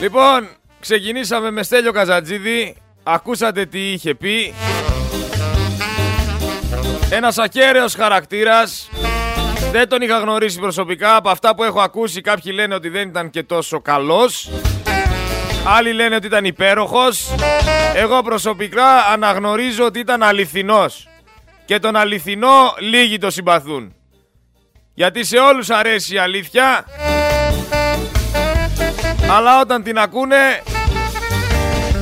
Λοιπόν, 0.00 0.48
ξεκινήσαμε 0.80 1.50
με 1.50 1.62
Στέλιο 1.62 1.92
Καζατζίδη. 1.92 2.76
Ακούσατε 3.02 3.66
τι 3.66 3.92
είχε 3.92 4.14
πει. 4.14 4.54
Ένας 7.10 7.38
ακέραιος 7.38 7.94
χαρακτήρας. 7.94 8.90
Δεν 9.72 9.88
τον 9.88 10.02
είχα 10.02 10.18
γνωρίσει 10.18 10.58
προσωπικά. 10.58 11.16
Από 11.16 11.30
αυτά 11.30 11.54
που 11.54 11.64
έχω 11.64 11.80
ακούσει 11.80 12.20
κάποιοι 12.20 12.52
λένε 12.54 12.74
ότι 12.74 12.88
δεν 12.88 13.08
ήταν 13.08 13.30
και 13.30 13.42
τόσο 13.42 13.80
καλός. 13.80 14.50
Άλλοι 15.66 15.92
λένε 15.92 16.14
ότι 16.14 16.26
ήταν 16.26 16.44
υπέροχος. 16.44 17.34
Εγώ 17.94 18.22
προσωπικά 18.22 18.96
αναγνωρίζω 19.12 19.84
ότι 19.84 19.98
ήταν 19.98 20.22
αληθινός. 20.22 21.08
Και 21.64 21.78
τον 21.78 21.96
αληθινό 21.96 22.74
λίγοι 22.78 23.18
το 23.18 23.30
συμπαθούν. 23.30 23.94
Γιατί 24.94 25.24
σε 25.24 25.36
όλους 25.38 25.70
αρέσει 25.70 26.14
η 26.14 26.18
αλήθεια. 26.18 26.84
Αλλά 29.30 29.60
όταν 29.60 29.82
την 29.82 29.98
ακούνε 29.98 30.62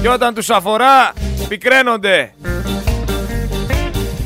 και 0.02 0.08
όταν 0.08 0.34
τους 0.34 0.50
αφορά 0.50 1.12
πικραίνονται. 1.48 2.34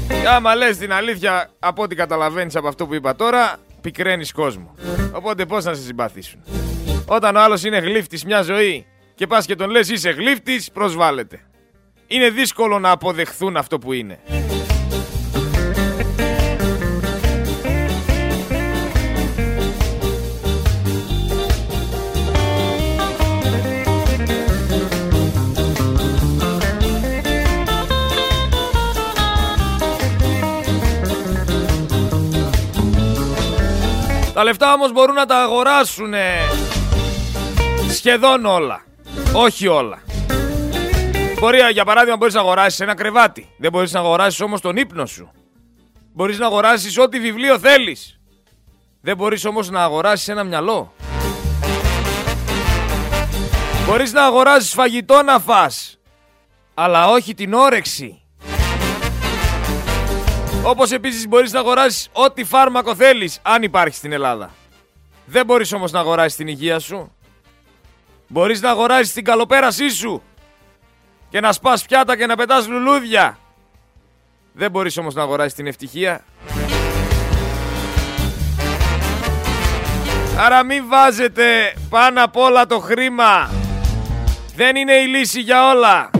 Και 0.08 0.28
άμα 0.28 0.54
λες 0.54 0.76
την 0.76 0.92
αλήθεια 0.92 1.50
από 1.58 1.82
ό,τι 1.82 1.94
καταλαβαίνεις 1.94 2.56
από 2.56 2.68
αυτό 2.68 2.86
που 2.86 2.94
είπα 2.94 3.16
τώρα, 3.16 3.56
πικραίνεις 3.80 4.32
κόσμο. 4.32 4.74
Οπότε 5.12 5.46
πώς 5.46 5.64
να 5.64 5.74
σε 5.74 5.82
συμπαθήσουν. 5.82 6.40
Όταν 7.06 7.36
ο 7.36 7.40
άλλος 7.40 7.64
είναι 7.64 7.78
γλύφτης 7.78 8.24
μια 8.24 8.42
ζωή 8.42 8.86
και 9.14 9.26
πας 9.26 9.46
και 9.46 9.54
τον 9.54 9.70
λες 9.70 9.88
είσαι 9.88 10.10
γλύφτης, 10.10 10.70
προσβάλλεται. 10.72 11.40
Είναι 12.06 12.30
δύσκολο 12.30 12.78
να 12.78 12.90
αποδεχθούν 12.90 13.56
αυτό 13.56 13.78
που 13.78 13.92
είναι. 13.92 14.18
Τα 34.38 34.44
λεφτά 34.44 34.72
όμως 34.72 34.92
μπορούν 34.92 35.14
να 35.14 35.26
τα 35.26 35.42
αγοράσουν 35.42 36.14
σχεδόν 37.90 38.44
όλα. 38.44 38.84
Όχι 39.32 39.66
όλα. 39.66 40.02
Μπορεί, 41.40 41.58
για 41.72 41.84
παράδειγμα, 41.84 42.16
μπορείς 42.16 42.34
να 42.34 42.40
αγοράσεις 42.40 42.80
ένα 42.80 42.94
κρεβάτι. 42.94 43.48
Δεν 43.58 43.70
μπορείς 43.70 43.92
να 43.92 44.00
αγοράσεις 44.00 44.40
όμως 44.40 44.60
τον 44.60 44.76
ύπνο 44.76 45.06
σου. 45.06 45.30
Μπορείς 46.12 46.38
να 46.38 46.46
αγοράσεις 46.46 46.98
ό,τι 46.98 47.20
βιβλίο 47.20 47.58
θέλεις. 47.58 48.20
Δεν 49.00 49.16
μπορείς 49.16 49.44
όμως 49.44 49.70
να 49.70 49.82
αγοράσεις 49.82 50.28
ένα 50.28 50.44
μυαλό. 50.44 50.92
Μπορείς 53.86 54.12
να 54.12 54.24
αγοράσεις 54.24 54.72
φαγητό 54.72 55.22
να 55.22 55.38
φας. 55.38 55.98
Αλλά 56.74 57.08
όχι 57.08 57.34
την 57.34 57.54
όρεξη. 57.54 58.17
Όπως 60.68 60.90
επίσης 60.90 61.28
μπορείς 61.28 61.52
να 61.52 61.58
αγοράσεις 61.58 62.08
ό,τι 62.12 62.44
φάρμακο 62.44 62.94
θέλεις, 62.94 63.38
αν 63.42 63.62
υπάρχει 63.62 63.96
στην 63.96 64.12
Ελλάδα. 64.12 64.50
Δεν 65.24 65.46
μπορείς 65.46 65.72
όμως 65.72 65.92
να 65.92 66.00
αγοράσεις 66.00 66.36
την 66.36 66.48
υγεία 66.48 66.78
σου. 66.78 67.12
Μπορείς 68.28 68.60
να 68.60 68.70
αγοράσεις 68.70 69.12
την 69.12 69.24
καλοπέρασή 69.24 69.88
σου 69.90 70.22
και 71.28 71.40
να 71.40 71.52
σπάς 71.52 71.84
πιάτα 71.86 72.16
και 72.16 72.26
να 72.26 72.36
πετάς 72.36 72.68
λουλούδια. 72.68 73.38
Δεν 74.52 74.70
μπορείς 74.70 74.96
όμως 74.96 75.14
να 75.14 75.22
αγοράσεις 75.22 75.54
την 75.54 75.66
ευτυχία. 75.66 76.24
Άρα 80.38 80.64
μην 80.64 80.88
βάζετε 80.88 81.74
πάνω 81.88 82.24
απ' 82.24 82.36
όλα 82.36 82.66
το 82.66 82.78
χρήμα. 82.78 83.50
Δεν 84.56 84.76
είναι 84.76 84.92
η 84.92 85.06
λύση 85.06 85.40
για 85.40 85.70
όλα. 85.70 86.10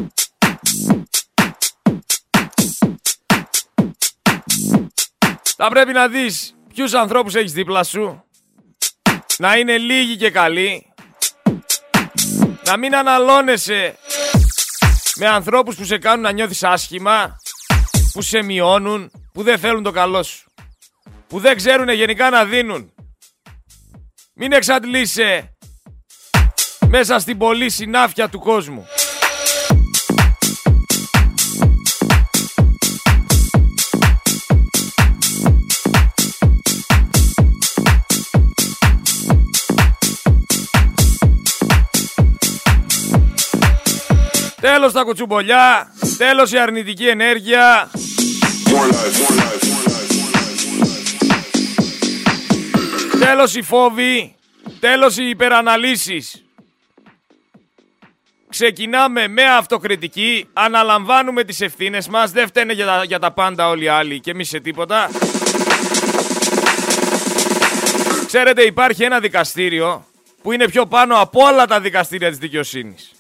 Θα 5.61 5.69
πρέπει 5.69 5.93
να 5.93 6.09
δεις 6.09 6.55
ποιους 6.75 6.95
ανθρώπους 6.95 7.35
έχεις 7.35 7.53
δίπλα 7.53 7.85
σου. 7.85 8.25
Να 9.39 9.57
είναι 9.57 9.79
λίγοι 9.79 10.17
και 10.17 10.31
καλοί. 10.31 10.93
Να 12.65 12.77
μην 12.77 12.97
αναλώνεσαι 12.97 13.99
με 15.17 15.27
ανθρώπους 15.27 15.77
που 15.77 15.85
σε 15.85 15.99
κάνουν 15.99 16.23
να 16.23 16.33
νιώθεις 16.33 16.63
άσχημα. 16.63 17.37
Που 18.13 18.23
σε 18.23 18.43
μειώνουν. 18.43 19.11
Που 19.33 19.43
δεν 19.43 19.59
θέλουν 19.59 19.83
το 19.83 19.91
καλό 19.91 20.23
σου. 20.23 20.51
Που 21.27 21.41
δεν 21.41 21.57
ξέρουν 21.57 21.89
γενικά 21.89 22.31
να 22.31 22.45
δίνουν. 22.45 22.93
Μην 24.35 24.53
εξαντλείσαι 24.53 25.57
μέσα 26.89 27.19
στην 27.19 27.39
πολύ 27.39 27.71
συνάφεια 27.71 28.29
του 28.29 28.39
κόσμου. 28.39 28.87
Τέλος 44.61 44.93
τα 44.93 45.03
κουτσουμπολιά, 45.03 45.93
τέλος 46.17 46.53
η 46.53 46.59
αρνητική 46.59 47.07
ενέργεια. 47.09 47.91
Τέλος 53.19 53.55
οι 53.55 53.63
φόβοι, 53.63 54.35
τέλος 54.81 55.17
οι 55.17 55.29
υπεραναλύσεις. 55.29 56.45
Ξεκινάμε 58.49 59.29
με 59.29 59.45
αυτοκριτική, 59.45 60.49
αναλαμβάνουμε 60.53 61.45
τις 61.45 61.61
ευθύνες 61.61 62.09
μας, 62.09 62.31
δεν 62.31 62.47
φταίνε 62.47 62.73
για 62.73 62.87
τα, 62.87 63.05
για 63.05 63.19
τα 63.19 63.33
πάντα 63.33 63.69
όλοι 63.69 63.85
οι 63.85 63.89
άλλοι 63.89 64.21
και 64.21 64.31
εμείς 64.31 64.49
σε 64.49 64.61
τίποτα. 64.61 65.11
Ξέρετε 68.27 68.63
υπάρχει 68.63 69.03
ένα 69.03 69.21
δικαστήριο 69.21 70.07
που 70.43 70.53
είναι 70.53 70.69
πιο 70.69 70.87
πάνω 70.87 71.21
από 71.21 71.43
όλα 71.43 71.67
τα 71.67 71.81
δικαστήρια 71.81 72.29
της 72.29 72.39
δικαιοσύνης 72.39 73.13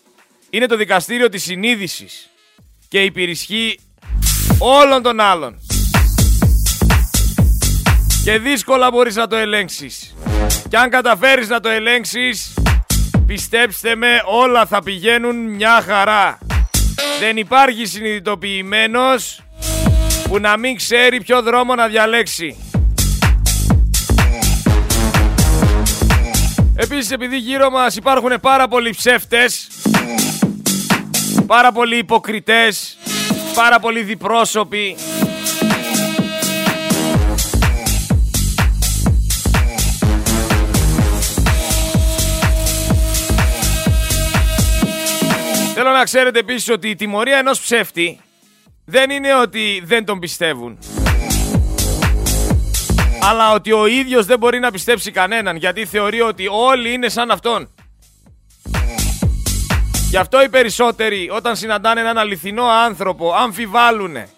είναι 0.50 0.66
το 0.66 0.76
δικαστήριο 0.76 1.28
της 1.28 1.42
συνείδησης 1.42 2.30
και 2.88 3.02
υπηρισχύει 3.02 3.80
όλων 4.58 5.02
των 5.02 5.20
άλλων. 5.20 5.58
Και 8.24 8.38
δύσκολα 8.38 8.90
μπορείς 8.90 9.14
να 9.14 9.26
το 9.26 9.36
ελέγξεις. 9.36 10.14
Και 10.68 10.76
αν 10.76 10.90
καταφέρεις 10.90 11.48
να 11.48 11.60
το 11.60 11.68
ελέγξεις, 11.68 12.54
πιστέψτε 13.26 13.94
με 13.94 14.22
όλα 14.24 14.66
θα 14.66 14.82
πηγαίνουν 14.82 15.36
μια 15.36 15.82
χαρά. 15.86 16.38
Δεν 17.20 17.36
υπάρχει 17.36 17.86
συνειδητοποιημένος 17.86 19.42
που 20.28 20.38
να 20.38 20.56
μην 20.56 20.76
ξέρει 20.76 21.22
ποιο 21.22 21.42
δρόμο 21.42 21.74
να 21.74 21.88
διαλέξει. 21.88 22.56
Επίσης 26.80 27.10
επειδή 27.10 27.36
γύρω 27.36 27.70
μας 27.70 27.96
υπάρχουν 27.96 28.40
πάρα 28.40 28.68
πολλοί 28.68 28.90
ψεύτες 28.90 29.68
πάρα 31.48 31.72
πολλοί 31.72 31.96
υποκριτές, 31.96 32.98
πάρα 33.54 33.80
πολλοί 33.80 34.02
διπρόσωποι. 34.02 34.96
Θέλω 45.74 45.90
να 45.90 46.04
ξέρετε 46.04 46.38
επίσης 46.38 46.68
ότι 46.68 46.88
η 46.88 46.94
τιμωρία 46.94 47.38
ενός 47.38 47.60
ψεύτη 47.60 48.20
δεν 48.84 49.10
είναι 49.10 49.34
ότι 49.34 49.82
δεν 49.84 50.04
τον 50.04 50.18
πιστεύουν. 50.18 50.78
Αλλά 53.28 53.52
ότι 53.52 53.72
ο 53.72 53.86
ίδιος 53.86 54.26
δεν 54.26 54.38
μπορεί 54.38 54.58
να 54.58 54.70
πιστέψει 54.70 55.10
κανέναν 55.10 55.56
γιατί 55.56 55.86
θεωρεί 55.86 56.20
ότι 56.20 56.48
όλοι 56.50 56.92
είναι 56.92 57.08
σαν 57.08 57.30
αυτόν. 57.30 57.68
Γι' 60.10 60.16
αυτό 60.16 60.42
οι 60.42 60.48
περισσότεροι 60.48 61.30
όταν 61.32 61.56
συναντάνε 61.56 62.00
έναν 62.00 62.18
αληθινό 62.18 62.64
άνθρωπο 62.64 63.32
αμφιβάλλουνε. 63.32 64.28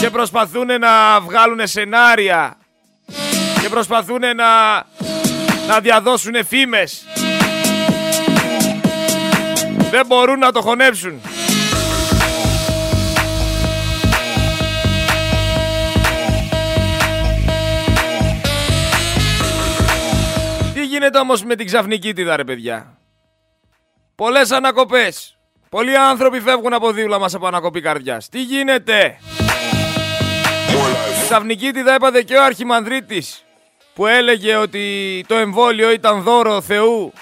Και 0.00 0.10
προσπαθούν 0.10 0.66
να 0.66 1.20
βγάλουν 1.20 1.66
σενάρια. 1.66 2.56
Και 3.60 3.68
προσπαθούν 3.68 4.20
να, 4.20 4.74
να 5.66 5.80
διαδώσουν 5.80 6.46
φήμες. 6.46 7.06
Δεν 9.90 10.06
μπορούν 10.06 10.38
να 10.38 10.52
το 10.52 10.60
χωνέψουν. 10.60 11.20
Γίνεται 21.02 21.20
όμως 21.20 21.44
με 21.44 21.56
την 21.56 21.66
ξαφνική 21.66 22.12
τίδα 22.12 22.36
ρε 22.36 22.44
παιδιά. 22.44 22.98
Πολλές 24.14 24.50
ανακοπές. 24.50 25.36
Πολλοί 25.68 25.96
άνθρωποι 25.96 26.40
φεύγουν 26.40 26.72
από 26.72 26.92
δίπλα 26.92 27.18
μας 27.18 27.34
από 27.34 27.46
ανακοπή 27.46 27.80
καρδιάς. 27.80 28.28
Τι 28.28 28.42
γίνεται; 28.42 29.18
Η 31.20 31.24
ξαφνική 31.24 31.70
τίδα 31.70 31.94
έπαθε 31.94 32.22
και 32.22 32.36
ο 32.36 32.44
Αρχιμανδρίτης. 32.44 33.44
που 33.94 34.06
έλεγε 34.06 34.56
ότι 34.56 35.24
το 35.28 35.34
εμβόλιο 35.34 35.90
ήταν 35.90 36.22
δώρο 36.22 36.60
Θεού 36.60 37.12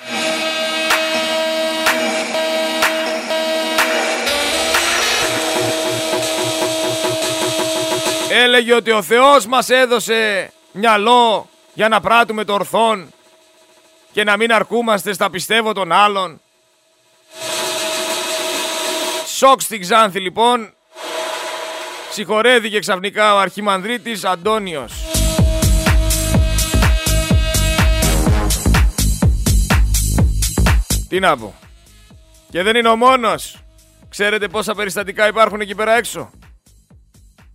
έλεγε 8.31 8.75
ότι 8.75 8.91
ο 8.91 9.03
Θεός 9.03 9.47
μας 9.47 9.69
έδωσε 9.69 10.53
μυαλό 10.73 11.49
για 11.75 11.89
να 11.89 12.01
πράττουμε 12.01 12.45
το 12.45 12.53
ορθόν 12.53 13.13
και 14.13 14.25
να 14.25 14.37
μην 14.37 14.53
αρκούμαστε 14.53 15.13
στα 15.13 15.31
πιστεύω 15.31 15.73
των 15.73 15.93
άλλων. 15.93 16.41
Σοκ 19.37 19.61
στην 19.61 19.81
Ξάνθη 19.81 20.21
λοιπόν. 20.21 20.73
Συγχωρέθηκε 22.13 22.79
ξαφνικά 22.79 23.35
ο 23.35 23.39
αρχιμανδρίτης 23.39 24.25
Αντώνιος. 24.25 24.93
Τι 31.09 31.21
να 31.21 31.37
πω. 31.37 31.55
Και 32.51 32.63
δεν 32.63 32.77
είναι 32.77 32.89
ο 32.89 32.97
μόνος. 32.97 33.63
Ξέρετε 34.09 34.49
πόσα 34.49 34.75
περιστατικά 34.75 35.29
υπάρχουν 35.29 35.61
εκεί 35.61 35.75
πέρα 35.75 35.97
έξω. 35.97 36.31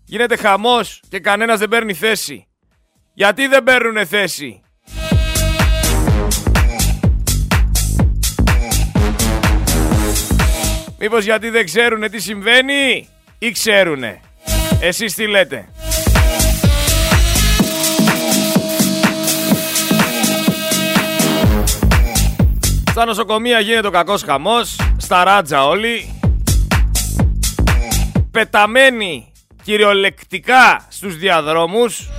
Γίνεται 0.06 0.36
χαμός 0.36 1.02
και 1.10 1.20
κανένας 1.20 1.60
δεν 1.60 1.70
παίρνει 1.70 1.94
θέση. 1.94 2.48
Γιατί 3.14 3.48
δεν 3.48 3.64
παίρνουνε 3.64 4.06
θέση; 4.06 4.62
Μήπως 11.00 11.24
γιατί 11.24 11.50
δεν 11.50 11.66
ξέρουνε 11.66 12.10
τι 12.10 12.20
συμβαίνει 12.20 13.08
ή 13.38 13.52
ξέρουνε. 13.52 14.20
Εσείς 14.80 15.14
τι 15.14 15.28
λέτε. 15.28 15.70
Στα 22.90 23.06
νοσοκομεία 23.06 23.60
γίνεται 23.60 23.88
ο 23.88 23.92
κακός 23.92 24.24
χαμός, 24.24 24.76
στα 24.98 25.24
ράτζα 25.24 25.66
όλοι. 25.66 26.20
Πεταμένοι 28.32 29.32
κυριολεκτικά 29.64 30.86
στους 30.90 31.18
διαδρόμους. 31.18 32.10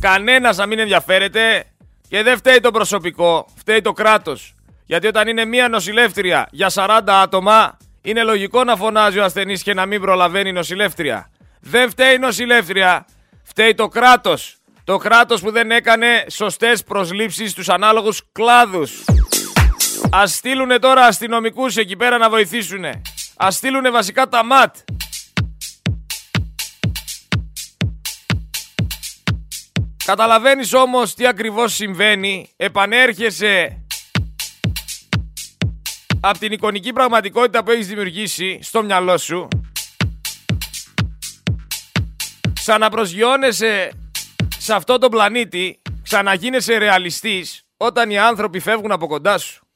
Κανένας 0.00 0.56
να 0.56 0.66
μην 0.66 0.78
ενδιαφέρεται 0.78 1.64
και 2.08 2.22
δεν 2.22 2.36
φταίει 2.36 2.60
το 2.60 2.70
προσωπικό, 2.70 3.46
φταίει 3.54 3.80
το 3.80 3.92
κράτος. 3.92 4.54
Γιατί 4.92 5.06
όταν 5.06 5.28
είναι 5.28 5.44
μία 5.44 5.68
νοσηλεύτρια 5.68 6.48
για 6.50 6.70
40 6.74 7.00
άτομα, 7.06 7.76
είναι 8.02 8.22
λογικό 8.22 8.64
να 8.64 8.76
φωνάζει 8.76 9.18
ο 9.18 9.24
ασθενής 9.24 9.62
και 9.62 9.74
να 9.74 9.86
μην 9.86 10.00
προλαβαίνει 10.00 10.48
η 10.48 10.52
νοσηλεύτρια. 10.52 11.30
Δεν 11.60 11.90
φταίει 11.90 12.14
η 12.14 12.18
νοσηλεύτρια, 12.18 13.06
φταίει 13.42 13.74
το 13.74 13.88
κράτος. 13.88 14.56
Το 14.84 14.96
κράτος 14.96 15.40
που 15.40 15.50
δεν 15.50 15.70
έκανε 15.70 16.24
σωστές 16.30 16.82
προσλήψεις 16.82 17.50
στους 17.50 17.68
ανάλογους 17.68 18.22
κλάδους. 18.32 19.04
Ας 20.10 20.34
στείλουνε 20.34 20.78
τώρα 20.78 21.04
αστυνομικούς 21.04 21.76
εκεί 21.76 21.96
πέρα 21.96 22.18
να 22.18 22.30
βοηθήσουνε. 22.30 23.02
Ας 23.36 23.54
στείλουνε 23.54 23.90
βασικά 23.90 24.28
τα 24.28 24.44
ΜΑΤ. 24.44 24.76
Καταλαβαίνεις 30.04 30.74
όμως 30.74 31.14
τι 31.14 31.26
ακριβώς 31.26 31.74
συμβαίνει. 31.74 32.50
Επανέρχεσαι 32.56 33.81
από 36.24 36.38
την 36.38 36.52
εικονική 36.52 36.92
πραγματικότητα 36.92 37.62
που 37.64 37.70
έχεις 37.70 37.86
δημιουργήσει 37.86 38.58
στο 38.62 38.82
μυαλό 38.82 39.18
σου. 39.18 39.48
Ξαναπροσγειώνεσαι 42.52 43.90
σε 44.58 44.74
αυτό 44.74 44.98
το 44.98 45.08
πλανήτη, 45.08 45.82
ξαναγίνεσαι 46.02 46.76
ρεαλιστής 46.76 47.62
όταν 47.76 48.10
οι 48.10 48.18
άνθρωποι 48.18 48.60
φεύγουν 48.60 48.92
από 48.92 49.06
κοντά 49.06 49.38
σου. 49.38 49.66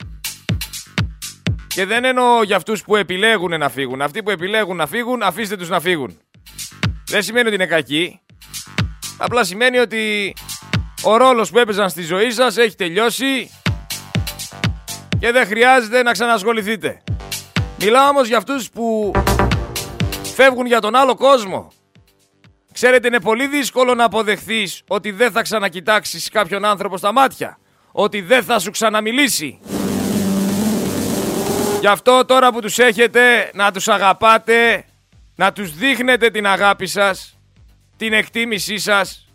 Και 1.66 1.84
δεν 1.84 2.04
εννοώ 2.04 2.42
για 2.42 2.56
αυτούς 2.56 2.82
που 2.82 2.96
επιλέγουν 2.96 3.58
να 3.58 3.68
φύγουν. 3.68 4.02
Αυτοί 4.02 4.22
που 4.22 4.30
επιλέγουν 4.30 4.76
να 4.76 4.86
φύγουν, 4.86 5.22
αφήστε 5.22 5.56
τους 5.56 5.68
να 5.68 5.80
φύγουν. 5.80 6.18
Δεν 7.06 7.22
σημαίνει 7.22 7.46
ότι 7.46 7.54
είναι 7.54 7.66
κακοί. 7.66 8.20
Απλά 9.18 9.44
σημαίνει 9.44 9.78
ότι 9.78 10.34
ο 11.02 11.16
ρόλος 11.16 11.50
που 11.50 11.58
έπαιζαν 11.58 11.90
στη 11.90 12.02
ζωή 12.02 12.30
σας 12.30 12.56
έχει 12.56 12.76
τελειώσει 12.76 13.50
και 15.18 15.32
δεν 15.32 15.46
χρειάζεται 15.46 16.02
να 16.02 16.12
ξανασχοληθείτε. 16.12 17.02
Μιλάω 17.80 18.08
όμως 18.08 18.28
για 18.28 18.36
αυτούς 18.36 18.70
που 18.70 19.12
φεύγουν 20.34 20.66
για 20.66 20.80
τον 20.80 20.94
άλλο 20.94 21.14
κόσμο. 21.14 21.72
Ξέρετε, 22.72 23.06
είναι 23.06 23.20
πολύ 23.20 23.46
δύσκολο 23.46 23.94
να 23.94 24.04
αποδεχθείς 24.04 24.82
ότι 24.88 25.10
δεν 25.10 25.30
θα 25.30 25.42
ξανακοιτάξεις 25.42 26.28
κάποιον 26.28 26.64
άνθρωπο 26.64 26.96
στα 26.96 27.12
μάτια. 27.12 27.58
Ότι 27.92 28.20
δεν 28.20 28.42
θα 28.42 28.58
σου 28.58 28.70
ξαναμιλήσει. 28.70 29.58
Γι' 31.80 31.86
αυτό 31.86 32.24
τώρα 32.24 32.52
που 32.52 32.60
τους 32.60 32.78
έχετε 32.78 33.50
να 33.54 33.72
τους 33.72 33.88
αγαπάτε, 33.88 34.84
να 35.34 35.52
τους 35.52 35.74
δείχνετε 35.74 36.30
την 36.30 36.46
αγάπη 36.46 36.86
σας 36.86 37.38
την 37.96 38.12
εκτίμησή 38.12 38.78
σας. 38.78 39.28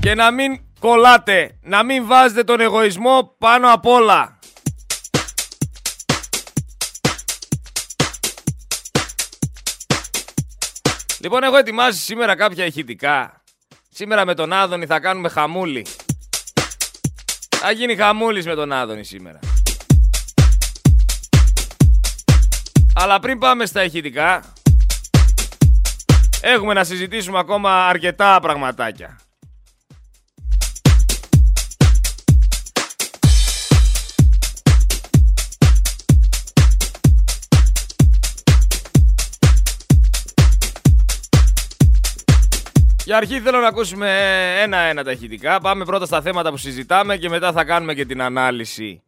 Και 0.00 0.14
να 0.14 0.30
μην 0.30 0.60
κολλάτε, 0.80 1.58
να 1.62 1.82
μην 1.82 2.06
βάζετε 2.06 2.44
τον 2.44 2.60
εγωισμό 2.60 3.34
πάνω 3.38 3.72
απ' 3.72 3.86
όλα. 3.86 4.38
Λοιπόν, 11.20 11.42
έχω 11.42 11.56
ετοιμάσει 11.56 11.98
σήμερα 11.98 12.36
κάποια 12.36 12.64
ηχητικά. 12.64 13.42
Σήμερα 13.90 14.24
με 14.24 14.34
τον 14.34 14.52
Άδωνη 14.52 14.86
θα 14.86 15.00
κάνουμε 15.00 15.28
χαμούλη. 15.28 15.86
Θα 17.56 17.70
γίνει 17.70 17.96
χαμούλης 17.96 18.46
με 18.46 18.54
τον 18.54 18.72
Άδωνη 18.72 19.04
σήμερα. 19.04 19.38
Αλλά 22.94 23.20
πριν 23.20 23.38
πάμε 23.38 23.66
στα 23.66 23.84
ηχητικά, 23.84 24.52
έχουμε 26.40 26.74
να 26.74 26.84
συζητήσουμε 26.84 27.38
ακόμα 27.38 27.86
αρκετά 27.86 28.40
πραγματάκια. 28.40 29.18
Για 43.10 43.18
αρχή 43.18 43.40
θέλω 43.40 43.58
να 43.58 43.66
ακούσουμε 43.66 44.08
ένα-ένα 44.62 45.04
τα 45.04 45.10
ηχητικά. 45.10 45.60
Πάμε 45.60 45.84
πρώτα 45.84 46.06
στα 46.06 46.20
θέματα 46.22 46.50
που 46.50 46.56
συζητάμε 46.56 47.16
και 47.16 47.28
μετά 47.28 47.52
θα 47.52 47.64
κάνουμε 47.64 47.94
και 47.94 48.04
την 48.04 48.22
ανάλυση 48.22 49.02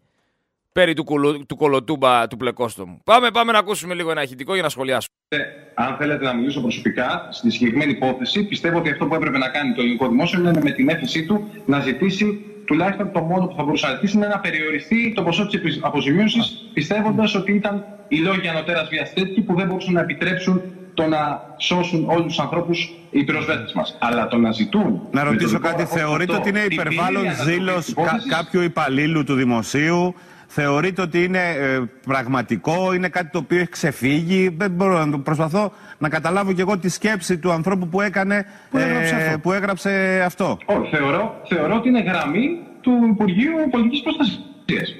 περί 0.73 0.95
του, 0.95 1.05
κουλου, 1.05 1.47
του 1.47 1.57
κολοτούμπα 1.57 2.27
του 2.27 2.37
πλεκόστομου. 2.37 3.01
Πάμε, 3.05 3.31
πάμε 3.31 3.53
να 3.53 3.59
ακούσουμε 3.59 3.95
λίγο 3.95 4.11
ένα 4.11 4.23
ηχητικό 4.23 4.55
για 4.55 4.63
να 4.63 4.69
σχολιάσουμε. 4.69 5.15
Ε, 5.29 5.39
αν 5.75 5.97
θέλετε 5.97 6.25
να 6.25 6.35
μιλήσω 6.35 6.61
προσωπικά 6.61 7.29
στη 7.31 7.51
συγκεκριμένη 7.51 7.91
υπόθεση, 7.91 8.45
πιστεύω 8.45 8.79
ότι 8.79 8.91
αυτό 8.91 9.07
που 9.07 9.15
έπρεπε 9.15 9.39
να 9.39 9.49
κάνει 9.49 9.75
το 9.75 9.81
ελληνικό 9.81 10.09
δημόσιο 10.09 10.41
είναι 10.41 10.61
με 10.63 10.71
την 10.71 10.89
έφεσή 10.89 11.27
του 11.27 11.51
να 11.67 11.81
ζητήσει 11.81 12.45
τουλάχιστον 12.65 13.13
το 13.13 13.21
μόνο 13.21 13.47
που 13.47 13.55
θα 13.57 13.63
μπορούσε 13.63 13.87
να 13.87 13.95
ζητήσει 13.95 14.17
είναι 14.17 14.27
να 14.27 14.39
περιοριστεί 14.39 15.13
το 15.15 15.23
ποσό 15.23 15.47
της 15.47 15.79
αποζημίωσης, 15.83 16.71
πιστεύοντας 16.73 17.35
ότι 17.35 17.53
ήταν 17.53 17.85
οι 18.09 18.17
λόγοι 18.17 18.49
ανωτέρας 18.49 18.89
βία 18.89 19.11
τέτοιοι 19.15 19.41
που 19.41 19.55
δεν 19.55 19.67
μπορούσαν 19.67 19.93
να 19.93 20.01
επιτρέψουν 20.01 20.63
το 20.95 21.07
να 21.07 21.41
σώσουν 21.57 22.09
όλους 22.09 22.25
τους 22.25 22.39
ανθρώπους 22.39 22.95
οι 23.11 23.25
πυροσβέτε 23.25 23.65
μας. 23.75 23.97
Αλλά 24.01 24.29
το 24.29 24.37
να 24.37 24.53
ζητούν. 24.53 25.01
Να 25.11 25.25
ρωτήσω 25.25 25.59
κάτι, 25.59 25.85
θεωρείτε 25.85 26.35
ότι 26.35 26.49
είναι 26.49 26.67
υπερβάλλον 26.71 27.25
ζήλο 27.45 27.83
κάποιου 28.29 28.61
υπαλλήλου 28.61 29.25
του 29.25 29.35
δημοσίου; 29.35 30.15
Θεωρείτε 30.55 31.03
ότι 31.03 31.25
είναι 31.25 31.39
ε, 31.39 31.83
πραγματικό, 32.07 32.93
είναι 32.95 33.09
κάτι 33.09 33.31
το 33.31 33.39
οποίο 33.39 33.59
έχει 33.59 33.69
ξεφύγει; 33.69 34.55
Δεν 34.59 34.71
μπορώ 34.71 35.05
να 35.05 35.19
προσπαθώ 35.19 35.73
να 35.99 36.09
καταλάβω 36.09 36.53
και 36.53 36.61
εγώ 36.61 36.79
τη 36.79 36.89
σκέψη 36.89 37.39
του 37.39 37.53
ανθρώπου 37.53 37.89
που 37.89 38.01
έκανε, 38.01 38.47
που 38.71 38.79
έγραψε, 38.79 39.15
ε, 39.15 39.25
αυτό; 39.27 39.39
Που 39.39 39.53
έγραψε 39.53 40.23
αυτό. 40.25 40.59
θεωρώ, 40.91 41.41
θεωρώ 41.49 41.75
ότι 41.75 41.89
είναι 41.89 42.03
γραμμή 42.03 42.59
του 42.81 42.93
Υπουργείου 43.11 43.53
Πολιτικής 43.71 44.03
Προστασίας. 44.03 44.95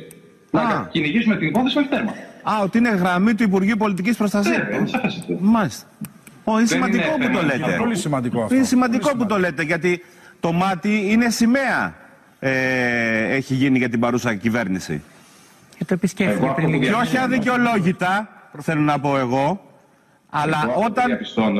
Να 0.51 0.89
κυνηγήσουμε 0.91 1.37
την 1.37 1.49
υπόθεση 1.49 1.79
όχι 1.79 1.89
τέρμα. 1.89 2.13
Α, 2.43 2.61
ότι 2.63 2.79
είναι 2.79 2.89
γραμμή 2.89 3.35
του 3.35 3.43
Υπουργείου 3.43 3.77
Πολιτικής 3.77 4.17
Προστασίας. 4.17 4.57
Ναι, 4.59 5.37
Μάλιστα. 5.41 5.87
Ο, 6.45 6.59
είναι 6.59 6.67
σημαντικό 6.67 7.11
που 7.11 7.31
το 7.33 7.43
λέτε. 7.43 7.57
Είναι 7.57 7.77
πολύ 7.77 7.97
σημαντικό 7.97 8.43
αυτό. 8.43 8.55
Είναι 8.55 8.65
σημαντικό 8.65 9.17
που 9.17 9.27
το 9.27 9.39
λέτε 9.39 9.63
γιατί 9.63 10.05
το 10.41 10.53
μάτι 10.53 11.07
είναι 11.11 11.31
σημαία. 11.31 11.95
Ε, 12.39 13.35
έχει 13.35 13.55
γίνει 13.55 13.79
για 13.79 13.89
την 13.89 14.01
παρούσα 14.01 14.35
κυβέρνηση. 14.35 15.03
Και 15.79 15.85
το 15.85 15.95
επισκέφθηκε 15.95 16.53
πριν 16.57 16.81
Και 16.81 16.93
όχι 16.93 17.17
αδικαιολόγητα, 17.17 18.29
θέλω 18.59 18.81
να 18.81 19.01
πω 19.01 19.19
εγώ. 19.19 19.71
Αλλά 20.31 20.69
όταν 20.87 21.19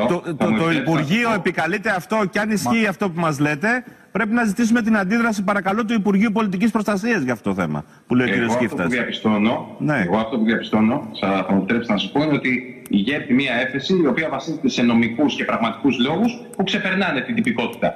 το, 0.09 0.35
το, 0.37 0.53
το, 0.53 0.71
Υπουργείο 0.71 1.33
επικαλείται 1.33 1.91
αυτό 1.91 2.25
και 2.31 2.39
αν 2.39 2.51
ισχύει 2.51 2.87
αυτό 2.87 3.11
που 3.11 3.21
μας 3.21 3.39
λέτε, 3.39 3.85
πρέπει 4.13 4.33
να 4.33 4.45
ζητήσουμε 4.45 4.83
την 4.83 4.97
αντίδραση 4.97 5.43
παρακαλώ 5.43 5.85
του 5.85 5.93
Υπουργείου 5.93 6.31
Πολιτικής 6.33 6.71
Προστασίας 6.71 7.23
για 7.23 7.33
αυτό 7.33 7.55
το 7.55 7.61
θέμα 7.61 7.85
που 8.07 8.15
λέει 8.15 8.27
ο 8.27 8.47
κ. 8.47 8.51
Σκύφτας. 8.51 8.71
Αυτό 8.71 8.83
που 8.83 8.89
διαπιστώνω, 8.89 9.77
ναι. 9.79 10.03
Εγώ 10.07 10.17
αυτό 10.17 10.39
που 10.39 10.45
διαπιστώνω, 10.45 11.11
θα 11.21 11.47
μου 11.51 11.57
επιτρέψετε 11.57 11.93
να 11.93 11.99
σα 11.99 12.11
πω, 12.11 12.23
είναι 12.23 12.35
ότι 12.35 12.83
ηγέτη 12.89 13.33
μια 13.35 13.55
έφεση 13.55 14.01
η 14.03 14.07
οποία 14.07 14.29
βασίζεται 14.29 14.69
σε 14.69 14.83
νομικούς 14.83 15.35
και 15.35 15.45
πραγματικούς 15.45 15.99
λόγους 15.99 16.41
που 16.57 16.65
ξεπερνάνε 16.65 17.21
την 17.21 17.35
τυπικότητα. 17.35 17.95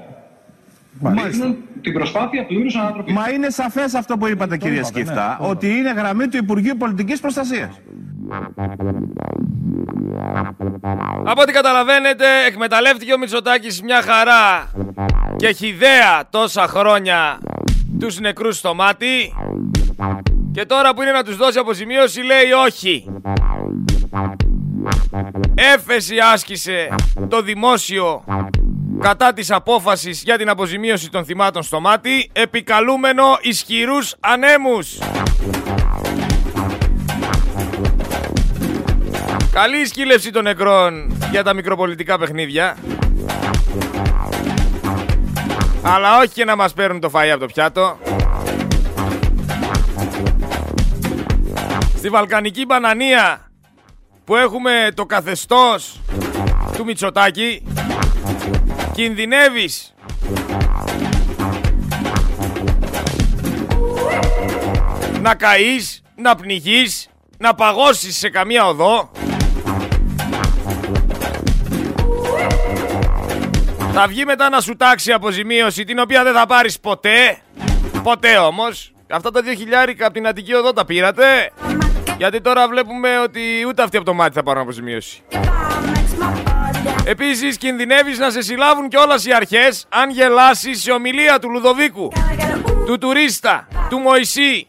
Δείχνουν 1.01 1.57
την 1.81 1.93
προσπάθεια 1.93 2.47
πλήρου 2.47 2.79
ανατροπή. 2.79 3.13
Μα 3.13 3.31
είναι 3.31 3.51
σαφές 3.51 3.95
αυτό 3.95 4.17
που 4.17 4.27
είπατε, 4.27 4.57
κύριε 4.57 4.83
Σκυφτά, 4.83 5.39
ναι, 5.41 5.49
ότι 5.49 5.69
είναι 5.69 5.93
γραμμή 5.93 6.29
του 6.29 6.37
Υπουργείου 6.37 6.77
Πολιτικής 6.77 7.21
Προστασίας. 7.21 7.81
Από 11.25 11.41
ό,τι 11.43 11.53
καταλαβαίνετε, 11.53 12.25
εκμεταλλεύτηκε 12.47 13.13
ο 13.13 13.19
Μητσοτάκης 13.19 13.83
μια 13.83 14.03
χαρά 14.03 14.71
και 15.37 15.53
χιδέα 15.53 16.29
τόσα 16.31 16.67
χρόνια 16.67 17.39
τους 18.01 18.21
νεκρούς 18.21 18.57
στο 18.57 18.75
μάτι 18.75 19.35
και 20.53 20.65
τώρα 20.65 20.95
που 20.95 21.03
είναι 21.03 21.11
να 21.11 21.23
τους 21.23 21.37
δώσει 21.37 21.59
αποζημίωση 21.59 22.21
λέει 22.23 22.53
όχι. 22.67 23.11
Έφεση 25.55 26.19
άσκησε 26.33 26.89
το 27.29 27.43
δημόσιο 27.43 28.25
κατά 29.01 29.33
της 29.33 29.51
απόφασης 29.51 30.23
για 30.23 30.39
την 30.39 30.49
αποζημίωση 30.49 31.11
των 31.11 31.25
θυμάτων 31.25 31.63
στο 31.63 31.81
μάτι 31.81 32.31
επικαλούμενο 32.33 33.25
ισχυρούς 33.41 34.15
ανέμους. 34.21 34.99
Καλή 39.57 39.87
σκύλευση 39.87 40.31
των 40.31 40.43
νεκρών 40.43 41.17
για 41.31 41.43
τα 41.43 41.55
μικροπολιτικά 41.55 42.19
παιχνίδια. 42.19 42.77
Αλλά 45.83 46.19
όχι 46.19 46.29
και 46.29 46.45
να 46.45 46.57
μας 46.57 46.73
παίρνουν 46.73 47.01
το 47.01 47.11
φαΐ 47.15 47.29
από 47.29 47.41
το 47.41 47.47
πιάτο. 47.47 47.99
Στη 51.97 52.09
Βαλκανική 52.09 52.65
Μπανανία 52.65 53.51
που 54.25 54.37
έχουμε 54.37 54.89
το 54.95 55.07
καθεστώς 55.07 56.01
του 56.77 56.85
Μητσοτάκη 56.85 57.67
κινδυνεύεις 58.93 59.95
να 65.21 65.35
καείς, 65.35 66.03
να 66.17 66.35
πνιγείς, 66.35 67.09
να 67.39 67.55
παγώσεις 67.55 68.17
σε 68.17 68.29
καμία 68.29 68.67
οδό 68.67 69.11
Θα 73.99 74.07
βγει 74.07 74.25
μετά 74.25 74.49
να 74.49 74.61
σου 74.61 74.77
τάξει 74.77 75.13
αποζημίωση 75.13 75.85
την 75.85 75.99
οποία 75.99 76.25
δεν 76.25 76.35
θα 76.35 76.47
πάρεις 76.47 76.81
ποτέ. 76.81 77.39
Ποτέ 78.03 78.37
όμως. 78.37 78.93
Αυτά 79.11 79.31
τα 79.31 79.43
δύο 79.43 79.55
χιλιάρικα 79.55 80.05
από 80.05 80.15
την 80.15 80.27
Αττική 80.27 80.55
Οδό 80.55 80.73
τα 80.73 80.85
πήρατε. 80.85 81.53
Γιατί 82.17 82.41
τώρα 82.41 82.69
βλέπουμε 82.69 83.19
ότι 83.19 83.41
ούτε 83.69 83.83
αυτοί 83.83 83.97
από 83.97 84.07
το 84.07 84.15
μάτι 84.15 84.35
θα 84.35 84.43
πάρουν 84.43 84.63
αποζημίωση. 84.63 85.23
Επίσης 87.05 87.57
κινδυνεύεις 87.57 88.19
να 88.19 88.31
σε 88.31 88.43
συλλάβουν 88.43 88.89
κιόλας 88.89 89.27
οι 89.27 89.33
αρχές 89.33 89.87
αν 89.89 90.11
γελάσεις 90.11 90.83
σε 90.83 90.91
ομιλία 90.91 91.39
του 91.39 91.51
Λουδοβίκου, 91.51 92.13
του 92.87 92.99
τουρίστα, 92.99 93.69
του 93.89 93.99
Μωυσή. 93.99 94.67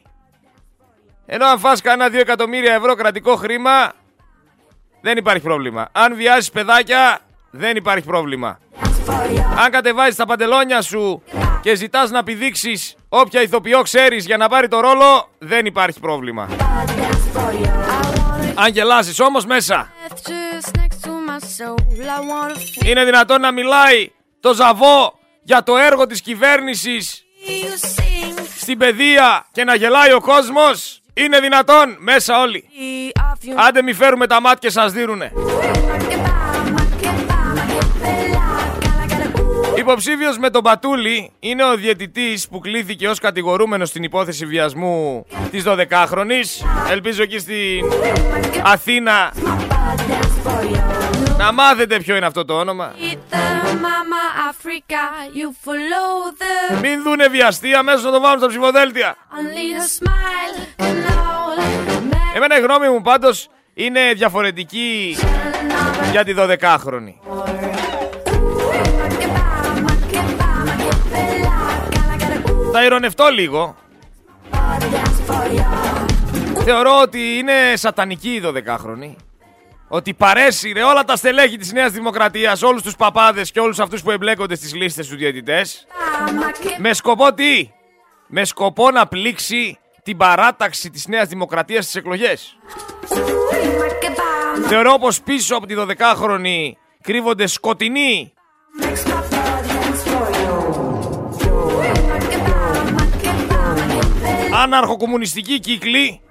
Ενώ 1.26 1.46
αν 1.46 1.60
φας 1.60 1.82
κανένα 1.82 2.10
δύο 2.10 2.20
εκατομμύρια 2.20 2.74
ευρώ 2.74 2.96
κρατικό 2.96 3.36
χρήμα 3.36 3.94
δεν 5.02 5.18
υπάρχει 5.18 5.44
πρόβλημα. 5.44 5.90
Αν 5.92 6.16
βιάσεις 6.16 6.50
παιδάκια 6.50 7.20
δεν 7.52 7.76
υπάρχει 7.76 8.06
πρόβλημα. 8.06 8.60
Αν 9.58 9.72
κατεβάζεις 9.72 10.16
τα 10.16 10.26
παντελόνια 10.26 10.82
σου 10.82 11.24
και 11.62 11.76
ζητάς 11.76 12.10
να 12.10 12.24
πηδήξεις 12.24 12.96
όποια 13.10 13.42
ηθοποιό 13.42 13.82
ξέρεις 13.82 14.26
για 14.26 14.38
να 14.38 14.50
πάρει 14.50 14.68
το 14.68 14.80
ρόλο, 14.80 15.30
δεν 15.38 15.66
υπάρχει 15.66 16.00
πρόβλημα. 16.00 16.50
Αν 18.56 18.72
γελάσεις 18.72 19.20
όμως 19.20 19.46
μέσα. 19.46 19.92
Είναι 22.86 23.04
δυνατόν 23.04 23.42
να 23.42 23.52
μιλάει 23.52 24.12
το 24.40 24.54
Ζαβό 24.54 25.20
για 25.44 25.64
το 25.64 25.78
έργο 25.78 26.08
της 26.08 26.22
κυβέρνησης 26.22 27.24
στην 28.60 28.78
παιδεία 28.78 29.46
και 29.52 29.64
να 29.64 29.76
γελάει 29.76 30.14
ο 30.14 30.22
κόσμος. 30.22 31.02
Είναι 31.14 31.40
δυνατόν 31.40 31.96
μέσα 32.00 32.42
όλοι. 32.42 32.70
Άντε 33.68 33.82
μη 33.82 33.94
φέρουμε 33.94 34.28
τα 34.28 34.42
μάτια 34.42 34.72
σας 34.72 34.92
δίνουνε. 34.92 35.32
Υποψήφιος 39.88 40.38
με 40.38 40.50
τον 40.50 40.64
Πατούλη 40.64 41.32
είναι 41.40 41.64
ο 41.64 41.76
διαιτητής 41.76 42.48
που 42.48 42.60
κλήθηκε 42.60 43.10
ως 43.10 43.20
κατηγορούμενος 43.20 43.90
στην 43.90 44.04
υπόθεση 44.04 44.46
βιασμού 44.46 45.26
της 45.52 45.64
12χρονη. 45.68 46.66
Ελπίζω 46.90 47.24
εκεί 47.24 47.40
στην 47.40 47.86
Αθήνα 48.64 49.34
να 51.38 51.52
μάθετε 51.52 52.00
ποιο 52.00 52.16
είναι 52.16 52.26
αυτό 52.26 52.46
το 52.46 52.54
όνομα. 52.54 52.94
Μην 56.82 57.04
δούνε 57.04 57.28
βιαστή, 57.28 57.74
αμέσως 57.74 58.04
να 58.04 58.12
το 58.12 58.20
βάλουν 58.20 58.40
στα 58.40 58.48
ψηφοδέλτια. 58.48 59.16
Εμένα 62.36 62.58
η 62.58 62.62
γνώμη 62.62 62.90
μου 62.90 63.02
πάντως 63.02 63.50
είναι 63.74 64.14
διαφορετική 64.14 65.18
για 66.12 66.24
τη 66.24 66.34
12χρονη. 66.38 67.77
Θα 72.80 72.86
ηρωνευτώ 72.86 73.28
λίγο. 73.28 73.76
Θεωρώ 76.64 77.00
ότι 77.02 77.38
είναι 77.38 77.76
σατανική 77.76 78.30
η 78.30 78.42
12χρονη. 78.46 79.16
Ότι 79.88 80.14
παρέσυρε 80.14 80.84
όλα 80.84 81.04
τα 81.04 81.16
στελέχη 81.16 81.58
της 81.58 81.72
Νέας 81.72 81.92
Δημοκρατίας, 81.92 82.62
όλους 82.62 82.82
τους 82.82 82.96
παπάδες 82.96 83.52
και 83.52 83.60
όλους 83.60 83.80
αυτούς 83.80 84.02
που 84.02 84.12
εμπλέκονται 84.12 84.56
στις 84.56 84.74
λίστες 84.74 85.08
τους 85.08 85.18
διαιτητές. 85.18 85.88
Με 86.78 86.94
σκοπό 86.94 87.34
τι; 87.34 87.70
Με 88.28 88.46
σκοπό 88.46 88.92
να 88.92 89.08
πλήξει 89.08 89.80
την 90.04 90.18
παράταξη 90.18 90.90
της 90.90 91.08
Νέας 91.08 91.28
Δημοκρατίας 91.28 91.84
στις 91.84 91.96
εκλογές. 91.96 92.58
Θεωρώ 94.68 94.98
πως 95.00 95.22
πίσω 95.22 95.56
από 95.56 95.66
τη 95.66 95.76
12χρονη 95.78 96.72
κρύβονται 97.02 97.48
σκοτεινοί 97.48 98.34
άναρχο-κομμουνιστικοί 104.64 105.60
κύκλοι 105.60 106.22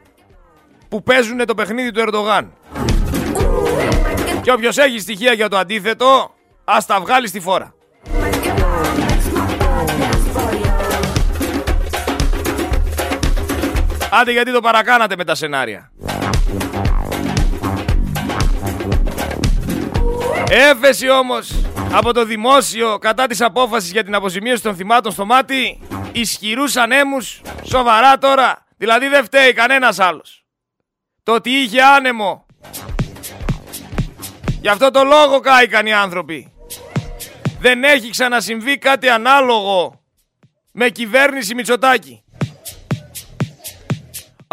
που 0.88 1.02
παίζουν 1.02 1.46
το 1.46 1.54
παιχνίδι 1.54 1.90
του 1.90 2.00
Ερντογάν. 2.00 2.52
Και 4.42 4.52
όποιος 4.52 4.76
έχει 4.78 4.98
στοιχεία 4.98 5.32
για 5.32 5.48
το 5.48 5.56
αντίθετο, 5.56 6.34
ας 6.64 6.86
τα 6.86 7.00
βγάλει 7.00 7.28
στη 7.28 7.40
φόρα. 7.40 7.74
Άντε 14.10 14.32
γιατί 14.32 14.52
το 14.52 14.60
παρακάνατε 14.60 15.16
με 15.16 15.24
τα 15.24 15.34
σενάρια. 15.34 15.90
Έφεση 20.50 21.10
όμως 21.10 21.50
από 21.92 22.12
το 22.12 22.24
δημόσιο 22.24 22.98
κατά 22.98 23.26
της 23.26 23.40
απόφασης 23.40 23.92
για 23.92 24.04
την 24.04 24.14
αποζημίωση 24.14 24.62
των 24.62 24.76
θυμάτων 24.76 25.12
στο 25.12 25.24
μάτι 25.24 25.78
ισχυρούς 26.20 26.76
ανέμους 26.76 27.40
σοβαρά 27.64 28.18
τώρα. 28.18 28.66
Δηλαδή 28.76 29.08
δεν 29.08 29.24
φταίει 29.24 29.52
κανένας 29.52 29.98
άλλος. 29.98 30.44
Το 31.22 31.32
ότι 31.32 31.50
είχε 31.50 31.82
άνεμο. 31.82 32.46
Γι' 34.60 34.68
αυτό 34.68 34.90
το 34.90 35.04
λόγο 35.04 35.40
κάηκαν 35.40 35.86
οι 35.86 35.94
άνθρωποι. 35.94 36.52
Δεν 37.60 37.84
έχει 37.84 38.10
ξανασυμβεί 38.10 38.78
κάτι 38.78 39.08
ανάλογο 39.08 40.04
με 40.72 40.88
κυβέρνηση 40.88 41.54
Μητσοτάκη. 41.54 42.24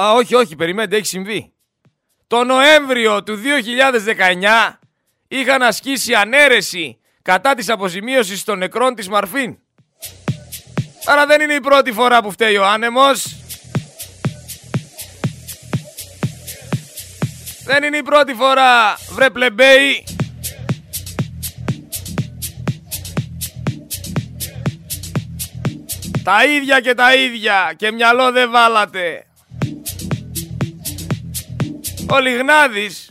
Α 0.01 0.11
όχι 0.13 0.35
όχι 0.35 0.55
περιμένετε 0.55 0.95
έχει 0.95 1.05
συμβεί. 1.05 1.53
Το 2.27 2.43
Νοέμβριο 2.43 3.23
του 3.23 3.39
2019 3.41 4.77
είχαν 5.27 5.61
ασκήσει 5.61 6.13
ανέρεση 6.13 6.99
κατά 7.21 7.53
της 7.53 7.69
αποζημίωσης 7.69 8.43
των 8.43 8.57
νεκρών 8.57 8.95
της 8.95 9.09
Μαρφίν. 9.09 9.57
Άρα 11.05 11.25
δεν 11.25 11.41
είναι 11.41 11.53
η 11.53 11.59
πρώτη 11.59 11.91
φορά 11.91 12.21
που 12.21 12.31
φταίει 12.31 12.57
ο 12.57 12.65
άνεμος. 12.65 13.35
Δεν 17.65 17.83
είναι 17.83 17.97
η 17.97 18.03
πρώτη 18.03 18.33
φορά, 18.33 18.97
βρε 19.11 19.29
πλεμπέι. 19.29 20.03
Τα 26.23 26.45
ίδια 26.45 26.79
και 26.79 26.93
τα 26.93 27.15
ίδια 27.15 27.73
και 27.75 27.91
μυαλό 27.91 28.31
δεν 28.31 28.51
βάλατε. 28.51 29.25
Ο 32.09 32.19
Λιγνάδης 32.19 33.09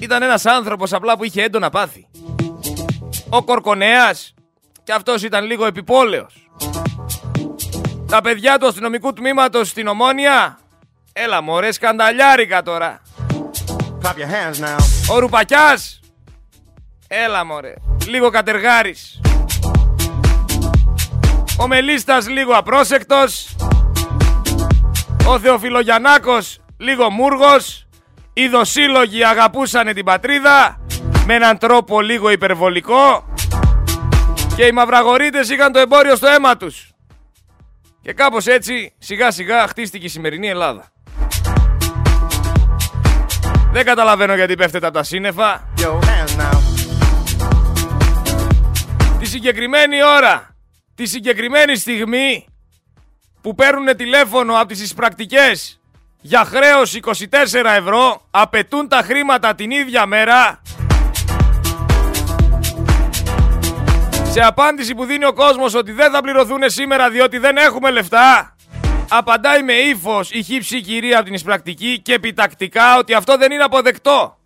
ήταν 0.00 0.22
ένας 0.22 0.46
άνθρωπος 0.46 0.92
απλά 0.92 1.16
που 1.16 1.24
είχε 1.24 1.42
έντονα 1.42 1.70
πάθη. 1.70 2.08
Ο 3.28 3.42
Κορκονέας 3.44 4.34
και 4.88 4.94
αυτός 4.94 5.22
ήταν 5.22 5.44
λίγο 5.44 5.66
επιπόλαιος. 5.66 6.50
Τα 8.06 8.20
παιδιά 8.20 8.58
του 8.58 8.66
αστυνομικού 8.66 9.12
τμήματος 9.12 9.68
στην 9.68 9.86
Ομόνια, 9.86 10.58
έλα 11.12 11.42
μωρέ 11.42 11.72
σκανταλιάρικα 11.72 12.62
τώρα. 12.62 13.02
Ο 15.10 15.18
Ρουπακιάς. 15.18 16.00
Έλα 17.08 17.44
μωρέ. 17.44 17.74
Λίγο 18.06 18.30
κατεργάρης. 18.30 19.20
Ο 21.58 21.66
Μελίστας 21.66 22.28
λίγο 22.28 22.52
απρόσεκτος. 22.52 23.56
Ο 25.26 25.38
Θεοφιλογιαννάκος 25.38 26.60
λίγο 26.78 27.10
μούργος. 27.10 27.86
Οι 28.32 28.48
δοσύλλογοι 28.48 29.24
αγαπούσανε 29.24 29.92
την 29.92 30.04
πατρίδα 30.04 30.80
με 31.26 31.34
έναν 31.34 31.58
τρόπο 31.58 32.00
λίγο 32.00 32.30
υπερβολικό 32.30 33.24
και 34.58 34.66
οι 34.66 34.72
μαυραγορείτες 34.72 35.48
είχαν 35.48 35.72
το 35.72 35.78
εμπόριο 35.78 36.16
στο 36.16 36.26
αίμα 36.26 36.56
τους. 36.56 36.90
Και 38.02 38.12
κάπως 38.12 38.46
έτσι 38.46 38.92
σιγά 38.98 39.30
σιγά 39.30 39.66
χτίστηκε 39.66 40.06
η 40.06 40.08
σημερινή 40.08 40.48
Ελλάδα. 40.48 40.92
Δεν 43.72 43.84
καταλαβαίνω 43.84 44.34
γιατί 44.34 44.54
πέφτετε 44.54 44.86
από 44.86 44.94
τα 44.96 45.02
σύννεφα. 45.02 45.68
Τη 49.18 49.26
συγκεκριμένη 49.26 50.02
ώρα, 50.04 50.56
τη 50.94 51.06
συγκεκριμένη 51.06 51.76
στιγμή 51.76 52.46
που 53.40 53.54
παίρνουν 53.54 53.96
τηλέφωνο 53.96 54.54
από 54.54 54.66
τις 54.66 54.82
εισπρακτικές 54.82 55.80
για 56.20 56.44
χρέος 56.44 57.00
24 57.02 57.26
ευρώ, 57.76 58.22
απαιτούν 58.30 58.88
τα 58.88 59.02
χρήματα 59.02 59.54
την 59.54 59.70
ίδια 59.70 60.06
μέρα 60.06 60.62
Σε 64.30 64.40
απάντηση 64.40 64.94
που 64.94 65.04
δίνει 65.04 65.24
ο 65.24 65.32
κόσμος 65.32 65.74
ότι 65.74 65.92
δεν 65.92 66.12
θα 66.12 66.20
πληρωθούν 66.20 66.60
σήμερα 66.66 67.10
διότι 67.10 67.38
δεν 67.38 67.56
έχουμε 67.56 67.90
λεφτά, 67.90 68.56
απαντάει 69.08 69.62
με 69.62 69.72
ύφος 69.72 70.30
η 70.30 70.42
χύψη 70.42 70.80
κυρία 70.80 71.16
από 71.16 71.24
την 71.24 71.34
εισπρακτική 71.34 72.00
και 72.02 72.12
επιτακτικά 72.12 72.98
ότι 72.98 73.14
αυτό 73.14 73.36
δεν 73.36 73.52
είναι 73.52 73.62
αποδεκτό. 73.62 74.38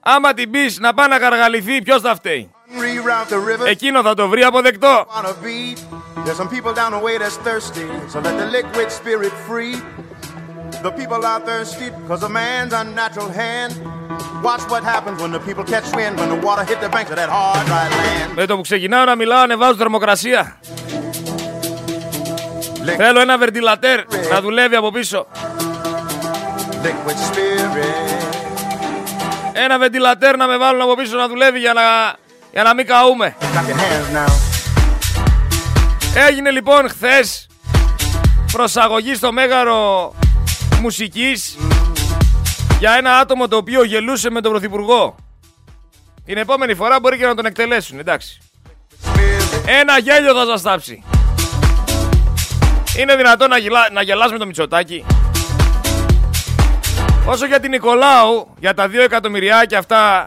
Άμα 0.00 0.34
την 0.34 0.50
πεις 0.50 0.78
να 0.78 0.94
πάει 0.94 1.08
να 1.08 1.18
καργαληθεί, 1.18 1.82
ποιος 1.82 2.00
θα 2.00 2.14
φταίει; 2.14 2.50
Εκείνο 3.66 4.02
θα 4.02 4.14
το 4.14 4.28
βρει 4.28 4.42
αποδεκτό. 4.42 5.06
The 10.86 10.92
people 10.92 11.22
are 11.32 11.40
thirsty 11.40 11.88
because 11.90 12.22
a 12.22 12.28
man's 12.28 12.72
unnatural 12.82 13.30
hand. 13.40 13.72
Watch 14.48 14.64
what 14.72 14.82
happens 14.92 15.16
when 15.22 15.32
the 15.36 15.42
people 15.48 15.64
catch 15.72 15.88
wind 15.96 16.12
when 16.20 16.28
the 16.34 16.40
water 16.46 16.64
hit 16.70 16.78
the 16.80 16.90
banks 16.94 17.10
of 17.10 17.16
that 17.16 17.28
hard 17.28 17.66
dry 17.66 17.88
land. 17.88 18.34
Με 18.34 18.46
το 18.46 18.56
που 18.56 18.62
ξεκινάω 18.62 19.04
να 19.04 19.14
μιλάω 19.14 19.42
ανεβάζω 19.42 19.76
θερμοκρασία. 19.76 20.56
Θέλω 22.96 23.20
ένα 23.20 23.38
βερτιλατέρ 23.38 24.00
να 24.30 24.40
δουλεύει 24.40 24.76
από 24.76 24.90
πίσω. 24.90 25.26
Ένα 29.52 29.78
βεντιλατέρ 29.78 30.36
να 30.36 30.46
με 30.46 30.56
βάλουν 30.56 30.80
από 30.80 30.94
πίσω 30.94 31.16
να 31.16 31.28
δουλεύει 31.28 31.58
για 31.58 31.72
να, 31.72 31.82
για 32.52 32.62
να 32.62 32.74
μην 32.74 32.86
καούμε. 32.86 33.36
Έγινε 36.28 36.50
λοιπόν 36.50 36.88
χθες 36.88 37.46
προσαγωγή 38.52 39.14
στο 39.14 39.32
Μέγαρο 39.32 40.14
μουσικής 40.80 41.56
για 42.78 42.92
ένα 42.96 43.18
άτομο 43.18 43.48
το 43.48 43.56
οποίο 43.56 43.84
γελούσε 43.84 44.30
με 44.30 44.40
τον 44.40 44.50
Πρωθυπουργό. 44.50 45.14
Την 46.24 46.36
επόμενη 46.36 46.74
φορά 46.74 47.00
μπορεί 47.00 47.18
και 47.18 47.26
να 47.26 47.34
τον 47.34 47.46
εκτελέσουν, 47.46 47.98
εντάξει. 47.98 48.40
Ένα 49.66 49.98
γέλιο 49.98 50.34
θα 50.34 50.44
σας 50.44 50.62
τάψει. 50.62 51.02
Είναι 52.98 53.16
δυνατόν 53.16 53.48
να, 53.48 53.58
γελά, 53.58 53.88
να 53.92 54.02
γελάς 54.02 54.32
με 54.32 54.38
το 54.38 54.46
Μητσοτάκι. 54.46 55.04
Όσο 57.26 57.46
για 57.46 57.60
την 57.60 57.70
Νικολάου, 57.70 58.54
για 58.58 58.74
τα 58.74 58.88
δύο 58.88 59.02
εκατομμυριάκια 59.02 59.78
αυτά 59.78 60.26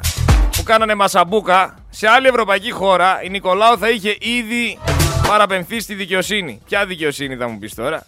που 0.55 0.63
κάνανε 0.63 0.95
μασαμπούκα, 0.95 1.75
σε 1.89 2.07
άλλη 2.07 2.27
ευρωπαϊκή 2.27 2.71
χώρα 2.71 3.23
η 3.23 3.29
Νικολάου 3.29 3.77
θα 3.77 3.89
είχε 3.89 4.17
ήδη 4.19 4.79
παραπεμφθεί 5.27 5.79
στη 5.79 5.93
δικαιοσύνη. 5.93 6.61
Ποια 6.65 6.85
δικαιοσύνη 6.85 7.35
θα 7.35 7.47
μου 7.47 7.59
πεις 7.59 7.75
τώρα; 7.75 8.05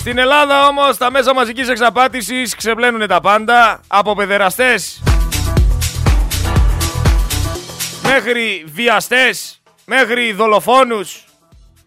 Στην 0.00 0.18
Ελλάδα 0.18 0.66
όμως 0.66 0.96
τα 0.96 1.10
μέσα 1.10 1.34
μαζικής 1.34 1.68
εξαπάτησης 1.68 2.54
ξεπλένουν 2.54 3.06
τα 3.06 3.20
πάντα 3.20 3.80
από 3.86 4.14
παιδεραστές 4.14 5.02
μέχρι 8.02 8.64
βιαστές, 8.66 9.62
μέχρι 9.84 10.32
δολοφόνους, 10.32 11.24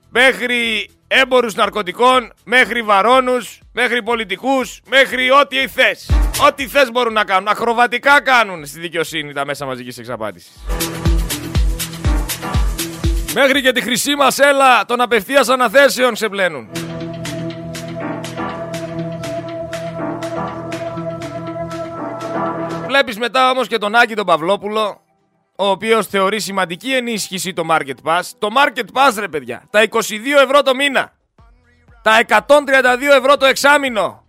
μέχρι 0.10 0.90
έμπορους 1.08 1.56
ναρκωτικών, 1.56 2.34
μέχρι 2.44 2.82
βαρόνους, 2.82 3.60
μέχρι 3.72 4.04
πολιτικούς, 4.04 4.82
μέχρι 4.90 5.32
ό,τι 5.32 5.68
θες. 5.68 6.10
Ό,τι 6.48 6.68
θες 6.68 6.92
μπορούν 6.92 7.14
να 7.14 7.24
κάνουν. 7.24 7.48
Ακροβατικά 7.48 8.22
κάνουν 8.22 8.66
στη 8.66 8.80
δικαιοσύνη 8.80 9.34
τα 9.34 9.46
μέσα 9.46 9.66
μαζικής 9.66 9.98
εξαπάτησης. 9.98 10.52
Μέχρι 13.34 13.62
και 13.62 13.72
τη 13.72 13.82
χρυσή 13.82 14.16
μας 14.16 14.40
έλα 14.40 14.86
των 14.86 15.02
απευθείας 15.02 15.50
αναθέσεων 15.50 16.16
σε 16.16 16.30
Βλέπεις 22.94 23.18
μετά 23.18 23.50
όμως 23.50 23.68
και 23.68 23.78
τον 23.78 23.96
Άκη 23.96 24.16
τον 24.16 24.26
Παυλόπουλο, 24.26 25.02
ο 25.56 25.68
οποίος 25.68 26.08
θεωρεί 26.08 26.40
σημαντική 26.40 26.94
ενίσχυση 26.94 27.54
το 27.54 27.64
Market 27.70 27.96
Pass. 28.04 28.22
Το 28.40 28.48
Market 28.56 28.86
Pass 28.94 29.16
ρε 29.20 29.28
παιδιά, 29.28 29.64
τα 29.70 29.82
22 29.82 29.90
ευρώ 30.44 30.62
το 30.62 30.76
μήνα, 30.76 31.14
τα 32.02 32.20
132 32.28 32.38
ευρώ 33.18 33.38
το 33.38 33.46
εξάμηνο, 33.46 34.24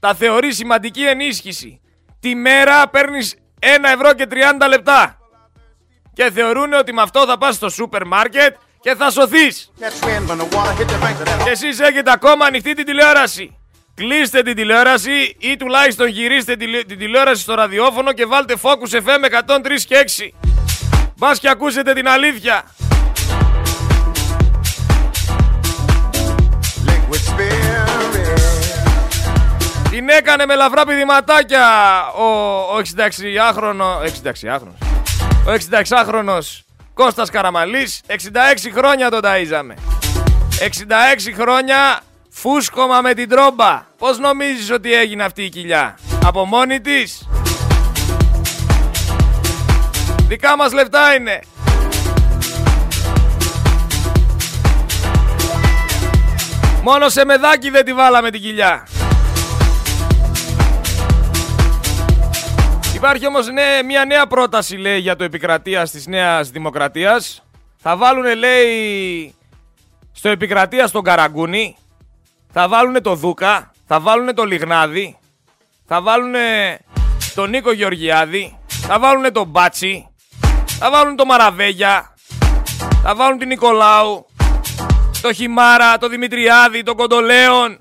τα 0.00 0.14
θεωρεί 0.14 0.52
σημαντική 0.52 1.02
ενίσχυση. 1.02 1.80
Τη 2.20 2.34
μέρα 2.34 2.88
παίρνεις 2.88 3.34
1 3.60 3.66
ευρώ 3.94 4.14
και 4.14 4.26
30 4.30 4.68
λεπτά. 4.68 5.18
Και 6.12 6.30
θεωρούν 6.30 6.72
ότι 6.72 6.92
με 6.92 7.02
αυτό 7.02 7.26
θα 7.26 7.38
πας 7.38 7.54
στο 7.54 7.68
σούπερ 7.68 8.06
μάρκετ 8.06 8.56
και 8.80 8.94
θα 8.94 9.10
σωθείς. 9.10 9.72
Και 11.44 11.50
εσείς 11.50 11.80
έχετε 11.80 12.10
ακόμα 12.10 12.44
ανοιχτή 12.44 12.74
την 12.74 12.84
τηλεόραση. 12.84 13.58
Κλείστε 13.98 14.42
την 14.42 14.54
τηλεόραση 14.54 15.36
ή 15.38 15.56
τουλάχιστον 15.56 16.06
γυρίστε 16.06 16.56
την 16.86 16.98
τηλεόραση 16.98 17.42
στο 17.42 17.54
ραδιόφωνο 17.54 18.12
και 18.12 18.26
βάλτε 18.26 18.54
Focus 18.62 18.96
FM 18.96 19.42
103 19.46 19.80
και 19.86 20.04
6. 20.32 20.48
Μπας 21.16 21.38
και 21.38 21.48
ακούσετε 21.48 21.92
την 21.92 22.08
αλήθεια. 22.08 22.64
Την 29.90 30.08
έκανε 30.08 30.46
με 30.46 30.54
λαβρά 30.54 30.84
πηδηματάκια 30.84 31.66
ο, 32.16 32.24
ο 32.76 32.80
66χρονο... 32.96 33.84
66χρονος. 34.04 34.88
Ο 35.46 35.52
66χρονος 35.70 36.60
Κώστας 36.94 37.30
Καραμαλής. 37.30 38.00
66 38.06 38.12
χρόνια 38.74 39.10
τον 39.10 39.20
ταΐζαμε. 39.24 39.74
66 40.58 41.34
χρόνια 41.38 42.00
Φούσκωμα 42.40 43.00
με 43.00 43.14
την 43.14 43.28
τρόμπα. 43.28 43.86
Πώς 43.98 44.18
νομίζεις 44.18 44.70
ότι 44.70 44.94
έγινε 44.94 45.24
αυτή 45.24 45.42
η 45.42 45.48
κοιλιά; 45.48 45.98
Από 46.24 46.44
μόνη 46.44 46.80
της; 46.80 47.28
Δικά 50.28 50.56
μας 50.56 50.72
λεφτά 50.72 51.14
είναι. 51.14 51.40
Μόνο 56.82 57.08
σε 57.08 57.24
μεδάκι 57.24 57.70
δεν 57.70 57.84
τη 57.84 57.92
βάλαμε 57.92 58.30
την 58.30 58.40
κοιλιά. 58.40 58.86
Υπάρχει 62.94 63.26
όμως 63.26 63.46
ναι, 63.46 63.82
μια 63.84 64.04
νέα 64.04 64.26
πρόταση 64.26 64.76
λέει 64.76 64.98
για 64.98 65.16
το 65.16 65.24
επικρατεία 65.24 65.88
της 65.88 66.06
Νέας 66.06 66.50
Δημοκρατίας. 66.50 67.42
Θα 67.76 67.96
βάλουνε 67.96 68.34
λέει 68.34 69.34
στο 70.12 70.28
επικρατεία 70.28 70.86
στον 70.86 71.02
Καραγκούνι 71.02 71.76
θα 72.52 72.68
βάλουν 72.68 73.02
το 73.02 73.14
Δούκα, 73.14 73.72
θα 73.86 74.00
βάλουν 74.00 74.34
το 74.34 74.44
Λιγνάδι, 74.44 75.18
θα 75.86 76.02
βάλουν 76.02 76.34
τον 77.34 77.50
Νίκο 77.50 77.72
Γεωργιάδη, 77.72 78.58
θα 78.66 78.98
βάλουν 78.98 79.32
τον 79.32 79.46
Μπάτσι, 79.46 80.08
θα 80.66 80.90
βάλουν 80.90 81.16
το 81.16 81.24
Μαραβέγια, 81.24 82.14
θα 83.02 83.14
βάλουν 83.14 83.38
την 83.38 83.48
Νικολάου, 83.48 84.26
το 85.22 85.32
Χιμάρα, 85.32 85.98
το 85.98 86.08
Δημητριάδη, 86.08 86.82
το 86.82 86.94
Κοντολέον. 86.94 87.78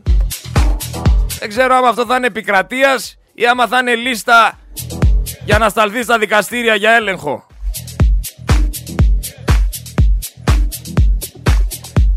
Δεν 1.39 1.49
ξέρω 1.49 1.75
άμα 1.75 1.87
αυτό 1.87 2.05
θα 2.05 2.15
είναι 2.15 2.27
επικρατείας 2.27 3.17
ή 3.33 3.47
άμα 3.47 3.67
θα 3.67 3.77
είναι 3.77 3.95
λίστα 3.95 4.59
για 5.45 5.57
να 5.57 5.69
σταλθεί 5.69 6.03
στα 6.03 6.17
δικαστήρια 6.17 6.75
για 6.75 6.91
έλεγχο. 6.91 7.47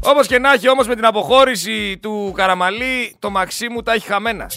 Όπως 0.02 0.26
και 0.26 0.38
να 0.38 0.52
έχει 0.52 0.68
όμως 0.68 0.86
με 0.86 0.94
την 0.94 1.04
αποχώρηση 1.04 1.98
του 2.02 2.32
Καραμαλή 2.36 3.14
το 3.18 3.30
Μαξίμου 3.30 3.82
τα 3.82 3.92
έχει 3.92 4.06
χαμένα. 4.06 4.50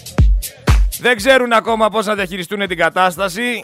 Δεν 0.99 1.15
ξέρουν 1.15 1.51
ακόμα 1.51 1.89
πώς 1.89 2.05
να 2.05 2.15
διαχειριστούν 2.15 2.67
την 2.67 2.77
κατάσταση. 2.77 3.61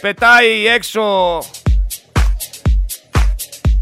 Πετάει 0.00 0.66
έξω 0.66 1.02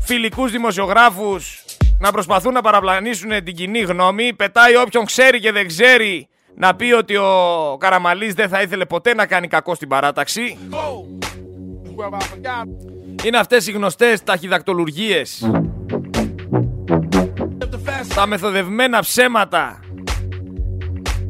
φιλικούς 0.00 0.50
δημοσιογράφους 0.50 1.64
να 1.98 2.12
προσπαθούν 2.12 2.52
να 2.52 2.60
παραπλανήσουν 2.60 3.44
την 3.44 3.54
κοινή 3.54 3.80
γνώμη. 3.80 4.34
Πετάει 4.34 4.76
όποιον 4.76 5.04
ξέρει 5.04 5.40
και 5.40 5.52
δεν 5.52 5.66
ξέρει 5.66 6.28
να 6.56 6.74
πει 6.74 6.92
ότι 6.92 7.16
ο 7.16 7.76
Καραμαλής 7.80 8.34
δεν 8.34 8.48
θα 8.48 8.62
ήθελε 8.62 8.84
ποτέ 8.84 9.14
να 9.14 9.26
κάνει 9.26 9.48
κακό 9.48 9.74
στην 9.74 9.88
παράταξη. 9.88 10.58
Είναι 13.24 13.38
αυτές 13.38 13.66
οι 13.66 13.72
γνωστές 13.72 14.22
ταχυδακτολουργίες. 14.22 15.50
Τα 18.14 18.26
μεθοδευμένα 18.26 19.00
ψέματα 19.00 19.80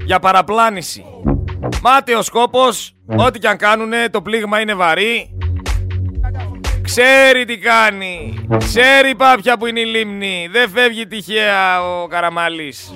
για 0.04 0.18
παραπλάνηση. 0.18 1.04
Μάταιος 1.82 2.26
σκόπος, 2.26 2.94
ό,τι 3.16 3.38
και 3.38 3.48
αν 3.48 3.56
κάνουνε, 3.56 4.08
το 4.10 4.22
πλήγμα 4.22 4.60
είναι 4.60 4.74
βαρύ. 4.74 5.36
Ξέρει 6.82 7.44
τι 7.44 7.58
κάνει. 7.58 8.46
Ξέρει 8.58 9.14
πάπια 9.14 9.56
που 9.56 9.66
είναι 9.66 9.80
η 9.80 9.84
λίμνη. 9.84 10.48
Δεν 10.52 10.70
φεύγει 10.70 11.06
τυχαία 11.06 11.82
ο 11.82 12.06
Καραμαλής. 12.06 12.94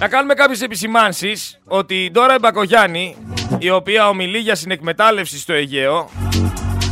Να 0.00 0.08
κάνουμε 0.08 0.34
κάποιες 0.34 0.60
επισημάνσεις 0.60 1.58
ότι 1.64 2.04
η 2.04 2.10
Ντόρα 2.10 2.36
Μπακογιάννη, 2.40 3.16
η 3.58 3.70
οποία 3.70 4.08
ομιλεί 4.08 4.38
για 4.38 4.54
συνεκμετάλλευση 4.54 5.38
στο 5.38 5.52
Αιγαίο, 5.52 6.10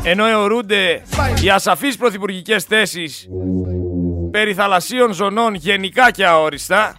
ενώ 0.03 0.27
αιωρούνται 0.27 1.03
οι 1.43 1.51
ασαφείς 1.51 1.97
πρωθυπουργικές 1.97 2.65
θέσεις 2.65 3.29
περί 4.31 4.55
θαλασσίων 4.55 5.13
ζωνών 5.13 5.55
γενικά 5.55 6.11
και 6.11 6.27
αόριστα, 6.27 6.99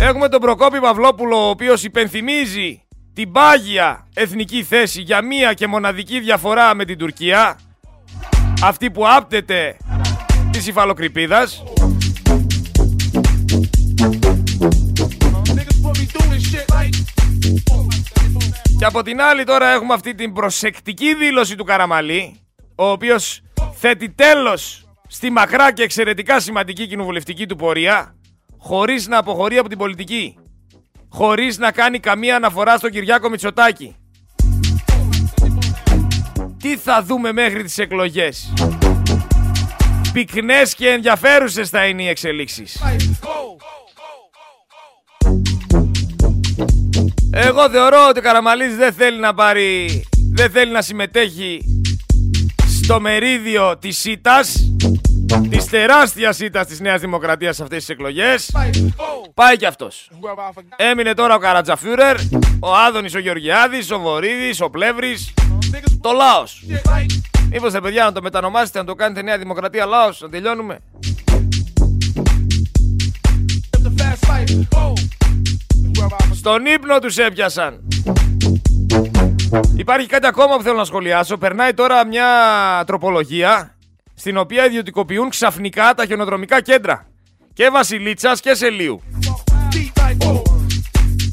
Έχουμε 0.00 0.28
τον 0.28 0.40
Προκόπη 0.40 0.80
Παυλόπουλο, 0.80 1.36
ο 1.46 1.48
οποίος 1.48 1.84
υπενθυμίζει 1.84 2.82
την 3.14 3.32
πάγια 3.32 4.06
εθνική 4.14 4.62
θέση 4.62 5.00
για 5.00 5.22
μία 5.22 5.52
και 5.52 5.66
μοναδική 5.66 6.20
διαφορά 6.20 6.74
με 6.74 6.84
την 6.84 6.98
Τουρκία, 6.98 7.58
αυτή 8.62 8.90
που 8.90 9.08
άπτεται 9.08 9.76
της 10.50 10.66
υφαλοκρηπίδας. 10.66 11.62
Από 18.88 19.02
την 19.02 19.20
άλλη 19.20 19.44
τώρα 19.44 19.72
έχουμε 19.72 19.94
αυτή 19.94 20.14
την 20.14 20.32
προσεκτική 20.32 21.14
δήλωση 21.14 21.56
του 21.56 21.64
Καραμαλή, 21.64 22.40
ο 22.76 22.84
οποίος 22.90 23.40
θέτει 23.72 24.10
τέλος 24.10 24.88
στη 25.08 25.30
μακρά 25.30 25.72
και 25.72 25.82
εξαιρετικά 25.82 26.40
σημαντική 26.40 26.86
κοινοβουλευτική 26.86 27.46
του 27.46 27.56
πορεία, 27.56 28.16
χωρίς 28.58 29.06
να 29.06 29.18
αποχωρεί 29.18 29.58
από 29.58 29.68
την 29.68 29.78
πολιτική. 29.78 30.36
Χωρίς 31.08 31.58
να 31.58 31.72
κάνει 31.72 32.00
καμία 32.00 32.36
αναφορά 32.36 32.76
στον 32.76 32.90
Κυριάκο 32.90 33.28
Μητσοτάκη. 33.28 33.96
Τι 36.58 36.76
θα 36.76 37.02
δούμε 37.02 37.32
μέχρι 37.32 37.62
τις 37.62 37.78
εκλογές; 37.78 38.52
Πυκνές 40.12 40.74
και 40.74 40.88
ενδιαφέρουσες 40.88 41.68
θα 41.68 41.86
είναι 41.86 42.02
οι 42.02 42.08
εξελίξεις. 42.08 42.82
Εγώ 47.30 47.70
θεωρώ 47.70 48.06
ότι 48.08 48.18
ο 48.18 48.22
Καραμαλής 48.22 48.76
δεν 48.76 48.92
θέλει 48.92 49.18
να 49.18 49.34
πάρει, 49.34 50.02
δεν 50.32 50.50
θέλει 50.50 50.72
να 50.72 50.82
συμμετέχει 50.82 51.64
στο 52.82 53.00
μερίδιο 53.00 53.76
της 53.78 53.98
ΣΥΤΑΣ 53.98 54.68
Της 55.50 55.64
τεράστιας 55.64 56.40
ήττας 56.40 56.66
της 56.66 56.80
Νέας 56.80 57.00
Δημοκρατίας 57.00 57.56
σε 57.56 57.62
αυτές 57.62 57.78
τις 57.78 57.88
εκλογές. 57.88 58.50
Πάει 59.34 59.56
κι 59.56 59.66
αυτός. 59.66 60.10
Έμεινε 60.76 61.14
τώρα 61.14 61.34
ο 61.34 61.38
Καρατζαφούρερ, 61.38 62.16
ο 62.60 62.74
Άδωνης 62.74 63.14
ο 63.14 63.18
Γεωργιάδης, 63.18 63.90
ο 63.90 63.98
Βορύδης, 63.98 64.60
ο 64.60 64.70
Πλεύρης. 64.70 65.34
Το 66.00 66.12
λαός. 66.12 66.64
Μήπως 67.50 67.72
τα 67.72 67.80
παιδιά 67.80 68.04
να 68.04 68.12
το 68.12 68.22
μετανομάσετε, 68.22 68.78
να 68.78 68.84
το 68.84 68.94
κάνετε 68.94 69.22
Νέα 69.22 69.38
Δημοκρατία 69.38 69.86
λαός, 69.86 70.20
να 70.20 70.28
τελειώνουμε; 70.28 70.78
Στον 76.34 76.66
ύπνο 76.66 76.98
τους 76.98 77.16
έπιασαν. 77.16 77.88
Υπάρχει 79.76 80.06
κάτι 80.06 80.26
ακόμα 80.26 80.56
που 80.56 80.62
θέλω 80.62 80.76
να 80.76 80.84
σχολιάσω. 80.84 81.36
Περνάει 81.36 81.74
τώρα 81.74 82.06
μια 82.06 82.26
τροπολογία 82.86 83.76
στην 84.14 84.36
οποία 84.36 84.66
ιδιωτικοποιούν 84.66 85.28
ξαφνικά 85.28 85.94
τα 85.94 86.06
χιονοδρομικά 86.06 86.60
κέντρα 86.60 87.06
και 87.52 87.68
Βασιλίτσας 87.68 88.40
και 88.40 88.54
Σελίου. 88.54 89.02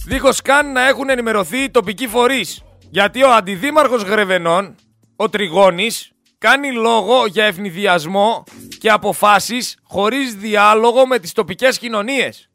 Δίχως 0.06 0.42
καν 0.42 0.72
να 0.72 0.88
έχουν 0.88 1.10
ενημερωθεί 1.10 1.58
οι 1.58 1.70
τοπικοί 1.70 2.08
φορείς. 2.08 2.64
Γιατί 2.90 3.24
ο 3.24 3.34
αντιδήμαρχος 3.34 4.04
Γρεβενών, 4.04 4.76
ο 5.16 5.30
Τριγώνης, 5.30 6.12
κάνει 6.38 6.72
λόγο 6.72 7.26
για 7.26 7.46
ευνηδιασμό 7.46 8.44
και 8.80 8.90
αποφάσεις 8.90 9.78
χωρίς 9.84 10.36
διάλογο 10.36 11.08
με 11.08 11.20
τις 11.20 11.32
τοπικές 11.34 11.78
κοινωνίες. 11.78 12.50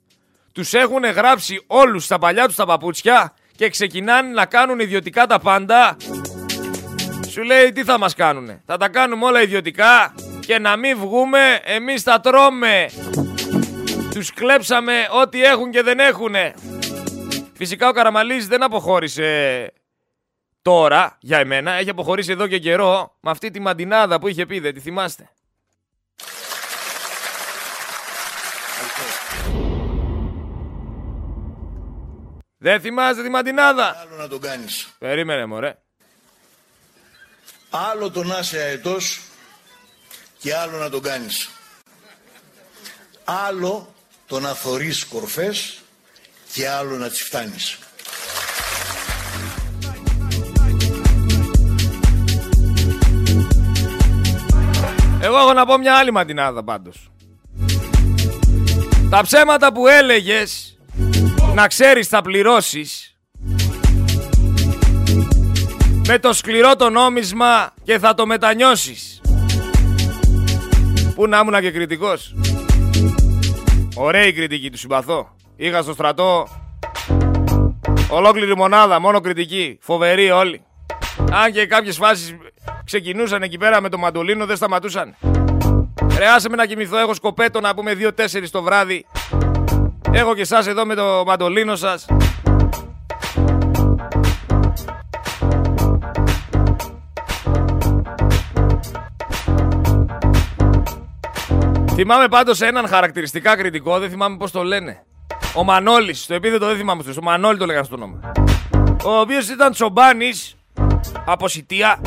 Τους 0.52 0.74
έχουν 0.74 1.04
γράψει 1.04 1.64
όλους 1.66 2.04
στα 2.04 2.18
παλιά 2.18 2.46
τους 2.46 2.56
τα 2.56 2.66
παπούτσια 2.66 3.34
και 3.56 3.68
ξεκινάνε 3.68 4.28
να 4.28 4.46
κάνουν 4.46 4.78
ιδιωτικά 4.78 5.26
τα 5.26 5.38
πάντα 5.38 5.96
σου 7.30 7.42
λέει 7.42 7.72
τι 7.72 7.84
θα 7.84 7.98
μας 7.98 8.14
κάνουνε; 8.14 8.62
Θα 8.66 8.76
τα 8.76 8.88
κάνουμε 8.88 9.24
όλα 9.24 9.42
ιδιωτικά 9.42 10.14
και 10.46 10.58
να 10.58 10.76
μην 10.76 10.98
βγούμε 10.98 11.60
εμείς 11.64 12.02
τα 12.02 12.20
τρώμε. 12.20 12.90
Τους 14.14 14.32
κλέψαμε 14.32 15.08
ό,τι 15.22 15.44
έχουν 15.44 15.70
και 15.70 15.82
δεν 15.82 15.98
έχουνε. 15.98 16.54
Φυσικά 17.54 17.88
ο 17.88 17.92
Καραμαλής 17.92 18.46
δεν 18.46 18.62
αποχώρησε 18.62 19.72
τώρα 20.62 21.16
για 21.20 21.38
εμένα. 21.38 21.72
Έχει 21.72 21.90
αποχωρήσει 21.90 22.32
εδώ 22.32 22.46
και 22.46 22.58
καιρό 22.58 23.16
με 23.20 23.30
αυτή 23.30 23.50
τη 23.50 23.60
μαντινάδα 23.60 24.18
που 24.18 24.28
είχε 24.28 24.46
πει. 24.46 24.60
Δεν 24.60 24.74
τη 24.74 24.80
θυμάστε. 24.80 25.30
Δεν 32.62 32.80
θυμάστε 32.80 33.22
τη 33.22 33.28
μαντινάδα; 33.28 33.96
Άλλο 34.00 34.16
να 34.16 34.28
τον 34.28 34.40
κάνεις. 34.40 34.88
Περίμενε 34.98 35.46
μωρέ. 35.46 35.78
Άλλο 37.70 38.10
το 38.10 38.24
να 38.24 38.38
είσαι 38.38 38.58
αετός 38.58 39.20
και 40.38 40.54
άλλο 40.56 40.78
να 40.78 40.90
τον 40.90 41.02
κάνεις. 41.02 41.50
Άλλο 43.24 43.94
το 44.26 44.40
να 44.40 44.54
θωρείς 44.54 45.04
κορφές 45.04 45.78
και 46.52 46.68
άλλο 46.68 46.96
να 46.96 47.08
τις 47.08 47.22
φτάνεις. 47.22 47.78
Εγώ 55.20 55.36
έχω 55.36 55.52
να 55.52 55.66
πω 55.66 55.78
μια 55.78 55.96
άλλη 55.96 56.10
ματινάδα 56.10 56.64
πάντως. 56.64 57.10
Τα 59.10 59.22
ψέματα 59.22 59.72
που 59.72 59.86
έλεγες 59.86 60.78
να 61.54 61.66
ξέρεις 61.66 62.08
θα 62.08 62.20
πληρώσεις 62.20 63.16
με 66.08 66.18
το 66.18 66.32
σκληρό 66.32 66.76
το 66.76 66.90
νόμισμα 66.90 67.72
και 67.84 67.98
θα 67.98 68.14
το 68.14 68.26
μετανιώσεις. 68.26 69.20
Πού 71.14 71.26
να 71.26 71.38
ήμουν 71.38 71.60
και 71.60 71.70
κριτικός. 71.70 72.34
Ωραία 73.94 74.26
η 74.26 74.32
κριτική 74.32 74.70
του 74.70 74.78
συμπαθώ. 74.78 75.36
Είχα 75.56 75.82
στο 75.82 75.92
στρατό 75.92 76.48
ολόκληρη 78.10 78.56
μονάδα, 78.56 79.00
μόνο 79.00 79.20
κριτική. 79.20 79.78
Φοβερή 79.80 80.30
όλοι. 80.30 80.62
Αν 81.32 81.52
και 81.52 81.66
κάποιες 81.66 81.96
φάσεις 81.96 82.36
ξεκινούσαν 82.84 83.42
εκεί 83.42 83.58
πέρα 83.58 83.80
με 83.80 83.88
το 83.88 83.98
μαντολίνο 83.98 84.46
δεν 84.46 84.56
σταματούσαν. 84.56 85.14
Ρε 86.18 86.26
άσε 86.26 86.48
με 86.48 86.56
να 86.56 86.66
κοιμηθώ, 86.66 86.98
έχω 86.98 87.14
σκοπέτο 87.14 87.60
να 87.60 87.74
πούμε 87.74 87.92
2-4 88.00 88.50
το 88.50 88.62
βράδυ. 88.62 89.06
Έχω 90.12 90.34
και 90.34 90.40
εσάς 90.40 90.66
εδώ 90.66 90.86
με 90.86 90.94
το 90.94 91.22
μαντολίνο 91.26 91.76
σας. 91.76 92.06
Θυμάμαι 101.94 102.28
πάντως 102.28 102.60
έναν 102.60 102.88
χαρακτηριστικά 102.88 103.56
κριτικό, 103.56 103.98
δεν 103.98 104.10
θυμάμαι 104.10 104.36
πώς 104.36 104.50
το 104.50 104.62
λένε. 104.62 105.04
Ο 105.54 105.64
Μανώλης, 105.64 106.26
το 106.26 106.34
επίθετο 106.34 106.66
δεν 106.66 106.76
θυμάμαι 106.76 107.02
αυτό. 107.06 107.20
Ο 107.20 107.24
Μανώλη 107.24 107.58
το 107.58 107.66
λέγανε 107.66 107.84
στο 107.84 107.94
όνομα. 107.94 108.32
Ο 109.04 109.20
οποίος 109.20 109.48
ήταν 109.48 109.72
τσομπάνης 109.72 110.56
από 111.24 111.48
Σιτία. 111.48 112.00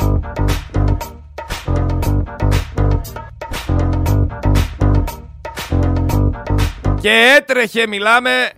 Και 7.04 7.34
έτρεχε, 7.36 7.86
μιλάμε, 7.86 8.50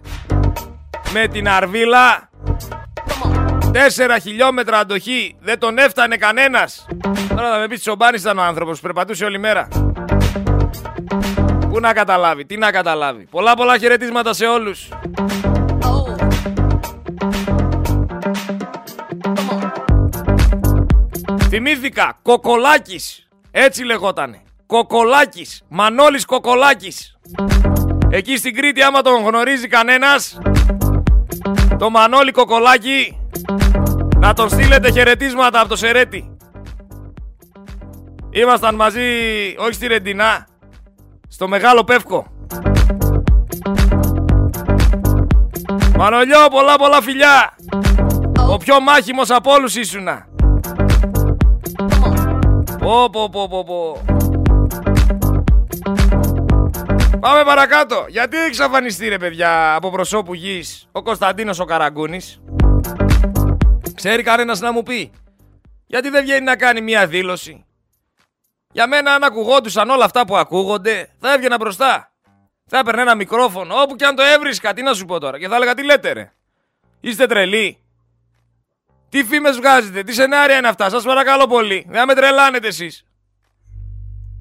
με 1.13 1.27
την 1.29 1.49
Αρβίλα 1.49 2.31
Τέσσερα 3.73 4.19
χιλιόμετρα 4.19 4.79
αντοχή. 4.79 5.37
Δεν 5.41 5.59
τον 5.59 5.79
έφτανε 5.79 6.17
κανένας. 6.17 6.87
Τώρα 7.29 7.51
θα 7.51 7.59
με 7.59 7.67
πεις 7.67 7.81
τσομπάνης 7.81 8.21
ήταν 8.21 8.39
ο 8.39 8.43
άνθρωπος. 8.43 8.81
Περπατούσε 8.81 9.25
όλη 9.25 9.39
μέρα. 9.39 9.69
Πού 11.69 11.81
να 11.81 11.93
καταλάβει, 11.93 12.45
τι 12.45 12.57
να 12.57 12.71
καταλάβει. 12.71 13.27
Πολλά 13.31 13.55
πολλά 13.55 13.79
χαιρετίσματα 13.79 14.33
σε 14.33 14.47
όλους. 14.47 14.89
Θυμήθηκα, 21.49 22.19
Κοκολάκης. 22.23 23.29
Έτσι 23.51 23.85
λεγότανε. 23.85 24.43
Κοκολάκης. 24.67 25.63
Μανώλης 25.69 26.25
Κοκολάκης. 26.25 27.17
Εκεί 28.11 28.37
στην 28.37 28.55
Κρήτη 28.55 28.83
άμα 28.83 29.03
τον 29.03 29.25
γνωρίζει 29.25 29.69
κανένας 29.69 30.39
Το 31.79 31.91
Μανώλη 31.91 32.31
Κοκολάκη 32.31 33.19
Να 34.17 34.33
τον 34.33 34.49
στείλετε 34.49 34.91
χαιρετίσματα 34.91 35.61
από 35.61 35.69
το 35.69 35.77
Σερέτη. 35.77 36.37
Ήμασταν 38.31 38.75
μαζί 38.75 39.01
όχι 39.59 39.73
στη 39.73 39.87
Ρεντινά 39.87 40.47
Στο 41.29 41.49
Μεγάλο 41.49 41.85
Πεύκο. 41.85 42.27
Μανολιό 45.97 46.49
πολλά 46.51 46.77
πολλά 46.77 47.03
φιλιά. 47.03 47.57
Ο 48.51 48.57
πιο 48.57 48.81
μάχημος 48.81 49.31
από 49.31 49.53
όλους 49.53 49.77
ήσουνα. 49.77 50.27
Πω 52.79 53.11
πω 53.11 53.29
πω 53.29 53.49
πω 53.49 53.65
πω 53.65 54.16
Πάμε 57.21 57.45
παρακάτω. 57.45 58.05
Γιατί 58.09 58.37
έχει 58.37 58.47
εξαφανιστεί 58.47 59.09
ρε 59.09 59.19
παιδιά 59.19 59.75
από 59.75 59.91
προσώπου 59.91 60.35
γης 60.35 60.89
ο 60.93 61.03
Κωνσταντίνος 61.03 61.59
ο 61.59 61.65
Καραγκούνης; 61.65 62.41
Ξέρει 63.95 64.23
κανένας 64.23 64.61
να 64.61 64.73
μου 64.73 64.83
πει; 64.83 65.11
Γιατί 65.87 66.09
δεν 66.09 66.23
βγαίνει 66.23 66.45
να 66.45 66.57
κάνει 66.57 66.81
μια 66.81 67.07
δήλωση; 67.07 67.65
Για 68.73 68.87
μένα 68.87 69.15
αν 69.15 69.23
ακουγόντουσαν 69.23 69.91
όλα 69.91 70.05
αυτά 70.05 70.27
που 70.27 70.37
ακούγονται 70.37 71.09
θα 71.21 71.33
έβγαινα 71.33 71.57
μπροστά. 71.57 72.11
Θα 72.69 72.79
έπαιρνε 72.79 73.01
ένα 73.01 73.15
μικρόφωνο 73.15 73.75
όπου 73.75 73.97
και 73.97 74.05
αν 74.05 74.15
το 74.15 74.23
έβρισκα. 74.23 74.73
Τι 74.73 74.83
να 74.83 74.95
σου 74.95 75.05
πω 75.05 75.19
τώρα. 75.19 75.39
Και 75.39 75.49
θα 75.49 75.57
έλεγα 75.57 75.75
τι 75.75 75.85
λέτε 75.85 76.13
ρε; 76.13 76.33
Είστε 77.01 77.27
τρελοί. 77.27 77.79
Τι 79.09 79.25
φήμες 79.25 79.57
βγάζετε. 79.57 80.03
Τι 80.03 80.13
σενάρια 80.13 80.57
είναι 80.57 80.69
αυτά. 80.69 80.91
Σας 80.91 81.05
παρακαλώ 81.05 81.47
πολύ. 81.47 81.87
Δεν 81.89 82.07
με 82.07 82.15
τρελάνετε 82.15 82.67
εσείς. 82.67 83.05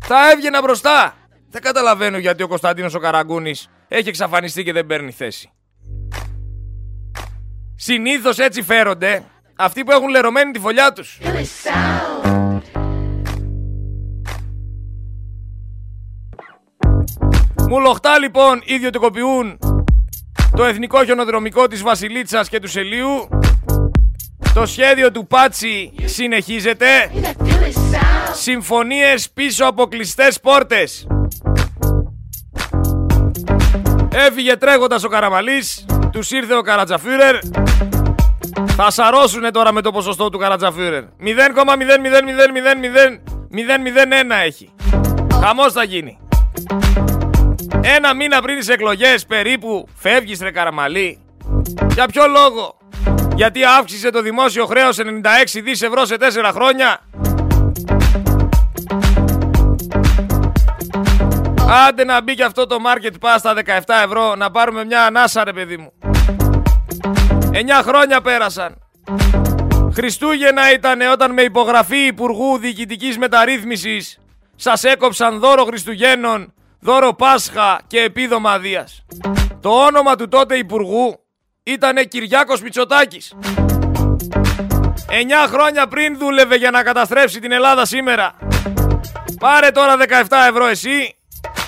Θα 0.05 0.31
έβγαινα 0.31 0.61
μπροστά. 0.61 1.15
Δεν 1.55 1.63
καταλαβαίνω 1.63 2.17
γιατί 2.17 2.43
ο 2.43 2.47
Κωνσταντίνος 2.47 2.93
ο 2.93 2.99
Καραγκούνης 2.99 3.69
έχει 3.87 4.09
εξαφανιστεί 4.09 4.63
και 4.63 4.73
δεν 4.73 4.85
παίρνει 4.85 5.11
θέση. 5.11 5.51
Συνήθως 7.75 8.39
έτσι 8.39 8.61
φέρονται 8.61 9.23
αυτοί 9.55 9.83
που 9.83 9.91
έχουν 9.91 10.07
λερωμένη 10.09 10.51
τη 10.51 10.59
φωλιά 10.59 10.91
τους. 10.91 11.19
Μουλοχτά 17.69 18.19
λοιπόν 18.19 18.61
ιδιωτικοποιούν 18.65 19.59
το 20.55 20.63
εθνικό 20.63 21.03
χιονοδρομικό 21.03 21.67
της 21.67 21.81
Βασιλίτσας 21.81 22.49
και 22.49 22.59
του 22.59 22.67
Σελίου. 22.67 23.27
Το 24.53 24.65
σχέδιο 24.65 25.11
του 25.11 25.27
Πάτσι 25.27 25.93
συνεχίζεται. 26.05 27.11
Συμφωνίες 28.33 29.29
πίσω 29.29 29.65
από 29.65 29.85
κλειστές 29.85 30.39
πόρτες. 30.39 31.07
Έφυγε 34.17 34.55
τρέχοντας 34.55 35.03
ο 35.03 35.07
Καραμαλής, 35.07 35.85
τους 36.11 36.31
ήρθε 36.31 36.55
ο 36.55 36.61
Καρατζαφούρερ. 36.61 37.35
Θα 38.75 38.91
σαρώσουνε 38.91 39.51
τώρα 39.51 39.73
με 39.73 39.81
το 39.81 39.91
ποσοστό 39.91 40.29
του 40.29 40.37
Καρατζαφούρερ. 40.37 41.03
0,000000001 41.03 41.09
έχει. 44.45 44.73
Χαμός 45.43 45.73
θα 45.73 45.83
γίνει. 45.83 46.19
Ένα 47.81 48.13
μήνα 48.13 48.41
πριν 48.41 48.57
τις 48.57 48.69
εκλογές 48.69 49.25
περίπου 49.25 49.87
φεύγεις 49.95 50.41
ρε 50.41 50.51
Καραμαλή. 50.51 51.19
Για 51.93 52.05
ποιο 52.05 52.27
λόγο; 52.27 52.77
Γιατί 53.35 53.59
αύξησε 53.79 54.09
το 54.09 54.21
δημόσιο 54.21 54.65
χρέος 54.65 54.97
96 54.97 55.61
δις 55.63 55.81
ευρώ 55.81 56.05
σε 56.05 56.17
4 56.17 56.51
χρόνια. 56.53 56.99
Άντε 61.67 62.03
να 62.03 62.21
μπει 62.21 62.35
και 62.35 62.43
αυτό 62.43 62.65
το 62.65 62.77
market 62.85 63.13
pass 63.19 63.35
στα 63.37 63.53
17 63.65 63.79
ευρώ 64.05 64.35
να 64.35 64.51
πάρουμε 64.51 64.85
μια 64.85 65.05
ανάσα 65.05 65.43
ρε 65.43 65.53
παιδί 65.53 65.77
μου. 65.77 65.91
9 67.51 67.83
χρόνια 67.83 68.21
πέρασαν. 68.21 68.77
Χριστούγεννα 69.93 70.71
ήταν 70.73 71.01
όταν 71.01 71.33
με 71.33 71.41
υπογραφή 71.41 71.97
Υπουργού 71.97 72.57
Διοικητικής 72.57 73.17
Μεταρρύθμισης 73.17 74.19
σας 74.55 74.83
έκοψαν 74.83 75.39
δώρο 75.39 75.63
Χριστουγέννων, 75.63 76.53
δώρο 76.79 77.13
Πάσχα 77.13 77.81
και 77.87 77.99
επίδομα 77.99 78.59
Δίας. 78.59 79.05
Το 79.61 79.69
όνομα 79.69 80.15
του 80.15 80.27
τότε 80.27 80.55
Υπουργού 80.55 81.19
ήταν 81.63 82.07
Κυριάκος 82.07 82.61
Μητσοτάκης. 82.61 83.33
9 85.09 85.47
χρόνια 85.47 85.87
πριν 85.87 86.17
δούλευε 86.17 86.55
για 86.55 86.71
να 86.71 86.83
καταστρέψει 86.83 87.39
την 87.39 87.51
Ελλάδα 87.51 87.85
σήμερα. 87.85 88.35
Πάρε 89.39 89.71
τώρα 89.71 89.95
17 89.97 90.47
ευρώ 90.49 90.65
εσύ 90.65 91.15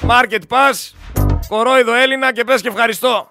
Market 0.09 0.41
Pass, 0.49 0.93
κορόιδο 1.47 1.93
Έλληνα 1.93 2.33
και 2.33 2.43
πες 2.43 2.61
και 2.61 2.67
ευχαριστώ. 2.67 3.29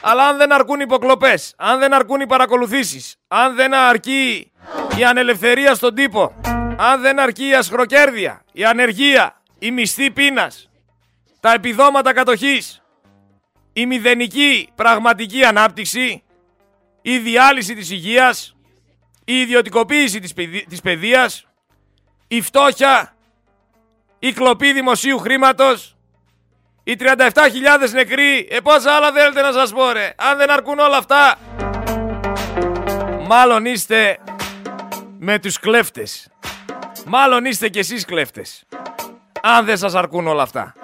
Αλλά 0.00 0.26
αν 0.28 0.36
δεν 0.36 0.52
αρκούν 0.52 0.80
οι 0.80 0.84
υποκλοπές, 0.86 1.54
αν 1.56 1.78
δεν 1.78 1.92
αρκούν 1.92 2.20
οι 2.20 2.26
παρακολουθήσεις, 2.26 3.16
αν 3.28 3.54
δεν 3.54 3.74
αρκεί 3.74 4.52
η 4.98 5.04
ανελευθερία 5.04 5.74
στον 5.74 5.94
τύπο, 5.94 6.34
αν 6.76 7.00
δεν 7.00 7.18
αρκεί 7.18 7.48
η 7.48 7.54
ασχροκέρδεια, 7.54 8.44
η 8.52 8.64
ανεργία, 8.64 9.42
η 9.58 9.70
μισθή 9.70 10.10
πείνας, 10.10 10.70
τα 11.40 11.52
επιδόματα 11.52 12.12
κατοχής, 12.12 12.82
η 13.72 13.86
μηδενική 13.86 14.68
πραγματική 14.74 15.44
ανάπτυξη, 15.44 16.22
η 17.02 17.18
διάλυση 17.18 17.74
της 17.74 17.90
υγείας, 17.90 18.56
η 19.24 19.40
ιδιωτικοποίηση 19.40 20.20
της 20.68 20.80
παιδείας, 20.82 21.46
η 22.28 22.40
φτώχεια, 22.40 23.11
η 24.24 24.32
κλοπή 24.32 24.72
δημοσίου 24.72 25.18
χρήματος, 25.18 25.96
οι 26.82 26.96
37.000 26.98 27.90
νεκροί, 27.92 28.48
ε 28.50 28.60
πόσα 28.60 28.92
άλλα 28.92 29.12
θέλετε 29.12 29.40
να 29.42 29.52
σας 29.52 29.72
πω 29.72 29.92
ρε, 29.92 30.14
αν 30.16 30.36
δεν 30.36 30.50
αρκούν 30.50 30.78
όλα 30.78 30.96
αυτά, 30.96 31.38
μάλλον 33.28 33.64
είστε 33.64 34.18
με 35.18 35.38
τους 35.38 35.58
κλέφτες. 35.58 36.28
Μάλλον 37.06 37.44
είστε 37.44 37.68
κι 37.68 37.78
εσείς 37.78 38.04
κλέφτες. 38.04 38.64
Αν 39.42 39.64
δεν 39.64 39.76
σας 39.76 39.94
αρκούν 39.94 40.26
όλα 40.26 40.42
αυτά. 40.42 40.74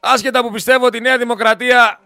Άσχετα 0.00 0.42
που 0.42 0.50
πιστεύω 0.50 0.86
ότι 0.86 0.96
η 0.96 1.00
Νέα 1.00 1.18
Δημοκρατία 1.18 2.00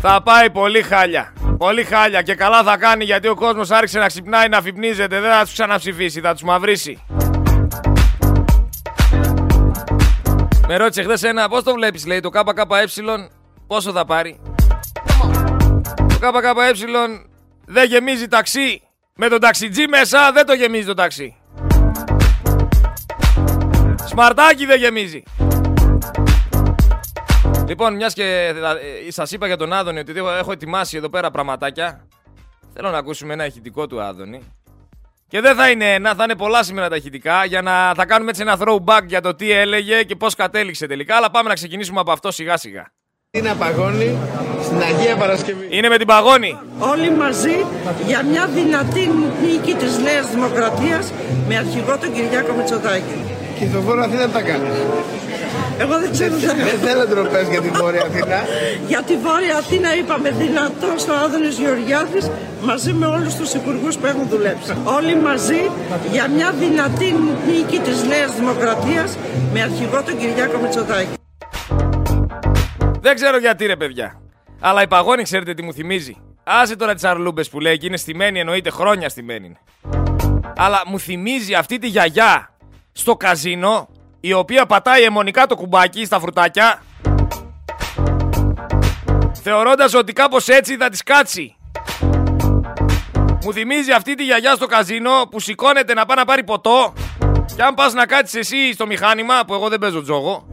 θα 0.00 0.22
πάει 0.22 0.50
πολύ 0.50 0.82
χάλια. 0.82 1.32
Πολύ 1.58 1.84
χάλια 1.84 2.22
και 2.22 2.34
καλά 2.34 2.62
θα 2.62 2.76
κάνει 2.76 3.04
γιατί 3.04 3.28
ο 3.28 3.34
κόσμος 3.34 3.70
άρχισε 3.70 3.98
να 3.98 4.06
ξυπνάει, 4.06 4.48
να 4.48 4.56
αφυπνίζεται. 4.58 5.20
Δεν 5.20 5.30
θα 5.30 5.42
τους 5.42 5.52
ξαναψηφίσει, 5.52 6.20
θα 6.20 6.32
τους 6.32 6.42
μαυρίσει. 6.42 7.04
Με 10.68 10.76
ρώτησε 10.76 11.02
χθες 11.02 11.22
ένα, 11.22 11.48
πώς 11.48 11.62
το 11.62 11.74
βλέπεις 11.74 12.06
λέει, 12.06 12.20
το 12.20 12.30
ΚΚΕ 12.30 12.62
πόσο 13.66 13.92
θα 13.92 14.04
πάρει; 14.04 14.40
Το 15.96 16.18
ΚΚΕ 16.30 16.50
δεν 17.64 17.88
γεμίζει 17.88 18.28
ταξί. 18.28 18.82
Με 19.14 19.28
τον 19.28 19.40
ταξιτζή 19.40 19.86
μέσα 19.88 20.32
δεν 20.32 20.46
το 20.46 20.52
γεμίζει 20.52 20.86
το 20.86 20.94
ταξί. 20.94 21.36
Σμαρτάκι 24.06 24.66
δεν 24.66 24.78
γεμίζει. 24.78 25.22
Λοιπόν, 27.68 27.94
μιας 27.94 28.14
και 28.14 28.54
ε, 29.06 29.10
σας 29.10 29.32
είπα 29.32 29.46
για 29.46 29.56
τον 29.56 29.72
Άδωνη 29.72 29.98
ότι 29.98 30.12
έχω 30.38 30.52
ετοιμάσει 30.52 30.96
εδώ 30.96 31.08
πέρα 31.08 31.30
πραγματάκια. 31.30 32.06
Θέλω 32.74 32.90
να 32.90 32.98
ακούσουμε 32.98 33.32
ένα 33.32 33.46
ηχητικό 33.46 33.86
του 33.86 34.02
Άδωνη. 34.02 34.42
Και 35.28 35.40
δεν 35.40 35.56
θα 35.56 35.70
είναι 35.70 35.94
ένα, 35.94 36.14
θα 36.14 36.24
είναι 36.24 36.36
πολλά 36.36 36.62
σήμερα 36.62 36.88
τα 36.88 36.96
ηχητικά 36.96 37.44
για 37.44 37.62
να 37.62 37.94
θα 37.94 38.06
κάνουμε 38.06 38.30
έτσι 38.30 38.42
ένα 38.42 38.58
throwback 38.60 39.02
για 39.06 39.20
το 39.20 39.34
τι 39.34 39.50
έλεγε 39.50 40.02
και 40.02 40.16
πώς 40.16 40.34
κατέληξε 40.34 40.86
τελικά. 40.86 41.16
Αλλά 41.16 41.30
πάμε 41.30 41.48
να 41.48 41.54
ξεκινήσουμε 41.54 42.00
από 42.00 42.12
αυτό 42.12 42.30
σιγά 42.30 42.56
σιγά. 42.56 42.92
Είναι 43.30 43.54
παγώνει 43.54 44.16
στην 44.62 44.82
Αγία 44.82 45.16
Παρασκευή. 45.16 45.68
Είναι 45.70 45.88
με 45.88 45.96
την 45.96 46.06
παγώνη. 46.06 46.58
Όλοι 46.78 47.10
μαζί 47.10 47.66
για 48.06 48.24
μια 48.24 48.46
δυνατή 48.46 49.10
νίκη 49.42 49.74
της 49.74 49.98
Νέας 49.98 50.30
Δημοκρατίας 50.30 51.12
με 51.48 51.56
αρχηγό 51.56 51.98
τον 51.98 52.12
Κυριάκο 52.12 52.52
Μητσοτάκη. 52.52 53.37
Και 53.58 53.66
το 53.72 53.80
φόρο 53.80 54.02
Αθήνα 54.02 54.28
τα 54.28 54.42
κάνει. 54.42 54.68
Εγώ 55.78 55.98
δεν 55.98 56.10
ξέρω. 56.12 56.34
Δεν 56.36 56.78
θέλω 56.84 57.06
τροπέ 57.06 57.46
για 57.50 57.60
την 57.60 57.72
Βόρεια 57.72 58.02
Αθήνα. 58.02 58.38
Για 58.86 59.02
τη 59.02 59.16
Βόρεια 59.16 59.56
Αθήνα 59.56 59.96
είπαμε 59.96 60.30
δυνατός 60.30 61.00
στο 61.02 61.12
Άδωνης 61.12 61.58
Γεωργιάδης 61.58 62.30
μαζί 62.62 62.92
με 62.92 63.06
όλους 63.06 63.34
τους 63.34 63.54
υπουργούς 63.54 63.96
που 63.96 64.06
έχουν 64.06 64.28
δουλέψει. 64.28 64.76
Όλοι 64.84 65.16
μαζί 65.16 65.70
για 66.10 66.28
μια 66.28 66.52
δυνατή 66.52 67.14
νίκη 67.46 67.78
της 67.78 68.02
Νέας 68.02 68.34
Δημοκρατίας 68.34 69.16
με 69.52 69.62
αρχηγό 69.62 70.02
τον 70.02 70.18
Κυριάκο 70.18 70.58
Μητσοτάκη. 70.58 71.08
Δεν 73.00 73.14
ξέρω 73.14 73.38
γιατί 73.38 73.66
ρε 73.66 73.76
παιδιά. 73.76 74.20
Αλλά 74.60 74.82
η 74.82 74.86
παγόνη 74.88 75.22
ξέρετε 75.22 75.54
τι 75.54 75.62
μου 75.62 75.72
θυμίζει. 75.72 76.16
Άσε 76.44 76.76
τώρα 76.76 76.94
τις 76.94 77.04
αρλούμπες 77.04 77.48
που 77.48 77.60
λέει 77.60 77.78
και 77.78 77.86
είναι 77.86 77.96
στημένη, 77.96 78.38
εννοείται 78.40 78.70
χρόνια 78.70 79.08
στημένη. 79.08 79.56
Αλλά 80.56 80.82
μου 80.86 80.98
θυμίζει 80.98 81.54
αυτή 81.54 81.78
τη 81.78 81.86
γιαγιά 81.86 82.50
στο 82.98 83.16
καζίνο 83.16 83.88
η 84.20 84.32
οποία 84.32 84.66
πατάει 84.66 85.02
αιμονικά 85.02 85.46
το 85.46 85.54
κουμπάκι 85.54 86.04
στα 86.04 86.20
φρουτάκια 86.20 86.82
θεωρώντας 89.42 89.94
ότι 89.94 90.12
κάπως 90.12 90.48
έτσι 90.48 90.76
θα 90.76 90.88
της 90.88 91.02
κάτσει. 91.02 91.56
Μου 93.44 93.52
θυμίζει 93.52 93.92
αυτή 93.92 94.14
τη 94.14 94.24
γιαγιά 94.24 94.54
στο 94.54 94.66
καζίνο 94.66 95.10
που 95.30 95.40
σηκώνεται 95.40 95.94
να 95.94 96.06
πάει 96.06 96.16
να 96.16 96.24
πάρει 96.24 96.44
ποτό 96.44 96.92
και 97.56 97.62
αν 97.62 97.74
πας 97.74 97.92
να 97.92 98.06
κάτσεις 98.06 98.34
εσύ 98.34 98.72
στο 98.72 98.86
μηχάνημα, 98.86 99.44
που 99.46 99.54
εγώ 99.54 99.68
δεν 99.68 99.78
παίζω 99.78 100.02
τζόγο, 100.02 100.48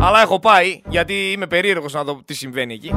αλλά 0.00 0.20
έχω 0.20 0.40
πάει 0.40 0.80
γιατί 0.86 1.14
είμαι 1.32 1.46
περίεργος 1.46 1.92
να 1.92 2.04
δω 2.04 2.22
τι 2.24 2.34
συμβαίνει 2.34 2.74
εκεί. 2.74 2.94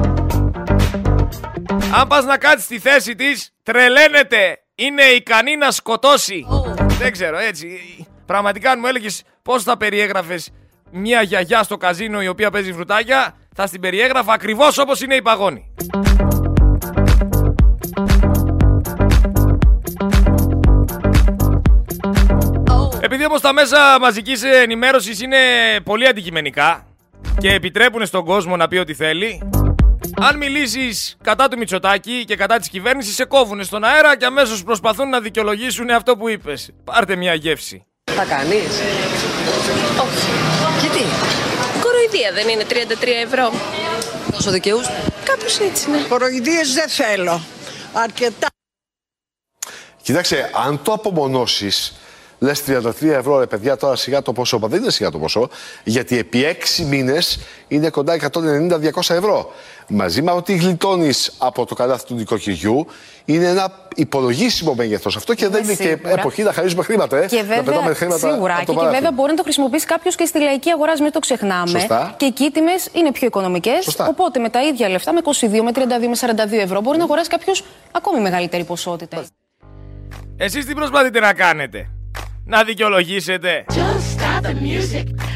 Αν 1.94 2.06
πας 2.08 2.24
να 2.24 2.38
κάτσεις 2.38 2.64
στη 2.64 2.78
θέση 2.78 3.14
της, 3.14 3.52
τρελαίνεται. 3.62 4.62
Είναι 4.74 5.02
ικανή 5.02 5.56
να 5.56 5.70
σκοτώσει. 5.70 6.46
Δεν 6.98 7.12
ξέρω, 7.12 7.38
έτσι. 7.38 7.68
Πραγματικά 8.28 8.70
αν 8.70 8.78
μου 8.80 8.86
έλεγες 8.86 9.22
πώς 9.42 9.62
θα 9.62 9.76
περιέγραφες 9.76 10.50
μια 10.90 11.22
γιαγιά 11.22 11.62
στο 11.62 11.76
καζίνο 11.76 12.22
η 12.22 12.28
οποία 12.28 12.50
παίζει 12.50 12.72
φρουτάκια, 12.72 13.36
θα 13.54 13.66
στην 13.66 13.80
περιέγραφα 13.80 14.32
ακριβώς 14.32 14.78
όπως 14.78 15.00
είναι 15.00 15.14
η 15.14 15.22
παγόνη. 15.22 15.74
Επειδή 23.00 23.24
όμως 23.24 23.40
τα 23.40 23.52
μέσα 23.52 23.98
μαζικής 24.00 24.42
ενημέρωσης 24.42 25.20
είναι 25.20 25.36
πολύ 25.84 26.06
αντικειμενικά 26.06 26.86
και 27.38 27.52
επιτρέπουν 27.52 28.06
στον 28.06 28.24
κόσμο 28.24 28.56
να 28.56 28.68
πει 28.68 28.76
ό,τι 28.76 28.94
θέλει, 28.94 29.42
αν 30.16 30.36
μιλήσεις 30.36 31.16
κατά 31.22 31.48
του 31.48 31.58
Μητσοτάκη 31.58 32.24
και 32.24 32.36
κατά 32.36 32.58
της 32.58 32.68
κυβέρνησης 32.68 33.14
σε 33.14 33.24
κόβουν 33.24 33.64
στον 33.64 33.84
αέρα 33.84 34.16
και 34.16 34.24
αμέσως 34.24 34.62
προσπαθούν 34.62 35.08
να 35.08 35.20
δικαιολογήσουν 35.20 35.90
αυτό 35.90 36.16
που 36.16 36.28
είπες. 36.28 36.70
Πάρτε 36.84 37.16
μια 37.16 37.34
γεύση. 37.34 37.87
Θα 38.20 38.24
κάνεις; 38.24 38.72
Όχι. 40.00 40.26
Γιατί; 40.80 41.04
Κοροϊδία 41.82 42.32
δεν 42.32 42.48
είναι 42.48 42.64
33 42.68 42.74
ευρώ. 43.24 43.52
Τόσο 44.32 44.50
δικαιούς; 44.50 44.86
Κάπως 45.24 45.58
έτσι 45.58 45.88
είναι. 45.88 45.98
Κοροϊδίες 46.08 46.72
δεν 46.72 46.88
θέλω. 46.88 47.40
Αρκετά. 47.92 48.46
Κοίταξε, 50.02 50.50
αν 50.66 50.82
το 50.82 50.92
απομονώσεις, 50.92 51.96
λες 52.38 52.62
33 52.66 52.92
ευρώ, 53.02 53.38
ρε 53.38 53.46
παιδιά, 53.46 53.76
τώρα 53.76 53.96
σιγά 53.96 54.22
το 54.22 54.32
ποσό. 54.32 54.58
Μα 54.58 54.68
δεν 54.68 54.82
είναι 54.82 54.90
σιγά 54.90 55.10
το 55.10 55.18
ποσό, 55.18 55.48
γιατί 55.84 56.18
επί 56.18 56.44
6 56.80 56.84
μήνες 56.84 57.38
είναι 57.68 57.90
κοντά 57.90 58.14
190-200 58.14 59.14
ευρώ. 59.14 59.52
Μαζί 59.88 60.22
με 60.22 60.30
ότι 60.30 60.56
γλιτώνεις 60.56 61.32
από 61.38 61.66
το 61.66 61.74
καλάθι 61.74 62.06
του 62.06 62.14
νοικοκυριού, 62.14 62.86
είναι 63.24 63.46
ένα 63.46 63.88
υπολογίσιμο 63.94 64.74
μέγεθος 64.74 65.16
αυτό 65.16 65.34
και 65.34 65.48
δεν 65.48 65.62
είναι 65.64 65.74
και 65.74 65.82
σίγουρα. 65.82 66.10
εποχή 66.10 66.42
να 66.42 66.52
χαρίζουμε 66.52 66.82
χρήματα. 66.82 67.16
Ε, 67.16 67.26
Και 67.26 67.36
να 67.36 67.42
βέβαια, 67.42 67.62
πετάμε 67.62 67.94
χρήματα 67.94 68.30
σίγουρα. 68.32 68.54
από 68.54 68.64
το 68.66 68.66
Και, 68.66 68.70
και 68.72 68.76
παράθυρο. 68.76 68.90
βέβαια 69.00 69.12
μπορεί 69.12 69.30
να 69.30 69.36
το 69.36 69.42
χρησιμοποιήσει 69.42 69.86
κάποιος 69.86 70.14
και 70.14 70.24
στη 70.24 70.38
λαϊκή 70.40 70.70
αγορά, 70.70 70.92
μην 71.02 71.12
το 71.12 71.18
ξεχνάμε. 71.18 71.68
Σωστά. 71.68 72.14
Και 72.16 72.24
εκεί 72.26 72.44
οι 72.44 72.50
τιμέ 72.50 72.72
είναι 72.92 73.12
πιο 73.12 73.26
οικονομικές. 73.26 73.96
Οπότε 74.08 74.38
με 74.40 74.48
τα 74.48 74.62
ίδια 74.62 74.88
λεφτά, 74.88 75.12
με 75.12 75.20
22, 75.24 75.62
με 75.62 75.70
32, 75.74 75.78
με 76.08 76.16
42 76.16 76.52
ευρώ, 76.62 76.80
μπορεί 76.80 76.98
να 76.98 77.04
αγοράσει 77.04 77.28
κάποιος 77.28 77.64
ακόμη 77.92 78.20
μεγαλύτερη 78.20 78.64
ποσότητα. 78.64 79.24
Εσείς 80.36 80.66
τι 80.66 80.74
προσπαθείτε 80.74 81.20
να 81.20 81.32
κάνετε; 81.32 81.90
Να 82.50 82.64
δικαιολογήσετε. 82.64 83.64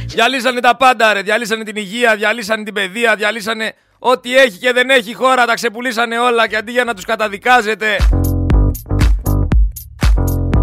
Διαλύσανε 0.07 0.61
τα 0.61 0.77
πάντα 0.77 1.13
ρε. 1.13 1.23
Διαλύσανε 1.23 1.65
την 1.65 1.77
υγεία, 1.77 2.17
διαλύσανε 2.17 2.63
την 2.63 2.75
παιδεία, 2.75 3.17
διαλύσανε 3.17 3.73
ό,τι 3.99 4.37
έχει 4.37 4.59
και 4.59 4.73
δεν 4.73 4.91
έχει 4.91 5.11
η 5.11 5.13
χώρα. 5.13 5.45
Τα 5.47 5.55
ξεπουλήσανε 5.55 6.19
όλα 6.19 6.49
και 6.49 6.57
αντί 6.57 6.73
για 6.73 6.85
να 6.85 6.95
τους 6.95 7.05
καταδικάζετε. 7.05 7.97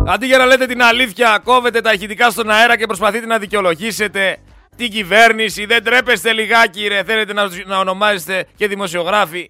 Αντί 0.07 0.25
για 0.25 0.37
να 0.37 0.45
λέτε 0.45 0.65
την 0.65 0.81
αλήθεια, 0.81 1.41
κόβετε 1.43 1.81
τα 1.81 1.93
ηχητικά 1.93 2.29
στον 2.29 2.49
αέρα 2.49 2.77
και 2.77 2.85
προσπαθείτε 2.85 3.25
να 3.25 3.37
δικαιολογήσετε 3.37 4.37
την 4.75 4.89
κυβέρνηση. 4.89 5.65
Δεν 5.65 5.83
τρέπεστε 5.83 6.33
λιγάκι 6.33 6.87
ρε. 6.87 7.03
Θέλετε 7.03 7.33
να, 7.33 7.49
να 7.65 7.77
ονομάζεστε 7.77 8.45
και 8.55 8.67
δημοσιογράφοι. 8.67 9.49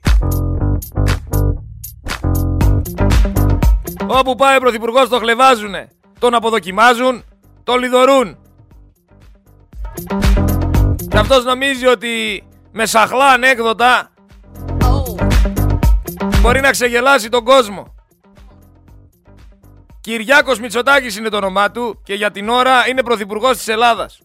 Όπου 4.08 4.36
πάει 4.36 4.58
ο 4.58 4.60
πρωθυπουργός 4.60 5.10
το 5.10 5.20
χλεβάζουνε. 5.20 5.88
Τον 6.20 6.34
αποδοκιμάζουν, 6.34 7.24
τον 7.64 7.80
λιδωρούν. 7.80 8.38
Και 11.10 11.18
αυτός 11.18 11.44
νομίζει 11.44 11.86
ότι 11.86 12.44
με 12.72 12.86
σαχλά 12.86 13.28
ανέκδοτα 13.28 14.12
μπορεί 16.42 16.60
να 16.60 16.72
ξεγελάσει 16.72 17.30
τον 17.30 17.44
κόσμο. 17.44 17.94
Κυριάκος 20.02 20.60
Μητσοτάκης 20.60 21.18
είναι 21.18 21.30
το 21.30 21.38
όνομά 21.38 21.72
του 21.72 22.02
και 22.04 22.14
για 22.14 22.32
την 22.32 22.50
ώρα 22.50 22.88
είναι 22.88 23.04
πρωθυπουργός 23.04 23.58
της 23.58 23.68
Ελλάδας. 23.68 24.20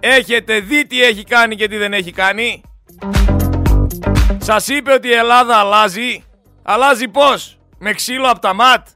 Έχετε 0.00 0.60
δει 0.60 0.86
τι 0.86 1.02
έχει 1.02 1.24
κάνει 1.24 1.56
και 1.56 1.68
τι 1.68 1.76
δεν 1.76 1.92
έχει 1.92 2.12
κάνει. 2.12 2.62
Σας 4.38 4.68
είπε 4.68 4.92
ότι 4.92 5.08
η 5.08 5.12
Ελλάδα 5.12 5.56
αλλάζει. 5.56 6.24
Αλλάζει 6.62 7.08
πώς; 7.08 7.58
Με 7.78 7.92
ξύλο 7.92 8.30
από 8.30 8.38
τα 8.40 8.54
ματ. 8.54 8.86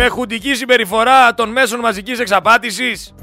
Με 0.00 0.08
χουντική 0.08 0.54
συμπεριφορά 0.54 1.34
των 1.34 1.50
μέσων 1.50 1.80
μαζικής 1.80 2.18
εξαπάτησης. 2.18 3.14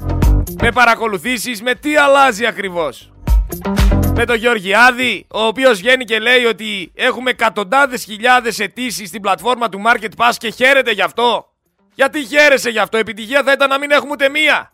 Με 0.60 0.72
παρακολουθήσεις. 0.72 1.62
Με 1.62 1.74
τι 1.74 1.96
αλλάζει 1.96 2.46
ακριβώς. 2.46 3.12
Με 4.14 4.24
τον 4.24 4.36
Γεωργιάδη, 4.36 5.26
ο 5.30 5.42
οποίος 5.42 5.78
βγαίνει 5.78 6.04
και 6.04 6.18
λέει 6.18 6.44
ότι 6.44 6.92
έχουμε 6.94 7.30
εκατοντάδες 7.30 8.04
χιλιάδες 8.04 8.58
αιτήσεις 8.58 9.08
στην 9.08 9.20
πλατφόρμα 9.20 9.68
του 9.68 9.82
Market 9.86 10.08
Pass 10.16 10.32
και 10.38 10.50
χαίρεται 10.50 10.90
γι' 10.90 11.02
αυτό. 11.02 11.52
Γιατί 11.94 12.24
χαίρεσαι 12.24 12.70
γι' 12.70 12.78
αυτό. 12.78 12.96
Επιτυχία 12.96 13.42
θα 13.42 13.52
ήταν 13.52 13.68
να 13.68 13.78
μην 13.78 13.90
έχουμε 13.90 14.12
ούτε 14.12 14.28
μία. 14.28 14.72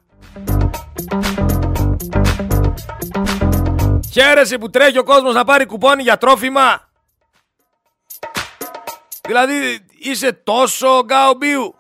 Χαίρεσαι 4.13 4.59
που 4.59 4.71
τρέχει 4.71 4.99
ο 4.99 5.05
κόσμος 5.05 5.35
να 5.35 5.45
πάρει 5.45 5.67
κουπόνι 5.67 6.03
για 6.03 6.17
τρόφιμα. 6.17 6.89
Δηλαδή 9.27 9.87
είσαι 9.99 10.33
τόσο 10.33 11.05
γκαομπίου. 11.05 11.75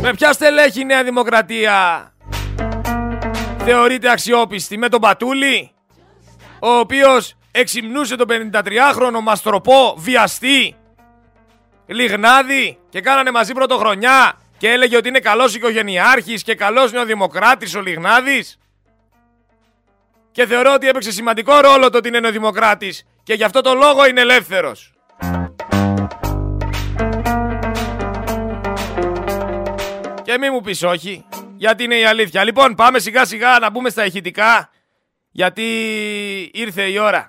Με 0.00 0.14
ποια 0.14 0.32
στελέχη 0.32 0.80
η 0.80 0.84
Νέα 0.84 1.04
Δημοκρατία 1.04 2.12
θεωρείται 3.58 4.10
αξιόπιστη 4.10 4.78
με 4.78 4.88
τον 4.88 5.00
Πατούλη 5.00 5.70
ο 6.60 6.68
οποίος 6.68 7.36
εξυμνούσε 7.50 8.16
τον 8.16 8.26
53χρονο 8.30 9.20
μαστροπό 9.22 9.94
βιαστή 9.98 10.76
Λιγνάδη 11.86 12.78
και 12.88 13.00
κάνανε 13.00 13.30
μαζί 13.30 13.52
πρωτοχρονιά 13.52 14.38
και 14.58 14.68
έλεγε 14.68 14.96
ότι 14.96 15.08
είναι 15.08 15.20
καλός 15.20 15.54
οικογενειάρχης 15.54 16.42
και 16.42 16.54
καλός 16.54 16.92
νεοδημοκράτης 16.92 17.74
ο 17.74 17.80
Λιγνάδης 17.80 18.58
και 20.32 20.46
θεωρώ 20.46 20.72
ότι 20.74 20.88
έπαιξε 20.88 21.12
σημαντικό 21.12 21.60
ρόλο 21.60 21.90
το 21.90 21.98
ότι 21.98 22.08
είναι 22.08 22.20
νεοδημοκράτης 22.20 23.06
και 23.22 23.34
γι' 23.34 23.44
αυτό 23.44 23.60
το 23.60 23.74
λόγο 23.74 24.06
είναι 24.06 24.20
ελεύθερος. 24.20 24.95
Και 30.36 30.42
μη 30.42 30.50
μου 30.50 30.60
πεις 30.60 30.82
όχι, 30.82 31.26
γιατί 31.56 31.84
είναι 31.84 31.94
η 31.94 32.04
αλήθεια. 32.04 32.44
Λοιπόν, 32.44 32.74
πάμε 32.74 32.98
σιγά 32.98 33.24
σιγά 33.24 33.58
να 33.58 33.70
μπούμε 33.70 33.90
στα 33.90 34.04
ηχητικά, 34.04 34.70
γιατί 35.30 35.62
ήρθε 36.54 36.82
η 36.82 36.98
ώρα. 36.98 37.26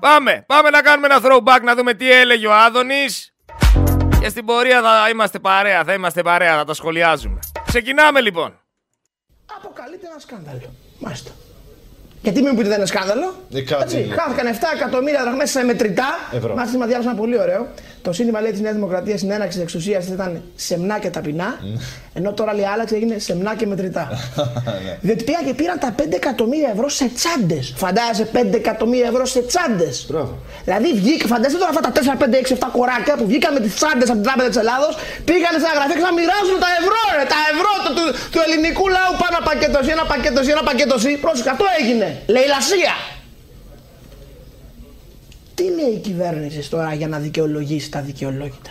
Πάμε, 0.00 0.44
πάμε 0.46 0.70
να 0.70 0.82
κάνουμε 0.82 1.06
ένα 1.06 1.20
throwback 1.22 1.60
να 1.62 1.74
δούμε 1.74 1.94
τι 1.94 2.12
έλεγε 2.12 2.46
ο 2.46 2.54
Άδωνης 2.54 3.34
και 4.20 4.28
στην 4.28 4.44
πορεία 4.44 4.82
θα 4.82 5.08
είμαστε 5.08 5.38
παρέα, 5.38 5.84
θα 5.84 5.92
είμαστε 5.92 6.22
παρέα, 6.22 6.56
θα 6.56 6.64
τα 6.64 6.74
σχολιάζουμε. 6.74 7.38
Ξεκινάμε 7.66 8.20
λοιπόν. 8.20 8.60
Αποκαλείται 9.56 10.06
ένα 10.06 10.18
σκάνδαλο. 10.18 10.74
Μάλιστα. 10.98 11.30
Γιατί 12.22 12.40
μην 12.42 12.48
μου 12.52 12.56
πείτε 12.56 12.68
δεν 12.68 12.78
είναι 12.78 12.86
σκάνδαλο. 12.86 13.34
Ε, 13.54 13.60
κάτσε 13.60 13.84
Έτσι, 13.84 13.96
λίγο. 13.96 14.14
χάθηκαν 14.20 14.46
7 14.54 14.56
εκατομμύρια 14.76 15.22
δραχμές 15.22 15.50
σε 15.50 15.62
μετρητά. 15.64 16.10
Ευρώ. 16.36 16.54
Μάλιστα, 16.54 16.86
διάβασα 16.86 17.10
ένα 17.10 17.18
πολύ 17.18 17.38
ωραίο. 17.44 17.66
Το 18.02 18.12
σύνθημα 18.12 18.40
λέει 18.40 18.50
της 18.50 18.60
Νέας 18.60 18.74
Δημοκρατίας 18.74 19.18
στην 19.18 19.30
έναξη 19.30 19.52
της 19.56 19.62
εξουσίας 19.66 20.06
ήταν 20.06 20.42
σεμνά 20.66 20.96
και 20.98 21.10
ταπεινά. 21.16 21.48
ενώ 22.18 22.32
τώρα 22.38 22.52
λέει 22.54 22.66
άλλαξε 22.74 22.94
έγινε 22.98 23.16
σεμνά 23.18 23.52
και 23.58 23.66
μετρητά. 23.66 24.04
Διότι 25.06 25.22
πήγαν 25.24 25.42
και 25.48 25.54
πήραν 25.60 25.78
τα 25.84 25.90
5 25.98 26.02
εκατομμύρια 26.20 26.70
ευρώ 26.74 26.88
σε 26.88 27.06
τσάντες. 27.18 27.64
Φαντάζεσαι 27.82 28.26
5 28.32 28.54
εκατομμύρια 28.62 29.08
ευρώ 29.12 29.24
σε 29.34 29.40
τσάντες. 29.50 29.94
Δηλαδή 30.64 30.88
βγήκα, 31.00 31.26
φαντάζεσαι 31.32 31.58
τώρα 31.62 31.70
αυτά 31.74 31.82
τα 31.86 31.92
4, 31.92 32.22
5, 32.22 32.34
6, 32.34 32.52
7 32.54 32.68
κοράκια 32.76 33.14
που 33.18 33.24
βγήκαν 33.30 33.50
με 33.56 33.60
τις 33.64 33.72
τσάντες 33.78 34.06
από 34.12 34.18
την 34.20 34.26
Τράπεζα 34.28 34.48
της 34.52 34.58
Ελλάδος, 34.64 34.92
πήγαν 35.28 35.52
σε 35.60 35.66
ένα 35.68 35.74
γραφείο 35.78 35.96
και 36.00 36.06
να 36.10 36.14
μοιράζουν 36.18 36.56
τα 36.64 36.70
ευρώ, 36.80 37.00
ρε, 37.18 37.24
τα 37.34 37.40
ευρώ 37.52 37.72
του, 37.84 37.92
του, 37.98 38.04
του 38.32 38.40
ελληνικού 38.46 38.84
λαού. 38.96 39.12
Πάνω 39.22 39.32
ένα 39.36 39.42
πακέτος 39.50 39.80
εσύ, 39.84 39.90
ένα 39.98 40.04
πακέτος 40.12 40.40
εσύ, 40.44 40.50
ένα 40.56 40.64
πακέτος 40.68 40.98
εσύ. 41.04 41.12
Πρόσεχε, 41.24 41.50
αυτό 41.56 41.66
έγινε. 41.80 42.07
Λαϊλασία. 42.26 42.94
Τι 45.54 45.62
λέει 45.62 45.92
η 45.94 45.98
κυβέρνηση 45.98 46.70
τώρα 46.70 46.94
για 46.94 47.08
να 47.08 47.18
δικαιολογήσει 47.18 47.90
τα 47.90 48.00
δικαιολόγητα; 48.00 48.70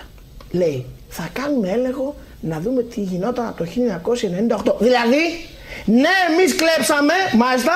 Λέει, 0.52 0.86
θα 1.10 1.30
κάνουμε 1.34 1.70
έλεγχο 1.72 2.16
να 2.42 2.60
δούμε 2.60 2.84
τι 2.84 3.02
γινόταν 3.02 3.48
από 3.48 3.58
το 3.58 3.66
1998. 3.66 4.76
Δηλαδή, 4.80 5.24
ναι, 5.86 6.16
εμείς 6.30 6.56
κλέψαμε, 6.62 7.14
μάλιστα, 7.44 7.76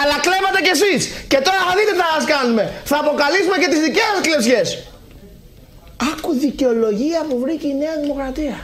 αλλά 0.00 0.16
κλέβατε 0.26 0.60
κι 0.66 0.72
εσείς. 0.76 1.00
Και 1.30 1.38
τώρα 1.46 1.60
θα 1.68 1.72
δείτε 1.78 1.92
τι 1.96 2.00
θα 2.04 2.10
μας 2.16 2.24
κάνουμε. 2.34 2.64
Θα 2.90 2.96
αποκαλύψουμε 3.02 3.56
και 3.62 3.68
τις 3.72 3.80
δικές 3.86 4.06
σας 4.12 4.20
κλεψιές. 4.26 4.68
Άκου 6.12 6.30
δικαιολογία 6.46 7.20
που 7.28 7.38
βρήκε 7.38 7.66
η 7.74 7.76
Νέα 7.82 7.96
Δημοκρατία. 8.02 8.56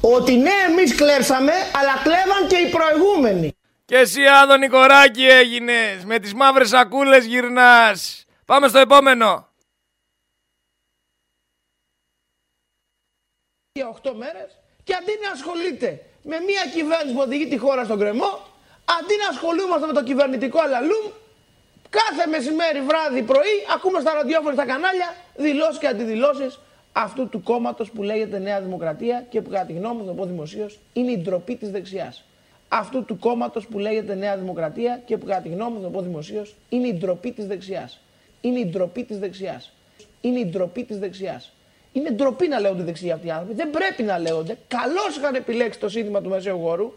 ότι 0.00 0.32
ναι, 0.46 0.56
εμείς 0.70 0.90
κλέψαμε, 1.00 1.52
αλλά 1.78 1.94
κλέβαν 2.06 2.42
και 2.50 2.58
οι 2.64 2.68
προηγούμενοι. 2.76 3.48
Και 3.84 3.96
εσύ 3.96 4.26
Άδωνη 4.26 4.68
Κοράκη 4.68 5.26
έγινες, 5.26 6.04
με 6.04 6.18
τις 6.18 6.34
μαύρες 6.34 6.68
σακούλες 6.68 7.24
γυρνάς. 7.24 8.24
Πάμε 8.44 8.68
στο 8.68 8.78
επόμενο. 8.78 9.48
Για 13.72 13.88
8 13.88 14.12
μέρες 14.14 14.58
και 14.84 14.94
αντί 14.94 15.12
να 15.24 15.30
ασχολείται 15.30 16.06
με 16.22 16.40
μια 16.40 16.66
κυβέρνηση 16.72 17.14
που 17.14 17.20
οδηγεί 17.20 17.48
τη 17.48 17.56
χώρα 17.56 17.84
στον 17.84 17.98
κρεμό, 17.98 18.46
αντί 18.84 19.16
να 19.22 19.28
ασχολούμαστε 19.28 19.86
με 19.86 19.92
το 19.92 20.02
κυβερνητικό 20.02 20.60
αλαλούμ, 20.60 21.10
κάθε 21.90 22.26
μεσημέρι, 22.26 22.80
βράδυ, 22.80 23.22
πρωί, 23.22 23.66
ακούμε 23.74 24.00
στα 24.00 24.14
ραδιόφωνα 24.14 24.54
στα 24.54 24.66
κανάλια 24.66 25.16
δηλώσεις 25.36 25.78
και 25.78 25.86
αντιδηλώσεις 25.86 26.58
αυτού 26.92 27.28
του 27.28 27.42
κόμματος 27.42 27.90
που 27.90 28.02
λέγεται 28.02 28.38
Νέα 28.38 28.60
Δημοκρατία 28.60 29.26
και 29.30 29.42
που 29.42 29.50
κατά 29.50 29.66
τη 29.66 29.72
γνώμη 29.72 30.00
μου, 30.00 30.06
θα 30.06 30.12
πω 30.12 30.24
δημοσίως, 30.24 30.78
είναι 30.92 31.10
η 31.10 31.18
ντροπή 31.18 31.56
της 31.56 31.70
δεξιάς. 31.70 32.24
Αυτού 32.76 33.04
του 33.04 33.18
κόμματος 33.18 33.66
που 33.66 33.78
λέγεται 33.78 34.14
Νέα 34.14 34.36
Δημοκρατία 34.36 35.02
και 35.06 35.16
που 35.16 35.26
κατά 35.26 35.40
τη 35.40 35.48
γνώμη 35.48 35.76
μου, 35.76 35.82
θα 35.82 35.88
πω 35.88 36.00
δημοσίως, 36.00 36.54
είναι 36.68 36.86
η 36.86 36.94
ντροπή 36.94 37.32
της 37.32 37.46
δεξιάς. 37.46 38.00
Είναι 38.40 38.58
η 38.58 38.66
ντροπή 38.66 39.04
της 39.04 39.18
δεξιάς. 39.18 39.72
Είναι 40.20 40.38
η 40.38 40.46
ντροπή 40.46 40.84
της 40.84 40.98
δεξιάς. 40.98 41.52
Είναι 41.92 42.10
ντροπή 42.10 42.48
να 42.48 42.60
λέγονται 42.60 42.82
δεξιοί 42.82 43.10
αυτοί 43.10 43.26
οι 43.26 43.30
άνθρωποι. 43.30 43.54
Δεν 43.54 43.70
πρέπει 43.70 44.02
να 44.02 44.18
λέγονται. 44.18 44.58
Καλώς 44.68 45.16
είχαν 45.16 45.34
επιλέξει 45.34 45.78
το 45.78 45.88
σύνθημα 45.88 46.20
του 46.22 46.28
Μεσαίου 46.28 46.56
Γόρου. 46.56 46.94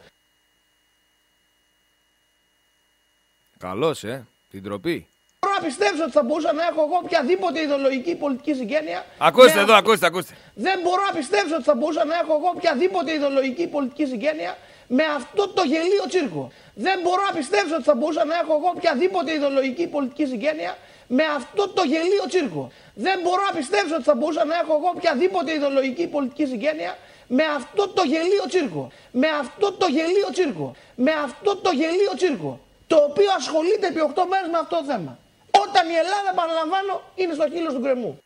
Καλώς, 3.58 4.04
ε. 4.04 4.28
Την 4.50 4.62
ντροπή. 4.62 5.08
Μπορώ 5.40 5.54
να 5.60 5.66
πιστέψω 5.66 6.04
ότι 6.04 6.12
θα 6.12 6.24
μπορούσα 6.24 6.54
να 6.54 6.64
έχω 6.64 6.82
εγώ 6.82 7.00
οποιαδήποτε 7.04 7.62
ιδεολογική 7.62 8.16
πολιτική 8.16 8.54
συγγένεια. 8.54 9.06
Ακούστε 9.18 9.60
εδώ, 9.60 9.74
ακούστε, 9.74 10.06
ακούστε. 10.06 10.34
Δεν 10.56 10.80
μπορώ 10.84 11.02
να 11.10 11.18
πιστέψω 11.18 11.56
ότι 11.56 11.64
θα 11.64 11.76
μπορούσα 11.76 12.06
να 12.06 12.16
έχω 12.16 12.34
εγώ 12.34 12.50
οποιαδήποτε 12.56 13.14
ιδεολογική 13.14 13.68
πολιτική 13.68 14.06
συγγένεια 14.06 14.58
με 14.88 15.04
αυτό 15.04 15.48
το 15.48 15.64
γελίο 15.64 16.06
τσίρκο. 16.08 16.52
Δεν 16.74 17.00
μπορώ 17.04 17.22
να 17.30 17.34
πιστέψω 17.38 17.76
ότι 17.76 17.84
θα 17.84 17.96
μπορούσα 17.96 18.26
να 18.26 18.36
έχω 18.36 18.54
εγώ 18.54 18.72
οποιαδήποτε 18.76 19.34
ιδεολογική 19.34 19.88
πολιτική 19.88 20.26
συγγένεια 20.26 20.78
με 21.08 21.24
αυτό 21.24 21.68
το 21.68 21.84
γελίο 21.84 22.26
τσίρκο. 22.28 22.72
Δεν 22.94 23.20
μπορώ 23.24 23.42
να 23.50 23.58
πιστέψω 23.58 23.96
ότι 23.96 24.04
θα 24.04 24.16
μπορούσα 24.16 24.46
να 24.46 24.56
έχω 24.56 24.74
εγώ 24.80 24.92
οποιαδήποτε 24.96 25.54
ιδεολογική 25.54 26.08
πολιτική 26.08 26.46
συγγένεια 26.46 26.98
με 27.28 27.44
αυτό 27.44 27.88
το 27.88 28.04
γελίο 28.04 28.46
τσίρκο. 28.48 28.92
Με 29.12 29.28
αυτό 29.28 29.72
το 29.72 29.88
γελίο 29.88 30.30
τσίρκο. 30.32 30.76
Με 30.96 31.12
αυτό 31.12 31.56
το 31.56 31.72
γελίο 31.72 32.14
τσίρκο. 32.16 32.60
Το 32.88 32.96
οποίο 32.96 33.32
ασχολείται 33.38 33.88
επί 33.88 34.00
8 34.16 34.24
μέρες 34.30 34.50
με 34.52 34.58
αυτό 34.58 34.78
το 34.78 34.84
θέμα. 34.84 35.20
Όταν 35.52 35.90
η 35.90 35.94
Ελλάδα, 35.94 36.32
παραλαμβάνω, 36.36 37.02
είναι 37.16 37.34
στο 37.34 37.50
χείλος 37.50 37.74
του 37.74 37.80
γκρεμού. 37.80 38.20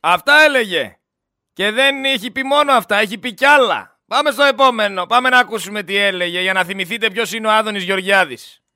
Αυτά 0.00 0.40
έλεγε. 0.40 0.98
Και 1.52 1.70
δεν 1.70 2.04
έχει 2.04 2.30
πει 2.30 2.42
μόνο 2.44 2.72
αυτά, 2.72 2.96
έχει 2.96 3.18
πει 3.18 3.34
κι 3.34 3.44
άλλα. 3.44 3.97
Πάμε 4.08 4.30
στο 4.30 4.42
επόμενο. 4.42 5.06
Πάμε 5.06 5.28
να 5.28 5.38
ακούσουμε 5.38 5.82
τι 5.82 5.96
έλεγε 5.96 6.40
για 6.40 6.52
να 6.52 6.64
θυμηθείτε 6.64 7.10
ποιος 7.10 7.32
είναι 7.32 7.46
ο 7.46 7.50
Άδωνης 7.50 7.82
Γεωργιάδης 7.82 8.58
λαό 8.58 8.58
θα 8.58 8.67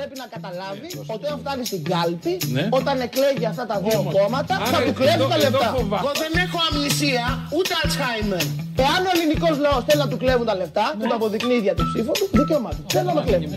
πρέπει 0.00 0.16
να 0.22 0.28
καταλάβει 0.34 0.88
ότι 1.12 1.24
όταν 1.28 1.38
φτάνει 1.42 1.64
στην 1.70 1.82
κάλπη, 1.92 2.32
ναι. 2.56 2.64
όταν 2.78 2.94
εκλέγει 3.06 3.46
αυτά 3.52 3.64
τα 3.70 3.76
δύο 3.84 4.00
κόμματα, 4.16 4.54
θα 4.72 4.78
του 4.86 4.92
κλέβει 5.00 5.24
τα 5.32 5.38
λεφτά. 5.44 5.68
Εγώ 6.02 6.12
δεν 6.22 6.32
έχω 6.44 6.58
αμνησία 6.68 7.26
ούτε 7.56 7.72
Αλτσχάιμερ. 7.80 8.46
Εάν 8.86 9.00
ο 9.08 9.10
ελληνικός 9.16 9.54
λαός 9.64 9.82
θέλει 9.86 10.00
να 10.04 10.08
του 10.12 10.18
κλέβουν 10.22 10.46
τα 10.50 10.56
λεφτά, 10.60 10.84
που 10.98 11.04
το 11.10 11.14
αποδεικνύει 11.18 11.60
για 11.66 11.74
την 11.78 11.84
ψήφο 11.90 12.12
του, 12.18 12.26
δικαίωμά 12.38 12.70
του. 12.76 12.82
Θέλει 12.94 13.06
να 13.10 13.14
το 13.18 13.22
κλέβουν. 13.28 13.52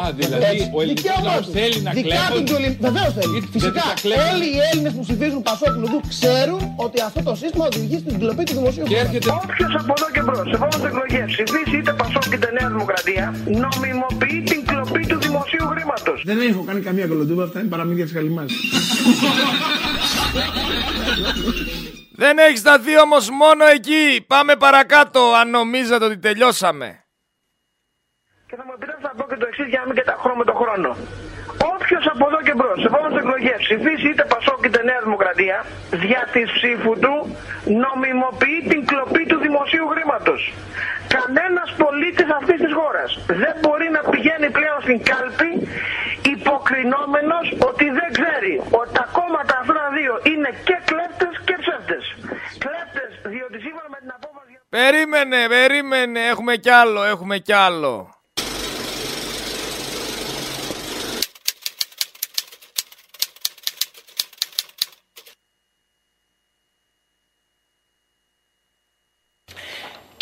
Α, 0.00 0.02
δηλαδή 0.20 0.60
ο 0.76 0.78
ελληνικός 0.82 1.18
λαός 1.28 1.44
θέλει 1.56 1.78
να 1.86 1.92
κλέβει. 2.06 2.68
Βεβαίως 2.86 3.12
θέλει. 3.18 3.36
Φυσικά 3.54 3.84
όλοι 4.32 4.46
οι 4.54 4.58
Έλληνες 4.70 4.92
που 4.96 5.02
ψηφίζουν 5.06 5.40
Πασόκ 5.48 5.74
Λουδού 5.82 6.00
ξέρουν 6.14 6.60
ότι 6.86 6.98
αυτό 7.08 7.20
το 7.28 7.34
σύστημα 7.40 7.64
οδηγεί 7.70 7.98
στην 8.04 8.14
κλοπή 8.20 8.42
του 8.48 8.54
δημοσίου 8.58 8.84
Όποιος 9.42 9.72
από 9.80 9.92
εδώ 9.96 10.08
και 10.14 10.22
μπρος, 10.26 10.46
σε 10.50 10.54
επόμενες 10.58 10.84
εκλογές 10.90 11.26
ψηφίσει 11.32 11.76
είτε 11.80 11.92
Πασόκ 12.00 12.26
είτε 12.34 12.48
Νέα 12.56 12.68
Δημοκρατία, 12.74 13.24
νομιμοποιεί 13.64 14.38
την 14.50 14.60
κλοπή 14.68 15.02
του 15.10 15.18
δημοσίου 15.42 15.66
χρήματος. 15.66 16.22
Δεν 16.24 16.40
έχω 16.40 16.64
κάνει 16.64 16.80
καμία 16.80 17.06
κολοτούμπα, 17.06 17.44
αυτά 17.44 17.60
είναι 17.60 17.68
παραμύθια 17.68 18.04
της 18.04 18.12
Καλυμάς. 18.12 18.52
Δεν 22.12 22.38
έχεις 22.38 22.58
σταθεί 22.58 23.00
όμως 23.00 23.30
μόνο 23.30 23.64
εκεί. 23.64 24.24
Πάμε 24.26 24.56
παρακάτω, 24.56 25.20
αν 25.40 25.50
νομίζατε 25.50 26.04
ότι 26.04 26.18
τελειώσαμε. 26.18 27.04
Και 28.46 28.56
θα 28.56 28.64
μου 28.66 28.72
επιτρέψετε 28.76 29.08
να 29.08 29.14
πω 29.18 29.24
και 29.30 29.36
το 29.36 29.46
εξής 29.48 29.66
για 29.72 29.80
να 29.80 29.86
μην 29.86 29.96
καταχρώ 29.96 30.32
με 30.36 30.44
τον 30.44 30.56
χρόνο. 30.62 30.90
Όποιος 31.74 32.04
από 32.14 32.24
εδώ 32.28 32.40
και 32.46 32.54
μπρος, 32.58 32.78
σε 32.80 32.86
επόμενες 32.90 33.18
εκλογές 33.22 33.58
ψηφίσει 33.66 34.06
είτε 34.10 34.24
Πασόκ 34.34 34.60
είτε 34.66 34.80
Νέα 34.88 35.00
Δημοκρατία, 35.06 35.56
δια 36.04 36.22
της 36.34 36.46
ψήφου 36.56 36.92
του 37.04 37.14
νομιμοποιεί 37.84 38.58
την 38.72 38.80
κλοπή 38.90 39.22
του 39.30 39.38
δημοσίου 39.46 39.86
χρήματος. 39.92 40.40
Κανένας 41.16 41.68
πολίτης 41.82 42.28
αυτής 42.38 42.58
της 42.64 42.72
χώρας 42.78 43.10
δεν 43.42 43.54
μπορεί 43.60 43.88
να 43.96 44.02
πηγαίνει 44.10 44.48
πλέον 44.58 44.78
στην 44.86 44.98
κάλπη 45.10 45.50
υποκρινόμενος 46.34 47.46
ότι 47.68 47.86
δεν 47.98 48.08
ξέρει 48.18 48.54
ότι 48.80 48.92
τα 48.98 49.04
κόμματα 49.16 49.54
αυτά 49.60 49.72
τα 49.72 49.88
δύο 49.96 50.14
είναι 50.32 50.50
και 50.68 50.76
κλέπτε 50.88 51.28
και 51.46 51.56
ψεύτες. 51.62 52.04
Κλέπτε 52.64 53.04
διότι 53.32 53.58
σύμφωνα 53.64 53.88
με 53.94 53.98
την 54.02 54.12
απόφαση. 54.18 54.52
Περίμενε, 54.68 55.40
περίμενε, 55.56 56.20
έχουμε 56.32 56.56
κι 56.56 56.70
άλλο, 56.70 57.02
έχουμε 57.02 57.36
κι 57.38 57.52
άλλο. 57.52 57.94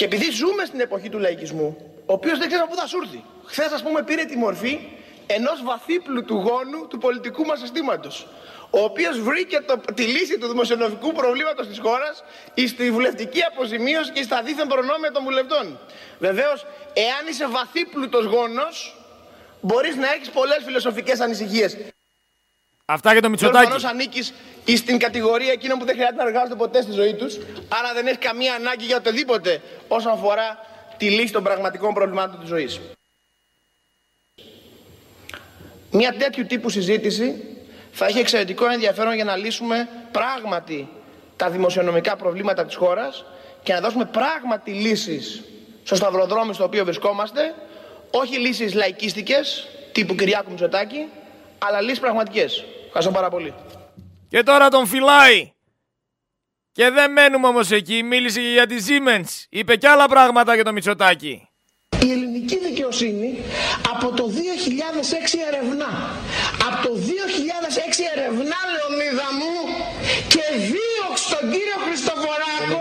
Και 0.00 0.06
επειδή 0.06 0.30
ζούμε 0.30 0.64
στην 0.64 0.80
εποχή 0.80 1.08
του 1.08 1.18
λαϊκισμού, 1.18 1.76
ο 2.06 2.12
οποίος 2.12 2.38
δεν 2.38 2.46
ξέρει 2.48 2.62
από 2.62 2.70
πού 2.72 2.80
θα 2.80 2.86
σου 2.86 2.98
έρθει. 3.02 3.24
Χθες, 3.44 3.72
ας 3.72 3.82
πούμε, 3.82 4.02
πήρε 4.02 4.24
τη 4.24 4.36
μορφή 4.36 4.80
ενός 5.26 5.62
βαθύπλου 5.62 6.24
του 6.24 6.34
γόνου 6.34 6.86
του 6.88 6.98
πολιτικού 6.98 7.44
μας 7.44 7.58
συστήματος. 7.58 8.26
Ο 8.70 8.80
οποίος 8.80 9.20
βρήκε 9.20 9.60
το, 9.60 9.80
τη 9.94 10.02
λύση 10.02 10.38
του 10.38 10.48
δημοσιονομικού 10.48 11.12
προβλήματος 11.12 11.66
της 11.66 11.78
χώρας 11.78 12.24
στη 12.68 12.90
βουλευτική 12.90 13.42
αποζημίωση 13.42 14.10
και 14.12 14.22
στα 14.22 14.42
δίθεν 14.42 14.66
προνόμια 14.66 15.10
των 15.10 15.22
βουλευτών. 15.22 15.78
Βεβαίως, 16.18 16.66
εάν 16.94 17.26
είσαι 17.28 17.46
βαθύπλουτος 17.46 18.24
γόνος, 18.24 18.96
μπορείς 19.60 19.96
να 19.96 20.12
έχεις 20.12 20.30
πολλές 20.30 20.60
φιλοσοφικές 20.64 21.20
ανησυχίες. 21.20 21.76
Αυτά 22.92 23.12
για 23.12 23.22
το 23.22 23.28
Μητσοτάκι. 23.28 23.68
Προφανώ 23.68 23.88
ανήκεις 23.88 24.32
στην 24.76 24.98
κατηγορία 24.98 25.52
εκείνων 25.52 25.78
που 25.78 25.84
δεν 25.84 25.94
χρειάζεται 25.94 26.22
να 26.22 26.28
εργάζονται 26.28 26.54
ποτέ 26.54 26.82
στη 26.82 26.92
ζωή 26.92 27.14
τους, 27.14 27.34
άρα 27.68 27.92
δεν 27.94 28.06
έχεις 28.06 28.18
καμία 28.18 28.54
ανάγκη 28.54 28.84
για 28.84 28.96
οτιδήποτε 28.96 29.62
όσον 29.88 30.12
αφορά 30.12 30.58
τη 30.96 31.10
λύση 31.10 31.32
των 31.32 31.42
πραγματικών 31.42 31.94
προβλημάτων 31.94 32.40
της 32.40 32.48
ζωής. 32.48 32.80
Μια 35.90 36.14
τέτοιου 36.18 36.46
τύπου 36.46 36.68
συζήτηση 36.70 37.56
θα 37.92 38.06
έχει 38.06 38.18
εξαιρετικό 38.18 38.66
ενδιαφέρον 38.66 39.14
για 39.14 39.24
να 39.24 39.36
λύσουμε 39.36 39.88
πράγματι 40.10 40.88
τα 41.36 41.50
δημοσιονομικά 41.50 42.16
προβλήματα 42.16 42.64
της 42.64 42.74
χώρας 42.74 43.24
και 43.62 43.72
να 43.72 43.80
δώσουμε 43.80 44.04
πράγματι 44.04 44.70
λύσεις 44.70 45.42
στο 45.84 45.94
σταυροδρόμι 45.94 46.54
στο 46.54 46.64
οποίο 46.64 46.84
βρισκόμαστε, 46.84 47.54
όχι 48.10 48.38
λύσεις 48.38 48.74
λαϊκίστικες 48.74 49.68
τύπου 49.92 50.14
Κυριάκου 50.14 50.50
Μητσοτάκη, 50.50 51.08
αλλά 51.58 51.80
λύσεις 51.80 52.00
πραγματικές. 52.00 52.64
Ευχαριστώ 52.92 53.12
πάρα 53.18 53.30
πολύ. 53.30 53.54
Και 54.28 54.42
τώρα 54.42 54.68
τον 54.68 54.86
φυλάει. 54.86 55.52
Και 56.72 56.90
δεν 56.90 57.12
μένουμε 57.12 57.46
όμως 57.46 57.70
εκεί. 57.70 58.02
Μίλησε 58.02 58.40
για 58.40 58.66
τη 58.66 58.76
Siemens. 58.86 59.30
Είπε 59.48 59.76
κι 59.76 59.86
άλλα 59.86 60.08
πράγματα 60.08 60.54
για 60.54 60.64
το 60.64 60.72
Μητσοτάκι. 60.72 61.48
Η 62.06 62.10
ελληνική 62.10 62.58
δικαιοσύνη 62.58 63.30
από 63.92 64.06
το 64.18 64.24
2006 64.26 64.34
ερευνά. 65.48 65.90
Από 66.66 66.78
το 66.88 66.92
2006 66.94 68.02
ερευνά, 68.14 68.58
Λεωνίδα 68.74 69.28
μου, 69.38 69.54
και 70.32 70.44
δίωξε 70.70 71.26
τον 71.34 71.44
κύριο 71.52 71.78
Χριστοφοράκο 71.86 72.80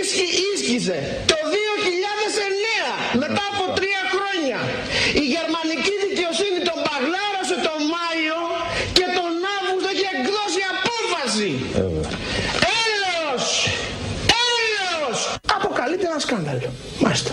ίσχυ, 0.00 0.26
ίσχυσε. 0.52 0.98
Το 1.32 1.38
2009, 1.54 3.18
μετά 3.22 3.42
από 3.52 3.64
τρία 3.78 4.02
χρόνια, 4.14 4.58
η 5.22 5.24
γερμανική 5.34 5.94
δικαιοσύνη 6.06 6.58
τον 6.68 6.78
παγλάρωσε 6.86 7.56
τον 7.66 7.78
Μάιο 7.94 8.40
και 8.96 9.06
τον 9.18 9.32
Αύγουστο 9.56 9.88
έχει 9.94 10.06
εκδώσει 10.14 10.60
απόφαση. 10.74 11.50
Έλεος! 12.82 13.46
Έλεος! 14.52 15.18
Αποκαλείται 15.56 16.06
ένα 16.10 16.20
σκάνδαλο. 16.26 16.68
Μάλιστα. 17.04 17.32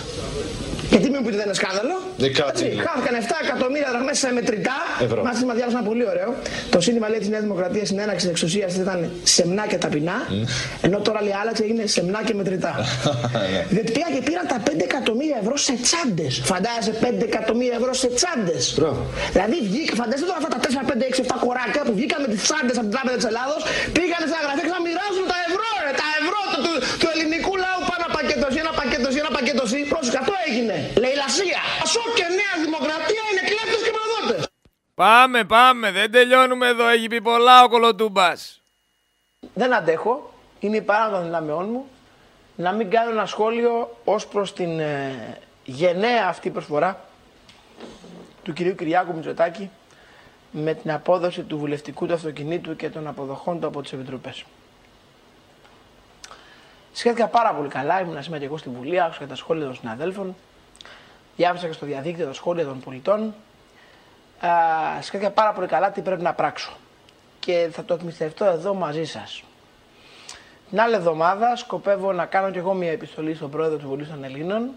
Γιατί 0.90 1.06
μην 1.10 1.16
μου 1.18 1.24
πείτε 1.24 1.36
δεν 1.36 1.46
είναι 1.46 1.54
σκάνδαλο. 1.54 1.96
Έτσι, 1.96 2.09
χάθηκαν 2.86 3.14
7 3.28 3.32
εκατομμύρια 3.44 3.88
δραχμές 3.92 4.18
σε 4.18 4.32
μετρητά. 4.32 4.78
Μάλιστα 5.24 5.46
μα 5.46 5.54
διάβασα 5.58 5.78
ένα 5.78 5.86
πολύ 5.90 6.04
ωραίο. 6.12 6.30
Το 6.70 6.80
σύνθημα 6.80 7.08
λέει 7.08 7.18
της 7.18 7.28
Νέας 7.28 7.42
Δημοκρατίας 7.42 7.86
στην 7.86 7.98
έναξη 7.98 8.22
της 8.24 8.30
εξουσίας 8.34 8.70
ήταν 8.76 9.10
σεμνά 9.22 9.64
και 9.66 9.78
ταπεινά. 9.84 10.16
Ενώ 10.86 10.98
τώρα 11.06 11.20
λέει 11.22 11.36
άλλαξε 11.42 11.64
είναι 11.70 11.86
σεμνά 11.86 12.20
και 12.26 12.34
μετρητά. 12.34 12.72
Ναι. 13.52 13.64
Διότι 13.74 13.90
πήγαν 13.96 14.10
και 14.16 14.22
πήραν 14.28 14.46
τα 14.52 14.58
5 14.66 14.88
εκατομμύρια 14.88 15.38
ευρώ 15.42 15.56
σε 15.68 15.74
τσάντες. 15.84 16.32
Φαντάζεσαι 16.50 16.94
5 17.00 17.22
εκατομμύρια 17.30 17.76
ευρώ 17.80 17.92
σε 18.02 18.08
τσάντες. 18.18 18.62
Δηλαδή 19.34 19.56
βγήκα, 19.68 19.92
φαντάζεσαι 20.00 20.26
τώρα 20.30 20.38
αυτά 20.42 20.50
τα 20.54 20.60
4, 20.60 20.90
5, 20.90 21.02
6, 21.08 21.34
7 21.34 21.44
κοράκια 21.44 21.82
που 21.86 21.92
βγήκαν 21.98 22.18
με 22.24 22.28
τις 22.32 22.40
τσάντες 22.46 22.74
από 22.80 22.86
την 22.88 22.94
Τράπεζα 22.96 23.16
της 23.20 23.26
Ελλάδος, 23.30 23.60
πήγαν 23.96 24.22
στα 24.32 24.38
γραφεία 24.44 24.64
και 24.66 24.74
να 24.78 24.82
μοιράζουν 24.86 25.24
τα 25.32 25.38
ευρώ, 25.48 25.68
ρε, 25.84 25.92
τα 26.02 26.08
ευρώ 26.20 26.40
του, 26.52 26.60
του, 26.64 26.72
του 27.00 27.08
ελληνικού 27.14 27.52
λαού 27.64 27.80
πάνω 27.90 28.04
πακέτο, 28.16 28.46
ένα 28.64 28.72
πακέτο, 28.80 29.08
ένα 29.22 29.29
περίπτωση, 29.40 29.86
πρόσεχε, 29.88 30.18
αυτό 30.18 30.32
έγινε. 30.46 30.92
Λαϊλασία. 30.98 31.58
Ασό 31.82 32.00
και 32.14 32.24
Νέα 32.40 32.54
Δημοκρατία 32.64 33.22
είναι 33.30 33.40
κλέφτες 33.50 33.82
και 33.86 33.92
μαδότες. 33.98 34.48
Πάμε, 34.94 35.44
πάμε, 35.44 35.90
δεν 35.90 36.10
τελειώνουμε 36.10 36.66
εδώ, 36.66 36.88
έχει 36.88 37.06
πει 37.08 37.20
πολλά 37.20 37.64
ο 37.64 37.68
Κολοτούμπας. 37.68 38.60
Δεν 39.54 39.74
αντέχω, 39.74 40.32
είναι 40.60 40.76
η 40.76 40.80
παρά 40.80 41.10
των 41.10 41.22
δυνάμεών 41.22 41.68
μου, 41.70 41.86
να 42.56 42.72
μην 42.72 42.90
κάνω 42.90 43.10
ένα 43.10 43.26
σχόλιο 43.26 43.96
ως 44.04 44.26
προς 44.26 44.52
την 44.52 44.80
ε, 44.80 45.38
γενναία 45.64 46.26
αυτή 46.28 46.50
προσφορά 46.50 47.04
του 48.42 48.52
κυρίου 48.52 48.74
Κυριάκου 48.74 49.14
Μητσοτάκη 49.14 49.70
με 50.50 50.74
την 50.74 50.92
απόδοση 50.92 51.42
του 51.42 51.58
βουλευτικού 51.58 52.06
του 52.06 52.14
αυτοκινήτου 52.14 52.76
και 52.76 52.88
των 52.88 53.06
αποδοχών 53.06 53.60
του 53.60 53.66
από 53.66 53.82
τις 53.82 53.92
επιτροπές. 53.92 54.44
Σχέθηκα 56.92 57.26
πάρα 57.26 57.54
πολύ 57.54 57.68
καλά, 57.68 58.00
ήμουν 58.00 58.22
σήμερα 58.22 58.38
και 58.38 58.46
εγώ 58.46 58.56
στη 58.56 58.68
Βουλή, 58.68 59.00
άκουσα 59.00 59.26
τα 59.26 59.34
σχόλια 59.34 59.64
των 59.64 59.74
συναδέλφων, 59.74 60.36
διάβασα 61.36 61.66
και 61.66 61.72
στο 61.72 61.86
διαδίκτυο 61.86 62.26
τα 62.26 62.32
σχόλια 62.32 62.64
των 62.64 62.80
πολιτών. 62.80 63.34
Σχέθηκα 65.00 65.30
πάρα 65.30 65.52
πολύ 65.52 65.66
καλά 65.66 65.90
τι 65.90 66.00
πρέπει 66.00 66.22
να 66.22 66.32
πράξω. 66.32 66.72
Και 67.40 67.68
θα 67.72 67.84
το 67.84 67.94
εκμυστευτώ 67.94 68.44
εδώ 68.44 68.74
μαζί 68.74 69.04
σας. 69.04 69.42
Την 70.70 70.80
άλλη 70.80 70.94
εβδομάδα 70.94 71.56
σκοπεύω 71.56 72.12
να 72.12 72.26
κάνω 72.26 72.50
κι 72.50 72.58
εγώ 72.58 72.74
μια 72.74 72.90
επιστολή 72.90 73.34
στον 73.34 73.50
πρόεδρο 73.50 73.78
του 73.78 73.88
Βουλής 73.88 74.08
των 74.08 74.24
Ελλήνων 74.24 74.70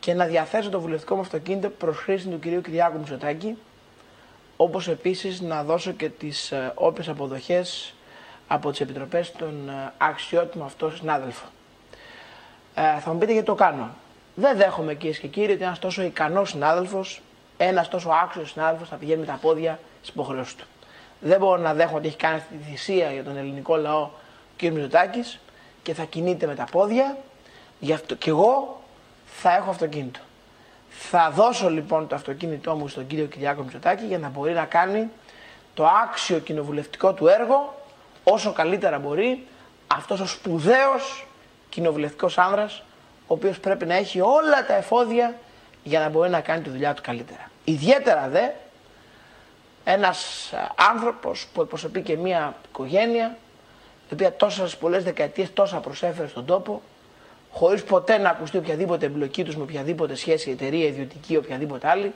και 0.00 0.14
να 0.14 0.24
διαθέσω 0.24 0.70
το 0.70 0.80
βουλευτικό 0.80 1.14
μου 1.14 1.20
αυτοκίνητο 1.20 1.68
προς 1.68 1.96
χρήση 1.96 2.28
του 2.28 2.38
κυρίου 2.38 2.60
Κυριάκου 2.60 2.98
Μητσοτάκη, 2.98 3.58
όπως 4.56 4.88
επίσης 4.88 5.40
να 5.40 5.64
δώσω 5.64 5.92
και 5.92 6.08
τις 6.08 6.52
ε, 6.52 6.72
όποιες 6.74 7.08
αποδοχές 7.08 7.94
από 8.48 8.70
τις 8.70 8.80
επιτροπές 8.80 9.32
των 9.32 9.68
ε, 9.68 9.92
αξιότιμων 9.98 10.66
αυτό 10.66 10.90
συνάδελφο. 10.90 11.46
Ε, 12.74 13.00
θα 13.00 13.12
μου 13.12 13.18
πείτε 13.18 13.32
γιατί 13.32 13.46
το 13.46 13.54
κάνω. 13.54 13.88
Δεν 14.34 14.56
δέχομαι 14.56 14.94
κυρίες 14.94 15.18
και 15.18 15.26
κύριοι 15.26 15.52
ότι 15.52 15.62
ένας 15.62 15.78
τόσο 15.78 16.02
ικανός 16.02 16.48
συνάδελφος, 16.48 17.20
ένας 17.56 17.88
τόσο 17.88 18.10
άξιος 18.22 18.50
συνάδελφος 18.50 18.88
θα 18.88 18.96
πηγαίνει 18.96 19.20
με 19.20 19.26
τα 19.26 19.38
πόδια 19.40 19.78
στις 19.98 20.08
υποχρεώσεις 20.08 20.54
του. 20.54 20.66
Δεν 21.20 21.38
μπορώ 21.38 21.60
να 21.60 21.74
δέχομαι 21.74 21.98
ότι 21.98 22.06
έχει 22.06 22.16
κάνει 22.16 22.36
αυτή 22.36 22.54
τη 22.54 22.70
θυσία 22.70 23.12
για 23.12 23.24
τον 23.24 23.36
ελληνικό 23.36 23.76
λαό 23.76 24.00
ο 24.00 24.10
κ. 24.56 24.62
Μητσοτάκης 24.62 25.38
και 25.82 25.94
θα 25.94 26.04
κινείται 26.04 26.46
με 26.46 26.54
τα 26.54 26.66
πόδια. 26.70 27.16
Γι' 27.78 27.92
αυτό 27.92 28.14
και 28.14 28.30
εγώ 28.30 28.80
θα 29.26 29.54
έχω 29.54 29.70
αυτοκίνητο. 29.70 30.20
Θα 30.88 31.30
δώσω 31.30 31.70
λοιπόν 31.70 32.08
το 32.08 32.14
αυτοκίνητό 32.14 32.74
μου 32.74 32.88
στον 32.88 33.06
κύριο 33.06 33.26
Κυριάκο 33.26 33.62
Μητσοτάκη 33.62 34.04
για 34.04 34.18
να 34.18 34.28
μπορεί 34.28 34.52
να 34.52 34.64
κάνει 34.64 35.08
το 35.74 35.86
άξιο 35.86 36.38
κοινοβουλευτικό 36.38 37.12
του 37.12 37.26
έργο 37.26 37.77
όσο 38.32 38.52
καλύτερα 38.52 38.98
μπορεί 38.98 39.46
αυτός 39.86 40.20
ο 40.20 40.26
σπουδαίος 40.26 41.26
κοινοβουλευτικός 41.68 42.38
άνδρας 42.38 42.82
ο 43.26 43.34
οποίος 43.34 43.58
πρέπει 43.58 43.86
να 43.86 43.94
έχει 43.94 44.20
όλα 44.20 44.66
τα 44.66 44.74
εφόδια 44.74 45.34
για 45.82 46.00
να 46.00 46.08
μπορεί 46.08 46.30
να 46.30 46.40
κάνει 46.40 46.62
τη 46.62 46.70
δουλειά 46.70 46.94
του 46.94 47.02
καλύτερα. 47.04 47.50
Ιδιαίτερα 47.64 48.28
δε 48.28 48.48
ένας 49.84 50.52
άνθρωπος 50.92 51.46
που 51.52 51.60
εκπροσωπεί 51.60 52.02
και 52.02 52.16
μια 52.16 52.56
οικογένεια 52.68 53.36
η 54.10 54.12
οποία 54.12 54.32
τόσες 54.32 54.76
πολλές 54.76 55.04
δεκαετίες 55.04 55.52
τόσα 55.52 55.76
προσέφερε 55.76 56.28
στον 56.28 56.44
τόπο 56.44 56.82
χωρίς 57.50 57.82
ποτέ 57.82 58.18
να 58.18 58.30
ακουστεί 58.30 58.56
οποιαδήποτε 58.56 59.06
εμπλοκή 59.06 59.44
τους 59.44 59.56
με 59.56 59.62
οποιαδήποτε 59.62 60.14
σχέση, 60.14 60.50
εταιρεία, 60.50 60.86
ιδιωτική, 60.86 61.36
οποιαδήποτε 61.36 61.88
άλλη 61.88 62.12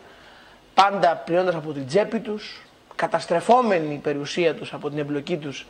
πάντα 0.75 1.17
πληρώνοντας 1.17 1.55
από 1.55 1.73
την 1.73 1.87
τσέπη 1.87 2.21
τους 2.21 2.63
καταστρεφόμενη 2.95 3.95
η 3.95 3.99
περιουσία 3.99 4.55
τους 4.55 4.73
από 4.73 4.89
την 4.89 4.99
εμπλοκή 4.99 5.37
τους 5.37 5.67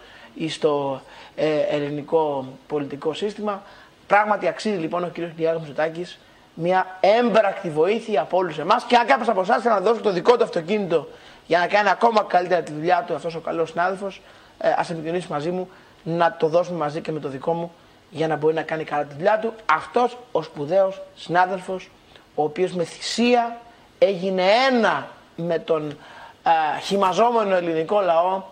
στο 0.48 1.00
ε, 1.34 1.58
ελληνικό 1.58 2.46
πολιτικό 2.66 3.12
σύστημα. 3.12 3.62
Πράγματι 4.06 4.46
αξίζει 4.46 4.76
λοιπόν 4.76 5.04
ο 5.04 5.08
κ. 5.08 5.14
Κυριάκος 5.14 5.60
Μητσοτάκης 5.60 6.18
μια 6.54 6.98
έμπρακτη 7.00 7.70
βοήθεια 7.70 8.20
από 8.20 8.36
όλους 8.36 8.58
εμάς 8.58 8.84
και 8.84 8.96
αν 8.96 9.06
κάποιος 9.06 9.28
από 9.28 9.40
εσάς 9.40 9.62
θέλει 9.62 9.74
να 9.74 9.80
δώσει 9.80 10.00
το 10.00 10.12
δικό 10.12 10.36
του 10.36 10.44
αυτοκίνητο 10.44 11.08
για 11.46 11.58
να 11.58 11.66
κάνει 11.66 11.88
ακόμα 11.88 12.22
καλύτερα 12.22 12.62
τη 12.62 12.72
δουλειά 12.72 13.04
του 13.06 13.14
αυτός 13.14 13.34
ο 13.34 13.40
καλός 13.40 13.70
συνάδελφος, 13.70 14.20
ε, 14.58 14.68
ας 14.76 14.90
επικοινωνήσει 14.90 15.26
μαζί 15.30 15.50
μου 15.50 15.68
να 16.02 16.36
το 16.38 16.46
δώσουμε 16.46 16.78
μαζί 16.78 17.00
και 17.00 17.12
με 17.12 17.20
το 17.20 17.28
δικό 17.28 17.52
μου 17.52 17.72
για 18.10 18.28
να 18.28 18.36
μπορεί 18.36 18.54
να 18.54 18.62
κάνει 18.62 18.84
καλά 18.84 19.04
τη 19.04 19.14
δουλειά 19.14 19.38
του. 19.38 19.52
Αυτός 19.66 20.18
ο 20.32 20.42
σπουδαίος 20.42 21.02
συνάδελφος, 21.16 21.90
ο 22.34 22.42
οποίος 22.42 22.72
με 22.72 22.84
θυσία 22.84 23.60
έγινε 23.98 24.42
ένα 24.70 25.08
με 25.36 25.58
τον 25.58 25.98
ε, 26.42 26.80
χυμαζόμενο 26.80 27.54
ελληνικό 27.54 28.00
λαό 28.00 28.42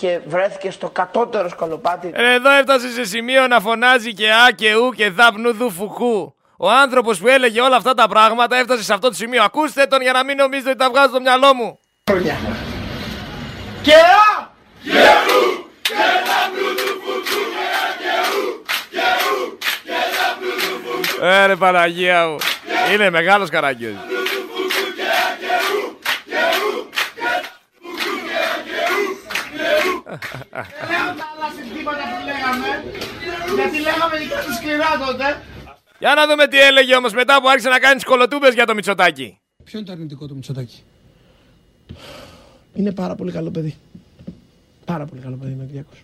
και 0.00 0.20
βρέθηκε 0.26 0.70
στο 0.70 0.90
κατώτερο 0.90 1.48
σκαλοπάτι. 1.48 2.12
Εδώ 2.14 2.50
έφτασε 2.50 2.90
σε 2.90 3.04
σημείο 3.04 3.46
να 3.46 3.60
φωνάζει 3.60 4.14
και 4.14 4.30
α 4.30 4.50
και 4.54 4.74
ου 4.74 4.92
και 4.96 5.10
δάπνου 5.10 5.52
δου 5.52 5.70
φουκού. 5.70 6.34
Ο 6.56 6.70
άνθρωπος 6.70 7.18
που 7.18 7.28
έλεγε 7.28 7.60
όλα 7.60 7.76
αυτά 7.76 7.94
τα 7.94 8.08
πράγματα 8.08 8.56
έφτασε 8.56 8.82
σε 8.82 8.92
αυτό 8.92 9.08
το 9.08 9.14
σημείο. 9.14 9.42
Ακούστε 9.42 9.86
τον 9.86 10.00
για 10.00 10.12
να 10.12 10.24
μην 10.24 10.36
νομίζετε 10.36 10.68
ότι 10.68 10.78
τα 10.78 10.90
βγάζω 10.90 11.08
στο 11.08 11.20
μυαλό 11.20 11.54
μου. 11.54 11.78
Και 13.82 13.94
α! 13.94 14.48
Και 14.82 14.90
ου! 15.28 15.68
Και 15.82 15.94
δάπνου 16.28 16.68
δου 16.78 16.92
φουκού 17.02 17.40
και 17.52 17.64
α 17.80 17.88
και 18.00 18.14
ου! 18.30 18.64
Και 18.90 19.06
ου! 19.24 19.58
Και 19.84 19.98
δάπνου 20.16 20.52
δου 20.60 20.74
φουκού. 20.84 21.24
Ε 21.24 21.46
ρε 21.46 21.56
Παναγία 21.56 22.26
μου. 22.28 22.36
Είναι 22.92 23.10
μεγάλος 23.10 23.50
καραγκιός. 23.50 23.94
Λέω 30.90 31.08
τα 31.20 31.26
άλλα 31.32 31.48
συνθήματα 31.56 32.02
που 32.10 32.20
λέγαμε, 32.30 32.68
γιατί 33.54 33.78
λέγαμε 33.86 34.16
και 34.20 34.28
κάτι 34.34 34.52
σκληρά 34.58 34.90
τότε. 35.06 35.26
Για 35.98 36.14
να 36.14 36.26
δούμε 36.26 36.46
τι 36.46 36.58
έλεγε 36.60 36.96
όμως 36.96 37.12
μετά 37.12 37.40
που 37.40 37.48
άρχισε 37.48 37.68
να 37.68 37.78
κάνει 37.78 38.00
κολοτούμπες 38.00 38.54
για 38.54 38.66
το 38.66 38.74
Μητσοτάκι. 38.74 39.38
Ποιο 39.64 39.78
είναι 39.78 39.86
το 39.86 39.92
αρνητικό 39.92 40.26
του 40.26 40.34
Μητσοτάκι. 40.34 40.82
Είναι 42.74 42.92
πάρα 42.92 43.14
πολύ 43.14 43.32
καλό 43.32 43.50
παιδί. 43.50 43.76
Πάρα 44.84 45.04
πολύ 45.06 45.20
καλό 45.20 45.36
παιδί 45.36 45.54
με 45.58 45.64
Κυριάκος. 45.64 45.98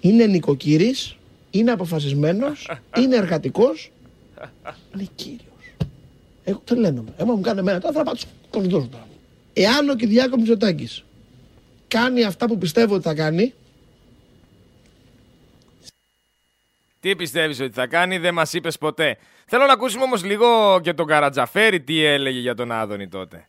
Είναι 0.00 0.26
νοικοκύρης, 0.26 1.16
είναι 1.50 1.70
αποφασισμένος, 1.70 2.70
είναι 3.00 3.16
εργατικός, 3.16 3.90
είναι 4.94 5.08
κύριος. 5.14 5.40
Εγώ 6.44 6.62
τρελαίνομαι. 6.64 7.10
Εγώ 7.16 7.34
μου 7.36 7.40
κάνει 7.40 7.58
εμένα 7.58 7.80
τώρα 7.80 7.92
θα 7.94 8.02
πάω 8.02 8.14
τους 8.14 8.26
τώρα. 8.68 9.06
Εάν 9.52 9.88
ο 9.88 9.94
Κυριάκος 9.94 10.38
Μητσοτάκης 10.38 11.04
κάνει 11.98 12.24
αυτά 12.24 12.46
που 12.46 12.58
πιστεύω 12.58 12.94
ότι 12.94 13.02
θα 13.02 13.14
κάνει. 13.14 13.54
Τι 17.00 17.16
πιστεύεις 17.16 17.60
ότι 17.60 17.72
θα 17.72 17.86
κάνει, 17.86 18.18
δεν 18.18 18.34
μας 18.34 18.52
είπες 18.52 18.78
ποτέ. 18.78 19.16
Θέλω 19.46 19.66
να 19.66 19.72
ακούσουμε 19.72 20.02
όμως 20.02 20.24
λίγο 20.24 20.46
και 20.82 20.94
τον 20.94 21.06
Καρατζαφέρη 21.06 21.80
τι 21.80 22.04
έλεγε 22.04 22.38
για 22.38 22.54
τον 22.54 22.72
Άδωνη 22.72 23.08
τότε. 23.08 23.48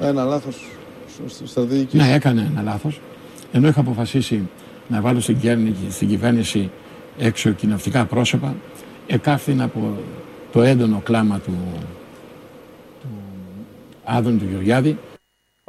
Ένα 0.00 0.24
λάθος 0.24 0.56
στρατηγική. 1.44 1.96
Ναι, 1.96 2.12
έκανε 2.12 2.40
ένα 2.50 2.62
λάθος. 2.62 3.00
Ενώ 3.52 3.68
είχα 3.68 3.80
αποφασίσει 3.80 4.48
να 4.88 5.00
βάλω 5.00 5.20
στην 5.20 5.40
κυβέρνηση, 5.40 5.90
στην 5.90 6.08
κυβέρνηση 6.08 6.70
έξω 7.18 7.50
κοινοβουλευτικά 7.50 8.04
πρόσωπα, 8.04 8.54
εκάφθηνα 9.06 9.64
από 9.64 9.98
το 10.52 10.62
έντονο 10.62 11.00
κλάμα 11.04 11.40
του, 11.40 11.56
του 13.00 13.08
Άδωνη 14.04 14.38
του 14.38 14.46
Γεωργιάδη 14.50 14.98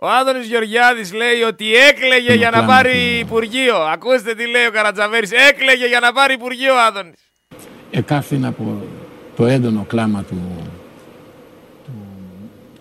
ο 0.01 0.07
Άδωνης 0.07 0.47
Γεωργιάδης 0.47 1.13
λέει 1.13 1.41
ότι 1.47 1.65
έκλαιγε 1.89 2.33
για 2.33 2.49
να 2.49 2.63
πάρει 2.65 3.17
Υπουργείο. 3.19 3.75
Ακούστε 3.75 4.33
τι 4.35 4.47
λέει 4.47 4.65
ο 4.65 4.71
Καρατζαβέρης. 4.71 5.31
Έκλαιγε 5.31 5.87
για 5.87 5.99
να 5.99 6.11
πάρει 6.11 6.33
Υπουργείο 6.33 6.73
ο 6.73 6.79
Άδωνης. 6.87 7.19
Εκάφθηνα 7.91 8.47
από 8.47 8.81
το 9.35 9.45
έντονο 9.45 9.85
κλάμα 9.87 10.23
του, 10.23 10.41
του 11.85 11.91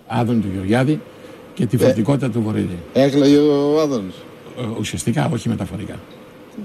Άδωνη 0.07 0.41
του 0.41 0.49
Γεωργιάδη 0.53 1.01
και 1.55 1.67
τη 1.67 1.77
ε, 1.77 1.85
φορτικότητα 1.85 2.31
του 2.31 2.43
Βορύδη. 2.43 2.79
Έκλαιγε 2.93 3.39
ο 3.39 3.81
Άδωνης. 3.81 4.15
Ε, 4.59 4.63
ουσιαστικά, 4.79 5.31
όχι 5.33 5.49
μεταφορικά. 5.49 5.95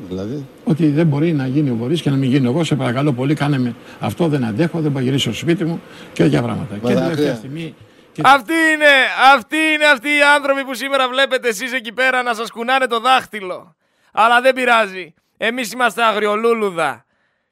Δηλαδή; 0.09 0.45
Ότι 0.63 0.87
δεν 0.87 1.07
μπορεί 1.07 1.33
να 1.33 1.47
γίνει 1.47 1.69
ο 1.69 1.75
Βορύδης 1.75 2.01
και 2.01 2.09
να 2.09 2.15
μην 2.15 2.29
γίνει 2.29 2.45
εγώ. 2.45 2.63
Σε 2.63 2.75
παρακαλώ 2.75 3.11
πολύ, 3.13 3.33
κάνε 3.33 3.57
με 3.57 3.75
αυτό. 3.99 4.27
Δεν 4.27 4.45
αντέχω, 4.45 4.79
δεν 4.79 4.91
πάω 4.91 5.03
γυρίσω 5.03 5.29
στο 5.29 5.39
σπίτι 5.39 5.63
μου 5.63 5.81
και 6.13 6.23
τέτοια 6.23 6.41
πράγματα. 6.41 6.75
και 6.75 6.93
τελευταία 6.93 7.35
στιγμή 7.35 7.73
αυτοί 8.23 8.53
είναι, 8.73 8.91
αυτοί 9.35 9.57
είναι 9.57 9.85
αυτοί 9.85 10.09
οι 10.09 10.23
άνθρωποι 10.35 10.63
που 10.65 10.73
σήμερα 10.73 11.07
βλέπετε 11.09 11.47
εσείς 11.47 11.73
εκεί 11.73 11.93
πέρα 11.93 12.23
να 12.23 12.33
σας 12.33 12.51
κουνάνε 12.51 12.87
το 12.87 12.99
δάχτυλο. 12.99 13.75
Αλλά 14.13 14.41
δεν 14.41 14.53
πειράζει. 14.53 15.13
Εμείς 15.37 15.71
είμαστε 15.71 16.03
αγριολούλουδα 16.03 17.05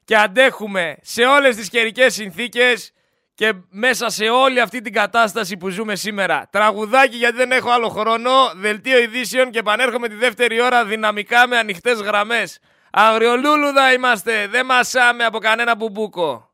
και 0.04 0.16
αντέχουμε 0.16 0.96
σε 1.02 1.22
όλες 1.22 1.56
τις 1.56 1.68
καιρικές 1.68 2.14
συνθήκες 2.14 2.92
και 3.34 3.52
μέσα 3.70 4.08
σε 4.08 4.24
όλη 4.24 4.60
αυτή 4.60 4.80
την 4.80 4.92
κατάσταση 4.92 5.56
που 5.56 5.68
ζούμε 5.68 5.96
σήμερα. 5.96 6.48
Τραγουδάκι 6.50 7.16
γιατί 7.16 7.36
δεν 7.36 7.52
έχω 7.52 7.70
άλλο 7.70 7.88
χρόνο, 7.88 8.30
δελτίο 8.54 8.98
ειδήσεων 8.98 9.50
και 9.50 9.58
επανέρχομαι 9.58 10.08
τη 10.08 10.14
δεύτερη 10.14 10.60
ώρα 10.60 10.84
δυναμικά 10.84 11.46
με 11.46 11.56
ανοιχτές 11.56 12.00
γραμμές. 12.00 12.58
Αγριολούλουδα 12.90 13.92
είμαστε, 13.92 14.46
δεν 14.46 14.66
μασάμε 14.66 15.24
από 15.24 15.38
κανένα 15.38 15.74
μπουμπούκο. 15.74 16.51